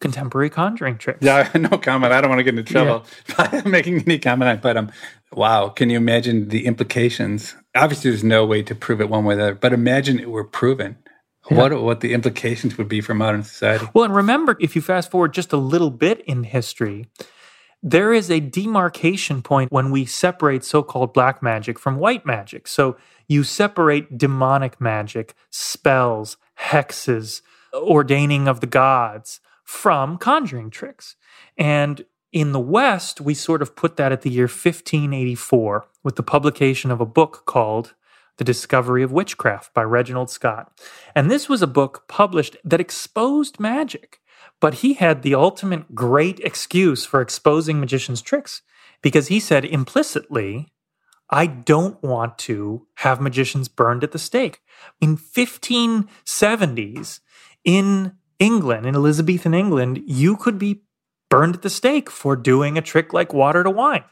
contemporary 0.00 0.50
conjuring 0.50 0.98
tricks. 0.98 1.20
Yeah, 1.22 1.48
no 1.54 1.78
comment. 1.78 2.12
I 2.12 2.20
don't 2.20 2.28
want 2.28 2.40
to 2.40 2.44
get 2.44 2.58
into 2.58 2.70
trouble 2.70 3.06
yeah. 3.28 3.62
by 3.62 3.62
making 3.68 4.00
any 4.02 4.18
comment. 4.18 4.60
But 4.60 4.76
um, 4.76 4.92
wow, 5.32 5.68
can 5.68 5.90
you 5.90 5.96
imagine 5.96 6.48
the 6.48 6.66
implications? 6.66 7.54
Obviously, 7.74 8.10
there's 8.10 8.24
no 8.24 8.44
way 8.44 8.62
to 8.62 8.74
prove 8.74 9.00
it 9.00 9.08
one 9.08 9.24
way 9.24 9.34
or 9.34 9.36
the 9.36 9.42
other, 9.44 9.54
but 9.54 9.72
imagine 9.72 10.18
it 10.18 10.30
were 10.30 10.44
proven. 10.44 10.96
Yeah. 11.50 11.58
What 11.58 11.82
what 11.82 12.00
the 12.00 12.14
implications 12.14 12.78
would 12.78 12.88
be 12.88 13.00
for 13.00 13.14
modern 13.14 13.42
society? 13.42 13.86
Well, 13.92 14.04
and 14.04 14.14
remember, 14.14 14.56
if 14.60 14.74
you 14.74 14.82
fast 14.82 15.10
forward 15.10 15.34
just 15.34 15.52
a 15.52 15.58
little 15.58 15.90
bit 15.90 16.20
in 16.22 16.44
history, 16.44 17.06
there 17.82 18.14
is 18.14 18.30
a 18.30 18.40
demarcation 18.40 19.42
point 19.42 19.70
when 19.70 19.90
we 19.90 20.06
separate 20.06 20.64
so-called 20.64 21.12
black 21.12 21.42
magic 21.42 21.78
from 21.78 21.96
white 21.96 22.24
magic. 22.24 22.66
So 22.66 22.96
you 23.28 23.44
separate 23.44 24.16
demonic 24.16 24.80
magic, 24.80 25.34
spells, 25.50 26.38
hexes, 26.58 27.42
ordaining 27.74 28.48
of 28.48 28.60
the 28.60 28.66
gods 28.66 29.40
from 29.64 30.16
conjuring 30.16 30.70
tricks. 30.70 31.16
And 31.58 32.06
in 32.32 32.52
the 32.52 32.60
West, 32.60 33.20
we 33.20 33.34
sort 33.34 33.62
of 33.62 33.76
put 33.76 33.96
that 33.96 34.12
at 34.12 34.22
the 34.22 34.30
year 34.30 34.44
1584 34.44 35.86
with 36.02 36.16
the 36.16 36.22
publication 36.22 36.90
of 36.90 37.00
a 37.00 37.06
book 37.06 37.42
called 37.44 37.94
the 38.38 38.44
Discovery 38.44 39.02
of 39.02 39.12
Witchcraft 39.12 39.74
by 39.74 39.82
Reginald 39.82 40.30
Scot. 40.30 40.72
And 41.14 41.30
this 41.30 41.48
was 41.48 41.62
a 41.62 41.66
book 41.66 42.04
published 42.08 42.56
that 42.64 42.80
exposed 42.80 43.60
magic, 43.60 44.20
but 44.60 44.74
he 44.74 44.94
had 44.94 45.22
the 45.22 45.34
ultimate 45.34 45.94
great 45.94 46.40
excuse 46.40 47.04
for 47.04 47.20
exposing 47.20 47.80
magicians' 47.80 48.22
tricks 48.22 48.62
because 49.02 49.28
he 49.28 49.38
said 49.38 49.64
implicitly, 49.64 50.72
I 51.30 51.46
don't 51.46 52.02
want 52.02 52.38
to 52.38 52.86
have 52.96 53.20
magicians 53.20 53.68
burned 53.68 54.02
at 54.04 54.12
the 54.12 54.18
stake. 54.18 54.60
In 55.00 55.16
1570s, 55.16 57.20
in 57.64 58.12
England, 58.38 58.86
in 58.86 58.94
Elizabethan 58.94 59.54
England, 59.54 60.02
you 60.06 60.36
could 60.36 60.58
be 60.58 60.82
burned 61.30 61.56
at 61.56 61.62
the 61.62 61.70
stake 61.70 62.10
for 62.10 62.36
doing 62.36 62.76
a 62.76 62.82
trick 62.82 63.12
like 63.12 63.32
water 63.32 63.64
to 63.64 63.70
wine. 63.70 64.04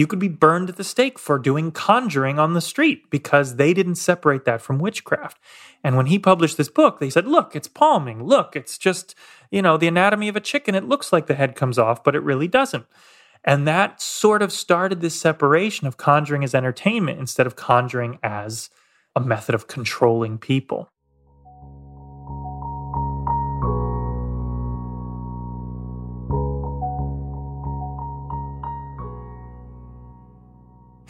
You 0.00 0.06
could 0.06 0.18
be 0.18 0.28
burned 0.28 0.70
at 0.70 0.76
the 0.76 0.82
stake 0.82 1.18
for 1.18 1.38
doing 1.38 1.72
conjuring 1.72 2.38
on 2.38 2.54
the 2.54 2.62
street 2.62 3.10
because 3.10 3.56
they 3.56 3.74
didn't 3.74 3.96
separate 3.96 4.46
that 4.46 4.62
from 4.62 4.78
witchcraft. 4.78 5.38
And 5.84 5.94
when 5.94 6.06
he 6.06 6.18
published 6.18 6.56
this 6.56 6.70
book, 6.70 7.00
they 7.00 7.10
said, 7.10 7.26
look, 7.26 7.54
it's 7.54 7.68
palming. 7.68 8.24
Look, 8.24 8.56
it's 8.56 8.78
just, 8.78 9.14
you 9.50 9.60
know, 9.60 9.76
the 9.76 9.88
anatomy 9.88 10.28
of 10.28 10.36
a 10.36 10.40
chicken. 10.40 10.74
It 10.74 10.88
looks 10.88 11.12
like 11.12 11.26
the 11.26 11.34
head 11.34 11.54
comes 11.54 11.78
off, 11.78 12.02
but 12.02 12.16
it 12.16 12.22
really 12.22 12.48
doesn't. 12.48 12.86
And 13.44 13.68
that 13.68 14.00
sort 14.00 14.40
of 14.40 14.52
started 14.52 15.02
this 15.02 15.20
separation 15.20 15.86
of 15.86 15.98
conjuring 15.98 16.44
as 16.44 16.54
entertainment 16.54 17.20
instead 17.20 17.46
of 17.46 17.54
conjuring 17.54 18.18
as 18.22 18.70
a 19.14 19.20
method 19.20 19.54
of 19.54 19.66
controlling 19.66 20.38
people. 20.38 20.88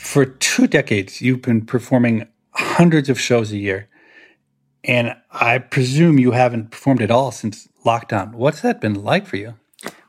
For 0.01 0.25
two 0.25 0.67
decades, 0.67 1.21
you've 1.21 1.43
been 1.43 1.65
performing 1.65 2.27
hundreds 2.51 3.09
of 3.09 3.21
shows 3.21 3.53
a 3.53 3.57
year. 3.57 3.89
And 4.83 5.15
I 5.31 5.59
presume 5.59 6.19
you 6.19 6.33
haven't 6.33 6.73
performed 6.73 7.01
at 7.01 7.13
all 7.13 7.31
since 7.31 7.69
lockdown. 7.87 8.33
What's 8.33 8.63
that 8.63 8.81
been 8.81 9.05
like 9.05 9.27
for 9.27 9.37
you? 9.37 9.55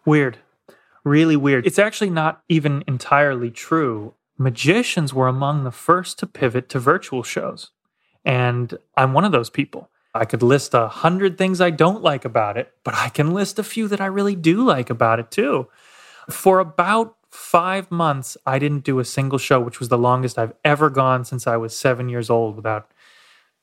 Weird. 0.03 0.39
Really 1.03 1.35
weird. 1.35 1.67
It's 1.67 1.77
actually 1.77 2.09
not 2.09 2.41
even 2.49 2.83
entirely 2.87 3.51
true. 3.51 4.15
Magicians 4.39 5.13
were 5.13 5.27
among 5.27 5.65
the 5.65 5.71
first 5.71 6.17
to 6.19 6.25
pivot 6.25 6.67
to 6.69 6.79
virtual 6.79 7.21
shows. 7.21 7.69
And 8.25 8.75
I'm 8.97 9.13
one 9.13 9.25
of 9.25 9.31
those 9.31 9.51
people. 9.51 9.89
I 10.15 10.25
could 10.25 10.41
list 10.41 10.73
a 10.73 10.87
hundred 10.87 11.37
things 11.37 11.61
I 11.61 11.69
don't 11.69 12.01
like 12.01 12.25
about 12.25 12.57
it, 12.57 12.71
but 12.83 12.95
I 12.95 13.09
can 13.09 13.33
list 13.33 13.59
a 13.59 13.63
few 13.63 13.87
that 13.89 14.01
I 14.01 14.07
really 14.07 14.35
do 14.35 14.63
like 14.63 14.89
about 14.89 15.19
it 15.19 15.29
too. 15.29 15.67
For 16.29 16.59
about 16.59 17.17
five 17.31 17.89
months, 17.89 18.37
I 18.45 18.59
didn't 18.59 18.83
do 18.83 18.99
a 18.99 19.05
single 19.05 19.39
show, 19.39 19.59
which 19.59 19.79
was 19.79 19.89
the 19.89 19.97
longest 19.97 20.37
I've 20.37 20.53
ever 20.63 20.89
gone 20.89 21.25
since 21.25 21.47
I 21.47 21.57
was 21.57 21.75
seven 21.75 22.09
years 22.09 22.29
old 22.29 22.55
without 22.55 22.91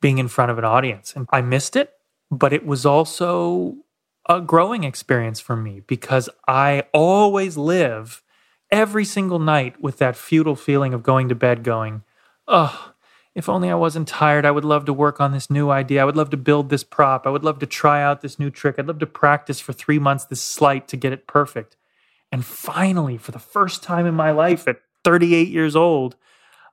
being 0.00 0.18
in 0.18 0.28
front 0.28 0.50
of 0.50 0.58
an 0.58 0.64
audience. 0.64 1.12
And 1.14 1.28
I 1.30 1.42
missed 1.42 1.76
it, 1.76 1.92
but 2.30 2.52
it 2.52 2.64
was 2.64 2.86
also 2.86 3.76
a 4.28 4.40
growing 4.40 4.84
experience 4.84 5.40
for 5.40 5.56
me 5.56 5.80
because 5.86 6.28
I 6.46 6.84
always 6.92 7.56
live 7.56 8.22
every 8.70 9.04
single 9.04 9.38
night 9.38 9.80
with 9.80 9.98
that 9.98 10.16
futile 10.16 10.56
feeling 10.56 10.92
of 10.92 11.02
going 11.02 11.28
to 11.28 11.34
bed 11.34 11.62
going, 11.62 12.02
oh, 12.46 12.92
if 13.34 13.48
only 13.48 13.70
I 13.70 13.74
wasn't 13.74 14.08
tired, 14.08 14.44
I 14.44 14.50
would 14.50 14.64
love 14.64 14.84
to 14.86 14.92
work 14.92 15.20
on 15.20 15.32
this 15.32 15.48
new 15.48 15.70
idea. 15.70 16.02
I 16.02 16.04
would 16.04 16.16
love 16.16 16.30
to 16.30 16.36
build 16.36 16.70
this 16.70 16.84
prop. 16.84 17.26
I 17.26 17.30
would 17.30 17.44
love 17.44 17.58
to 17.60 17.66
try 17.66 18.02
out 18.02 18.20
this 18.20 18.38
new 18.38 18.50
trick. 18.50 18.76
I'd 18.78 18.86
love 18.86 18.98
to 18.98 19.06
practice 19.06 19.60
for 19.60 19.72
three 19.72 19.98
months 19.98 20.24
this 20.24 20.42
sleight 20.42 20.88
to 20.88 20.96
get 20.96 21.12
it 21.12 21.26
perfect. 21.26 21.76
And 22.30 22.44
finally, 22.44 23.16
for 23.16 23.32
the 23.32 23.38
first 23.38 23.82
time 23.82 24.06
in 24.06 24.14
my 24.14 24.30
life 24.30 24.68
at 24.68 24.80
38 25.04 25.48
years 25.48 25.74
old, 25.74 26.16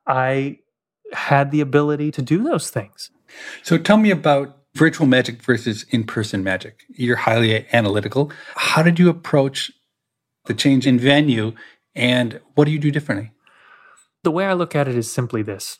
I 0.05 0.59
had 1.13 1.51
the 1.51 1.61
ability 1.61 2.11
to 2.11 2.21
do 2.21 2.43
those 2.43 2.69
things. 2.69 3.09
So 3.63 3.77
tell 3.77 3.97
me 3.97 4.11
about 4.11 4.57
virtual 4.75 5.07
magic 5.07 5.41
versus 5.41 5.85
in 5.89 6.03
person 6.03 6.43
magic. 6.43 6.81
You're 6.89 7.15
highly 7.15 7.65
analytical. 7.73 8.31
How 8.55 8.83
did 8.83 8.99
you 8.99 9.09
approach 9.09 9.71
the 10.45 10.53
change 10.53 10.85
in 10.85 10.99
venue 10.99 11.53
and 11.95 12.41
what 12.55 12.65
do 12.65 12.71
you 12.71 12.79
do 12.79 12.91
differently? 12.91 13.31
The 14.23 14.31
way 14.31 14.45
I 14.45 14.53
look 14.53 14.75
at 14.75 14.87
it 14.87 14.95
is 14.95 15.11
simply 15.11 15.41
this 15.41 15.77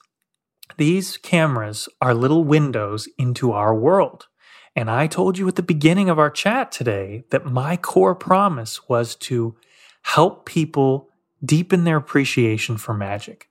these 0.78 1.18
cameras 1.18 1.88
are 2.02 2.14
little 2.14 2.44
windows 2.44 3.08
into 3.18 3.52
our 3.52 3.76
world. 3.76 4.28
And 4.76 4.90
I 4.90 5.08
told 5.08 5.38
you 5.38 5.48
at 5.48 5.56
the 5.56 5.64
beginning 5.64 6.10
of 6.10 6.20
our 6.20 6.30
chat 6.30 6.72
today 6.72 7.24
that 7.30 7.46
my 7.46 7.78
core 7.78 8.16
promise 8.16 8.90
was 8.90 9.16
to 9.16 9.56
help 10.02 10.46
people 10.46 11.10
deepen 11.44 11.84
their 11.84 11.98
appreciation 11.98 12.78
for 12.78 12.94
magic. 12.94 13.50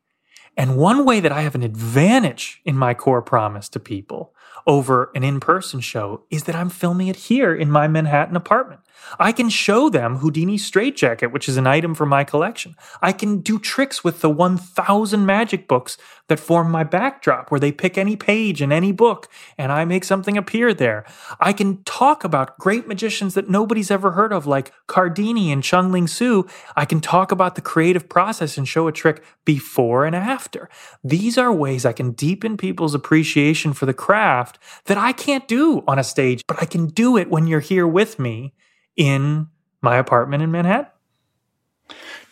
And 0.57 0.77
one 0.77 1.05
way 1.05 1.21
that 1.21 1.33
I 1.33 1.43
have 1.43 1.55
an 1.55 1.63
advantage 1.63 2.61
in 2.65 2.77
my 2.77 2.95
core 2.95 3.23
promise 3.23 3.69
to 3.71 3.81
people 3.81 4.35
over 4.67 5.11
an 5.15 5.25
in 5.25 5.41
person 5.41 5.81
show 5.81 6.25
is 6.31 6.45
that 6.45 6.55
I'm 6.55 6.71
filming 6.71 7.09
it 7.09 7.17
here 7.17 7.55
in 7.55 7.71
my 7.71 7.89
Manhattan 7.89 8.37
apartment. 8.37 8.81
I 9.19 9.33
can 9.33 9.49
show 9.49 9.89
them 9.89 10.19
Houdini's 10.19 10.65
straitjacket, 10.65 11.33
which 11.33 11.49
is 11.49 11.57
an 11.57 11.67
item 11.67 11.95
from 11.95 12.09
my 12.09 12.25
collection. 12.25 12.75
I 13.03 13.13
can 13.13 13.41
do 13.41 13.59
tricks 13.59 14.03
with 14.03 14.21
the 14.21 14.31
1000 14.31 15.27
magic 15.27 15.69
books 15.69 15.97
that 16.29 16.41
form 16.41 16.71
my 16.71 16.85
backdrop, 16.85 17.51
where 17.51 17.61
they 17.61 17.73
pick 17.73 17.99
any 17.99 18.17
page 18.17 18.63
in 18.63 18.73
any 18.73 18.93
book 18.93 19.29
and 19.59 19.71
I 19.71 19.85
make 19.85 20.05
something 20.05 20.39
appear 20.39 20.73
there. 20.73 21.05
I 21.39 21.53
can 21.53 21.83
talk 21.85 22.25
about 22.25 22.59
great 22.59 22.89
magicians 22.89 23.35
that 23.35 23.51
nobody's 23.51 23.91
ever 23.91 24.13
heard 24.13 24.33
of, 24.33 24.47
like 24.47 24.73
Cardini 24.89 25.53
and 25.53 25.63
Chung 25.63 25.93
Ling 25.93 26.07
Soo. 26.07 26.47
I 26.77 26.87
can 26.87 27.01
talk 27.01 27.31
about 27.31 27.55
the 27.55 27.61
creative 27.61 28.09
process 28.09 28.57
and 28.57 28.67
show 28.67 28.89
a 28.89 28.93
trick 28.93 29.23
before 29.45 30.07
and 30.07 30.17
after. 30.17 30.71
These 31.03 31.37
are 31.37 31.53
ways 31.53 31.85
I 31.85 31.93
can 31.93 32.13
deepen 32.13 32.57
people's 32.57 32.95
appreciation 32.95 33.75
for 33.75 33.85
the 33.85 33.95
craft 33.95 34.59
that 34.87 34.97
I 34.97 35.13
can't 35.13 35.47
do 35.47 35.85
on 35.87 35.99
a 35.99 36.05
stage, 36.05 36.43
but 36.47 36.61
I 36.61 36.65
can 36.65 36.87
do 36.87 37.19
it 37.19 37.29
when 37.29 37.47
you're 37.47 37.61
here 37.61 37.87
with 37.87 38.19
me 38.19 38.55
in 38.97 39.49
my 39.83 39.97
apartment 39.97 40.43
in 40.43 40.51
Manhattan. 40.51 40.87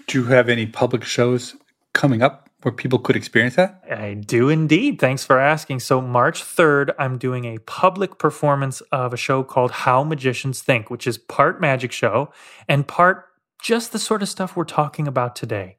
Do 0.06 0.20
you 0.20 0.26
have 0.26 0.48
any 0.48 0.66
public 0.66 1.04
shows 1.04 1.54
coming 1.92 2.22
up 2.22 2.48
where 2.62 2.72
people 2.72 2.98
could 2.98 3.16
experience 3.16 3.56
that? 3.56 3.82
I 3.90 4.14
do 4.14 4.48
indeed. 4.48 5.00
Thanks 5.00 5.24
for 5.24 5.38
asking. 5.38 5.80
So, 5.80 6.00
March 6.00 6.42
3rd, 6.42 6.94
I'm 6.98 7.18
doing 7.18 7.44
a 7.44 7.58
public 7.58 8.18
performance 8.18 8.80
of 8.92 9.12
a 9.12 9.16
show 9.16 9.42
called 9.42 9.70
How 9.70 10.02
Magicians 10.04 10.62
Think, 10.62 10.90
which 10.90 11.06
is 11.06 11.18
part 11.18 11.60
magic 11.60 11.92
show 11.92 12.32
and 12.68 12.86
part 12.86 13.26
just 13.60 13.92
the 13.92 13.98
sort 13.98 14.22
of 14.22 14.28
stuff 14.28 14.56
we're 14.56 14.64
talking 14.64 15.06
about 15.06 15.36
today 15.36 15.76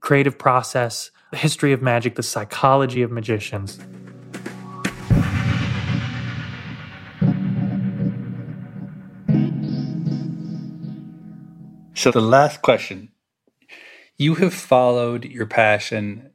creative 0.00 0.38
process, 0.38 1.10
the 1.30 1.38
history 1.38 1.72
of 1.72 1.80
magic, 1.80 2.16
the 2.16 2.22
psychology 2.22 3.02
of 3.02 3.10
magicians. 3.10 3.78
So, 12.06 12.12
the 12.12 12.20
last 12.20 12.62
question 12.62 13.08
you 14.16 14.36
have 14.36 14.54
followed 14.54 15.24
your 15.24 15.44
passion 15.44 16.30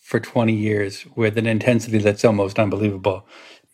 for 0.00 0.18
20 0.18 0.52
years 0.52 1.06
with 1.14 1.38
an 1.38 1.46
intensity 1.46 1.98
that's 1.98 2.24
almost 2.24 2.58
unbelievable. 2.58 3.24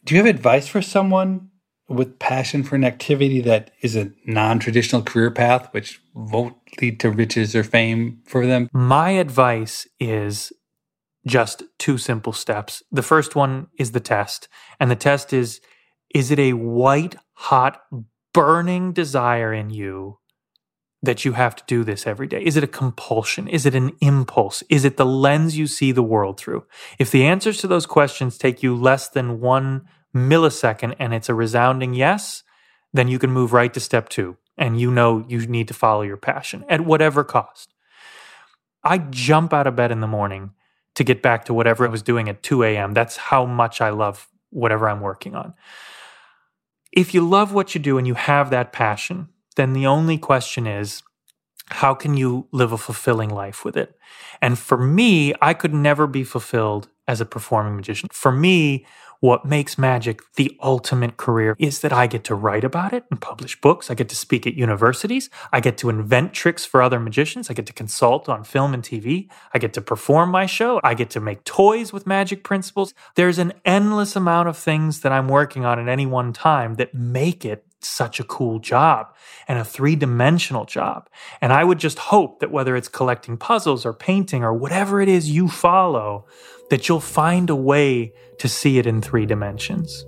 Do 0.05 0.15
you 0.15 0.21
have 0.21 0.29
advice 0.29 0.69
for 0.69 0.83
someone 0.83 1.49
with 1.89 2.19
passion 2.19 2.65
for 2.65 2.77
an 2.77 2.85
activity 2.85 3.41
that 3.41 3.71
is 3.81 3.97
a 3.97 4.13
non 4.27 4.59
traditional 4.59 5.01
career 5.01 5.31
path, 5.31 5.73
which 5.73 6.03
won't 6.13 6.55
lead 6.83 7.01
to 7.01 7.11
riches 7.11 7.57
or 7.57 7.65
fame 7.65 8.21
for 8.27 8.45
them? 8.45 8.69
My 8.75 9.13
advice 9.13 9.89
is 9.99 10.53
just 11.27 11.63
two 11.79 11.97
simple 11.97 12.35
steps. 12.35 12.83
The 12.93 13.03
first 13.03 13.35
one 13.35 13.69
is 13.79 13.93
the 13.93 14.01
test. 14.01 14.49
And 14.79 14.91
the 14.91 14.97
test 14.97 15.33
is 15.33 15.63
is 16.15 16.31
it 16.31 16.39
a 16.39 16.53
white 16.53 17.17
hot, 17.33 17.81
burning 18.35 18.93
desire 18.93 19.55
in 19.55 19.71
you 19.71 20.18
that 21.03 21.25
you 21.25 21.33
have 21.33 21.55
to 21.57 21.65
do 21.67 21.85
this 21.85 22.07
every 22.07 22.27
day? 22.27 22.43
Is 22.43 22.57
it 22.57 22.65
a 22.65 22.69
compulsion? 22.69 23.47
Is 23.49 23.67
it 23.67 23.75
an 23.75 23.93
impulse? 24.01 24.63
Is 24.69 24.85
it 24.85 24.97
the 24.97 25.07
lens 25.07 25.57
you 25.57 25.67
see 25.67 25.93
the 25.93 26.03
world 26.03 26.39
through? 26.39 26.65
If 26.99 27.11
the 27.11 27.25
answers 27.25 27.59
to 27.59 27.67
those 27.67 27.87
questions 27.87 28.37
take 28.37 28.63
you 28.63 28.75
less 28.75 29.09
than 29.09 29.41
one 29.41 29.89
millisecond 30.15 30.97
and 30.99 31.15
it's 31.15 31.29
a 31.29 31.35
resounding 31.35 31.95
yes, 31.95 32.43
then 32.93 33.09
you 33.09 33.19
can 33.19 33.31
move 33.31 33.53
right 33.53 33.73
to 33.75 33.81
step 33.81 34.09
two 34.09 34.37
and 34.57 34.81
you 34.81 34.91
know 34.91 35.25
you 35.29 35.47
need 35.47 35.69
to 35.69 35.75
follow 35.75 36.03
your 36.03 36.17
passion 36.17 36.65
at 36.69 36.81
whatever 36.81 37.23
cost. 37.23 37.73
I 38.83 38.99
jump 38.99 39.53
out 39.53 39.67
of 39.67 39.77
bed 39.77 39.93
in 39.93 40.01
the 40.01 40.07
morning 40.07 40.51
to 40.95 41.05
get 41.05 41.23
back 41.23 41.45
to 41.45 41.55
whatever 41.55 41.87
I 41.87 41.91
was 41.91 42.03
doing 42.03 42.29
at 42.29 42.43
2 42.43 42.65
a.m. 42.65 42.93
That's 42.93 43.17
how 43.17 43.45
much 43.45 43.81
I 43.81 43.91
love 43.91 44.29
whatever 44.51 44.89
I'm 44.89 45.01
working 45.01 45.37
on. 45.37 45.55
If 46.91 47.15
you 47.15 47.27
love 47.27 47.53
what 47.53 47.75
you 47.75 47.81
do 47.81 47.99
and 47.99 48.07
you 48.07 48.15
have 48.15 48.51
that 48.51 48.73
passion, 48.73 49.29
then 49.59 49.73
the 49.73 49.87
only 49.87 50.17
question 50.17 50.67
is 50.67 51.03
how 51.67 51.93
can 51.93 52.17
you 52.17 52.47
live 52.53 52.73
a 52.73 52.79
fulfilling 52.79 53.29
life 53.29 53.65
with 53.65 53.77
it? 53.77 53.99
And 54.41 54.59
for 54.59 54.79
me, 54.79 55.35
I 55.43 55.53
could 55.53 55.75
never 55.75 56.07
be 56.07 56.25
fulfilled 56.25 56.89
as 57.07 57.21
a 57.21 57.27
performing 57.27 57.77
magician. 57.77 58.09
For 58.13 58.33
me, 58.33 58.87
what 59.21 59.45
makes 59.45 59.77
magic 59.77 60.21
the 60.35 60.57
ultimate 60.63 61.17
career 61.17 61.57
is 61.59 61.81
that 61.81 61.93
I 61.93 62.07
get 62.07 62.23
to 62.25 62.37
write 62.37 62.63
about 62.63 62.93
it 62.93 63.05
and 63.11 63.21
publish 63.21 63.61
books. 63.61 63.91
I 63.91 63.95
get 63.95 64.09
to 64.11 64.17
speak 64.17 64.47
at 64.47 64.55
universities. 64.55 65.29
I 65.53 65.59
get 65.59 65.77
to 65.79 65.91
invent 65.91 66.35
tricks 66.35 66.65
for 66.65 66.81
other 66.81 67.01
magicians. 67.01 67.51
I 67.51 67.55
get 67.55 67.67
to 67.67 67.73
consult 67.73 68.29
on 68.29 68.45
film 68.45 68.75
and 68.75 68.83
TV. 68.83 69.29
I 69.53 69.59
get 69.59 69.73
to 69.73 69.81
perform 69.81 70.31
my 70.31 70.47
show. 70.47 70.81
I 70.85 70.95
get 70.95 71.11
to 71.11 71.21
make 71.21 71.43
toys 71.43 71.93
with 71.93 72.07
magic 72.07 72.45
principles. 72.45 72.95
There's 73.17 73.39
an 73.39 73.55
endless 73.65 74.15
amount 74.15 74.49
of 74.49 74.57
things 74.57 75.01
that 75.01 75.11
I'm 75.11 75.29
working 75.29 75.65
on 75.65 75.81
at 75.81 75.89
any 75.89 76.07
one 76.07 76.33
time 76.33 76.77
that 76.77 76.95
make 76.95 77.45
it 77.45 77.65
such 77.81 78.21
a 78.21 78.25
cool 78.25 78.59
job 78.59 79.15
and 79.47 79.59
a 79.59 79.65
three 79.65 79.97
dimensional 79.97 80.65
job. 80.65 81.09
And 81.41 81.53
I 81.53 81.65
would 81.65 81.79
just 81.79 81.99
hope 81.99 82.41
that 82.41 82.51
whether 82.51 82.77
it's 82.77 82.89
collecting 82.89 83.37
puzzles 83.37 83.87
or 83.87 83.93
painting 83.93 84.45
or 84.45 84.53
whatever 84.53 85.01
it 85.01 85.09
is 85.09 85.31
you 85.31 85.49
follow, 85.49 86.27
that 86.71 86.89
you'll 86.89 87.01
find 87.01 87.51
a 87.51 87.57
way 87.57 88.13
to 88.39 88.49
see 88.49 88.79
it 88.79 88.87
in 88.87 89.01
three 89.01 89.27
dimensions. 89.27 90.05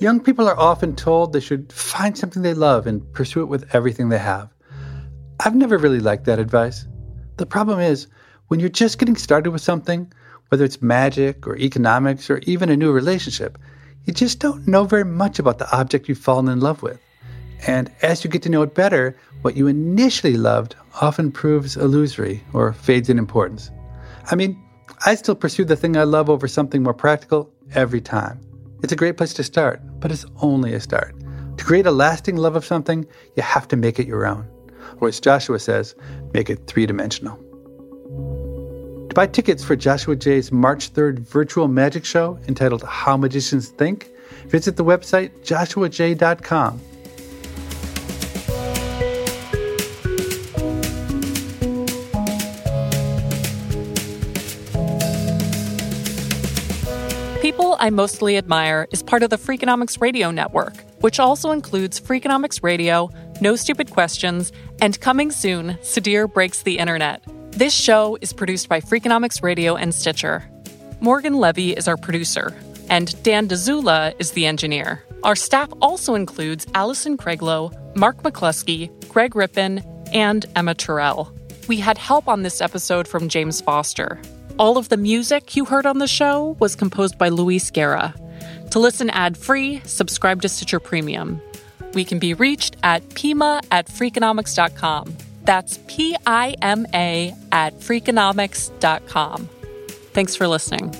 Young 0.00 0.20
people 0.20 0.48
are 0.48 0.58
often 0.58 0.94
told 0.94 1.32
they 1.32 1.40
should 1.40 1.72
find 1.72 2.16
something 2.16 2.42
they 2.42 2.54
love 2.54 2.86
and 2.86 3.12
pursue 3.12 3.42
it 3.42 3.46
with 3.46 3.74
everything 3.74 4.08
they 4.08 4.18
have. 4.18 4.48
I've 5.40 5.56
never 5.56 5.76
really 5.76 5.98
liked 5.98 6.24
that 6.26 6.38
advice. 6.38 6.86
The 7.36 7.46
problem 7.46 7.80
is, 7.80 8.06
when 8.46 8.60
you're 8.60 8.68
just 8.68 8.98
getting 8.98 9.16
started 9.16 9.50
with 9.50 9.60
something, 9.60 10.12
whether 10.48 10.64
it's 10.64 10.82
magic 10.82 11.46
or 11.46 11.56
economics 11.56 12.30
or 12.30 12.38
even 12.38 12.70
a 12.70 12.76
new 12.76 12.92
relationship, 12.92 13.58
you 14.04 14.12
just 14.12 14.38
don't 14.38 14.66
know 14.66 14.84
very 14.84 15.04
much 15.04 15.38
about 15.38 15.58
the 15.58 15.70
object 15.76 16.08
you've 16.08 16.18
fallen 16.18 16.48
in 16.48 16.60
love 16.60 16.82
with. 16.82 16.98
And 17.66 17.90
as 18.02 18.24
you 18.24 18.30
get 18.30 18.42
to 18.42 18.48
know 18.48 18.62
it 18.62 18.74
better, 18.74 19.16
what 19.42 19.56
you 19.56 19.66
initially 19.66 20.36
loved 20.36 20.76
often 21.00 21.30
proves 21.30 21.76
illusory 21.76 22.42
or 22.52 22.72
fades 22.72 23.10
in 23.10 23.18
importance. 23.18 23.70
I 24.30 24.36
mean, 24.36 24.62
I 25.04 25.14
still 25.14 25.34
pursue 25.34 25.64
the 25.64 25.76
thing 25.76 25.96
I 25.96 26.04
love 26.04 26.30
over 26.30 26.48
something 26.48 26.82
more 26.82 26.94
practical 26.94 27.52
every 27.74 28.00
time. 28.00 28.40
It's 28.82 28.92
a 28.92 28.96
great 28.96 29.16
place 29.16 29.34
to 29.34 29.44
start, 29.44 29.80
but 30.00 30.10
it's 30.12 30.26
only 30.40 30.72
a 30.74 30.80
start. 30.80 31.14
To 31.56 31.64
create 31.64 31.86
a 31.86 31.90
lasting 31.90 32.36
love 32.36 32.56
of 32.56 32.64
something, 32.64 33.06
you 33.36 33.42
have 33.42 33.66
to 33.68 33.76
make 33.76 33.98
it 33.98 34.06
your 34.06 34.26
own. 34.26 34.48
Or 35.00 35.08
as 35.08 35.20
Joshua 35.20 35.58
says, 35.58 35.94
make 36.32 36.48
it 36.48 36.66
three 36.66 36.86
dimensional. 36.86 37.38
Buy 39.18 39.26
tickets 39.26 39.64
for 39.64 39.74
Joshua 39.74 40.14
Jay's 40.14 40.52
March 40.52 40.92
3rd 40.92 41.18
virtual 41.18 41.66
magic 41.66 42.04
show 42.04 42.38
entitled 42.46 42.84
How 42.84 43.16
Magicians 43.16 43.70
Think, 43.70 44.10
visit 44.46 44.76
the 44.76 44.84
website 44.84 45.30
joshuajay.com 45.40 46.80
People 57.42 57.76
I 57.80 57.90
Mostly 57.90 58.36
Admire 58.36 58.86
is 58.92 59.02
part 59.02 59.24
of 59.24 59.30
the 59.30 59.36
Freakonomics 59.36 60.00
Radio 60.00 60.30
Network, 60.30 60.76
which 61.00 61.18
also 61.18 61.50
includes 61.50 62.00
Freakonomics 62.00 62.62
Radio, 62.62 63.10
No 63.40 63.56
Stupid 63.56 63.90
Questions, 63.90 64.52
and 64.80 65.00
coming 65.00 65.32
soon, 65.32 65.70
Sudhir 65.82 66.32
Breaks 66.32 66.62
the 66.62 66.78
Internet. 66.78 67.20
This 67.58 67.74
show 67.74 68.16
is 68.20 68.32
produced 68.32 68.68
by 68.68 68.80
Freakonomics 68.80 69.42
Radio 69.42 69.74
and 69.74 69.92
Stitcher. 69.92 70.48
Morgan 71.00 71.34
Levy 71.34 71.72
is 71.72 71.88
our 71.88 71.96
producer, 71.96 72.56
and 72.88 73.20
Dan 73.24 73.48
Dzula 73.48 74.14
is 74.20 74.30
the 74.30 74.46
engineer. 74.46 75.02
Our 75.24 75.34
staff 75.34 75.68
also 75.82 76.14
includes 76.14 76.68
Allison 76.74 77.16
Craiglow, 77.16 77.96
Mark 77.96 78.22
McCluskey, 78.22 78.92
Greg 79.08 79.34
Rippin, 79.34 79.82
and 80.12 80.46
Emma 80.54 80.72
Terrell. 80.72 81.34
We 81.66 81.78
had 81.78 81.98
help 81.98 82.28
on 82.28 82.44
this 82.44 82.60
episode 82.60 83.08
from 83.08 83.28
James 83.28 83.60
Foster. 83.60 84.20
All 84.60 84.78
of 84.78 84.88
the 84.88 84.96
music 84.96 85.56
you 85.56 85.64
heard 85.64 85.84
on 85.84 85.98
the 85.98 86.06
show 86.06 86.56
was 86.60 86.76
composed 86.76 87.18
by 87.18 87.28
Luis 87.28 87.72
Guerra. 87.72 88.14
To 88.70 88.78
listen 88.78 89.10
ad 89.10 89.36
free, 89.36 89.80
subscribe 89.80 90.42
to 90.42 90.48
Stitcher 90.48 90.78
Premium. 90.78 91.42
We 91.92 92.04
can 92.04 92.20
be 92.20 92.34
reached 92.34 92.76
at 92.84 93.16
pima 93.16 93.62
at 93.72 93.88
freakonomics.com. 93.88 95.16
That's 95.48 95.78
P 95.86 96.14
I 96.26 96.54
M 96.60 96.86
A 96.92 97.34
at 97.50 97.80
freakonomics.com. 97.80 99.48
Thanks 100.12 100.36
for 100.36 100.46
listening. 100.46 100.92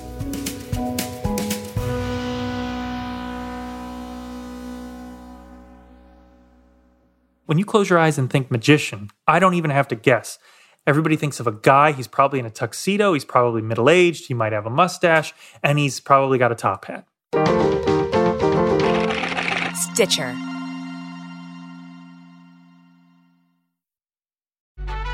When 7.45 7.59
you 7.59 7.65
close 7.65 7.91
your 7.91 7.99
eyes 7.99 8.17
and 8.17 8.27
think 8.27 8.49
magician, 8.49 9.11
I 9.27 9.37
don't 9.37 9.53
even 9.53 9.69
have 9.69 9.87
to 9.89 9.95
guess. 9.95 10.39
Everybody 10.87 11.15
thinks 11.15 11.39
of 11.39 11.45
a 11.45 11.51
guy, 11.51 11.91
he's 11.91 12.07
probably 12.07 12.39
in 12.39 12.47
a 12.47 12.49
tuxedo, 12.49 13.13
he's 13.13 13.25
probably 13.25 13.61
middle 13.61 13.87
aged, 13.87 14.29
he 14.29 14.33
might 14.33 14.53
have 14.53 14.65
a 14.65 14.71
mustache, 14.71 15.31
and 15.61 15.77
he's 15.77 15.99
probably 15.99 16.39
got 16.39 16.51
a 16.51 16.55
top 16.55 16.85
hat. 16.85 17.05
Stitcher. 19.75 20.35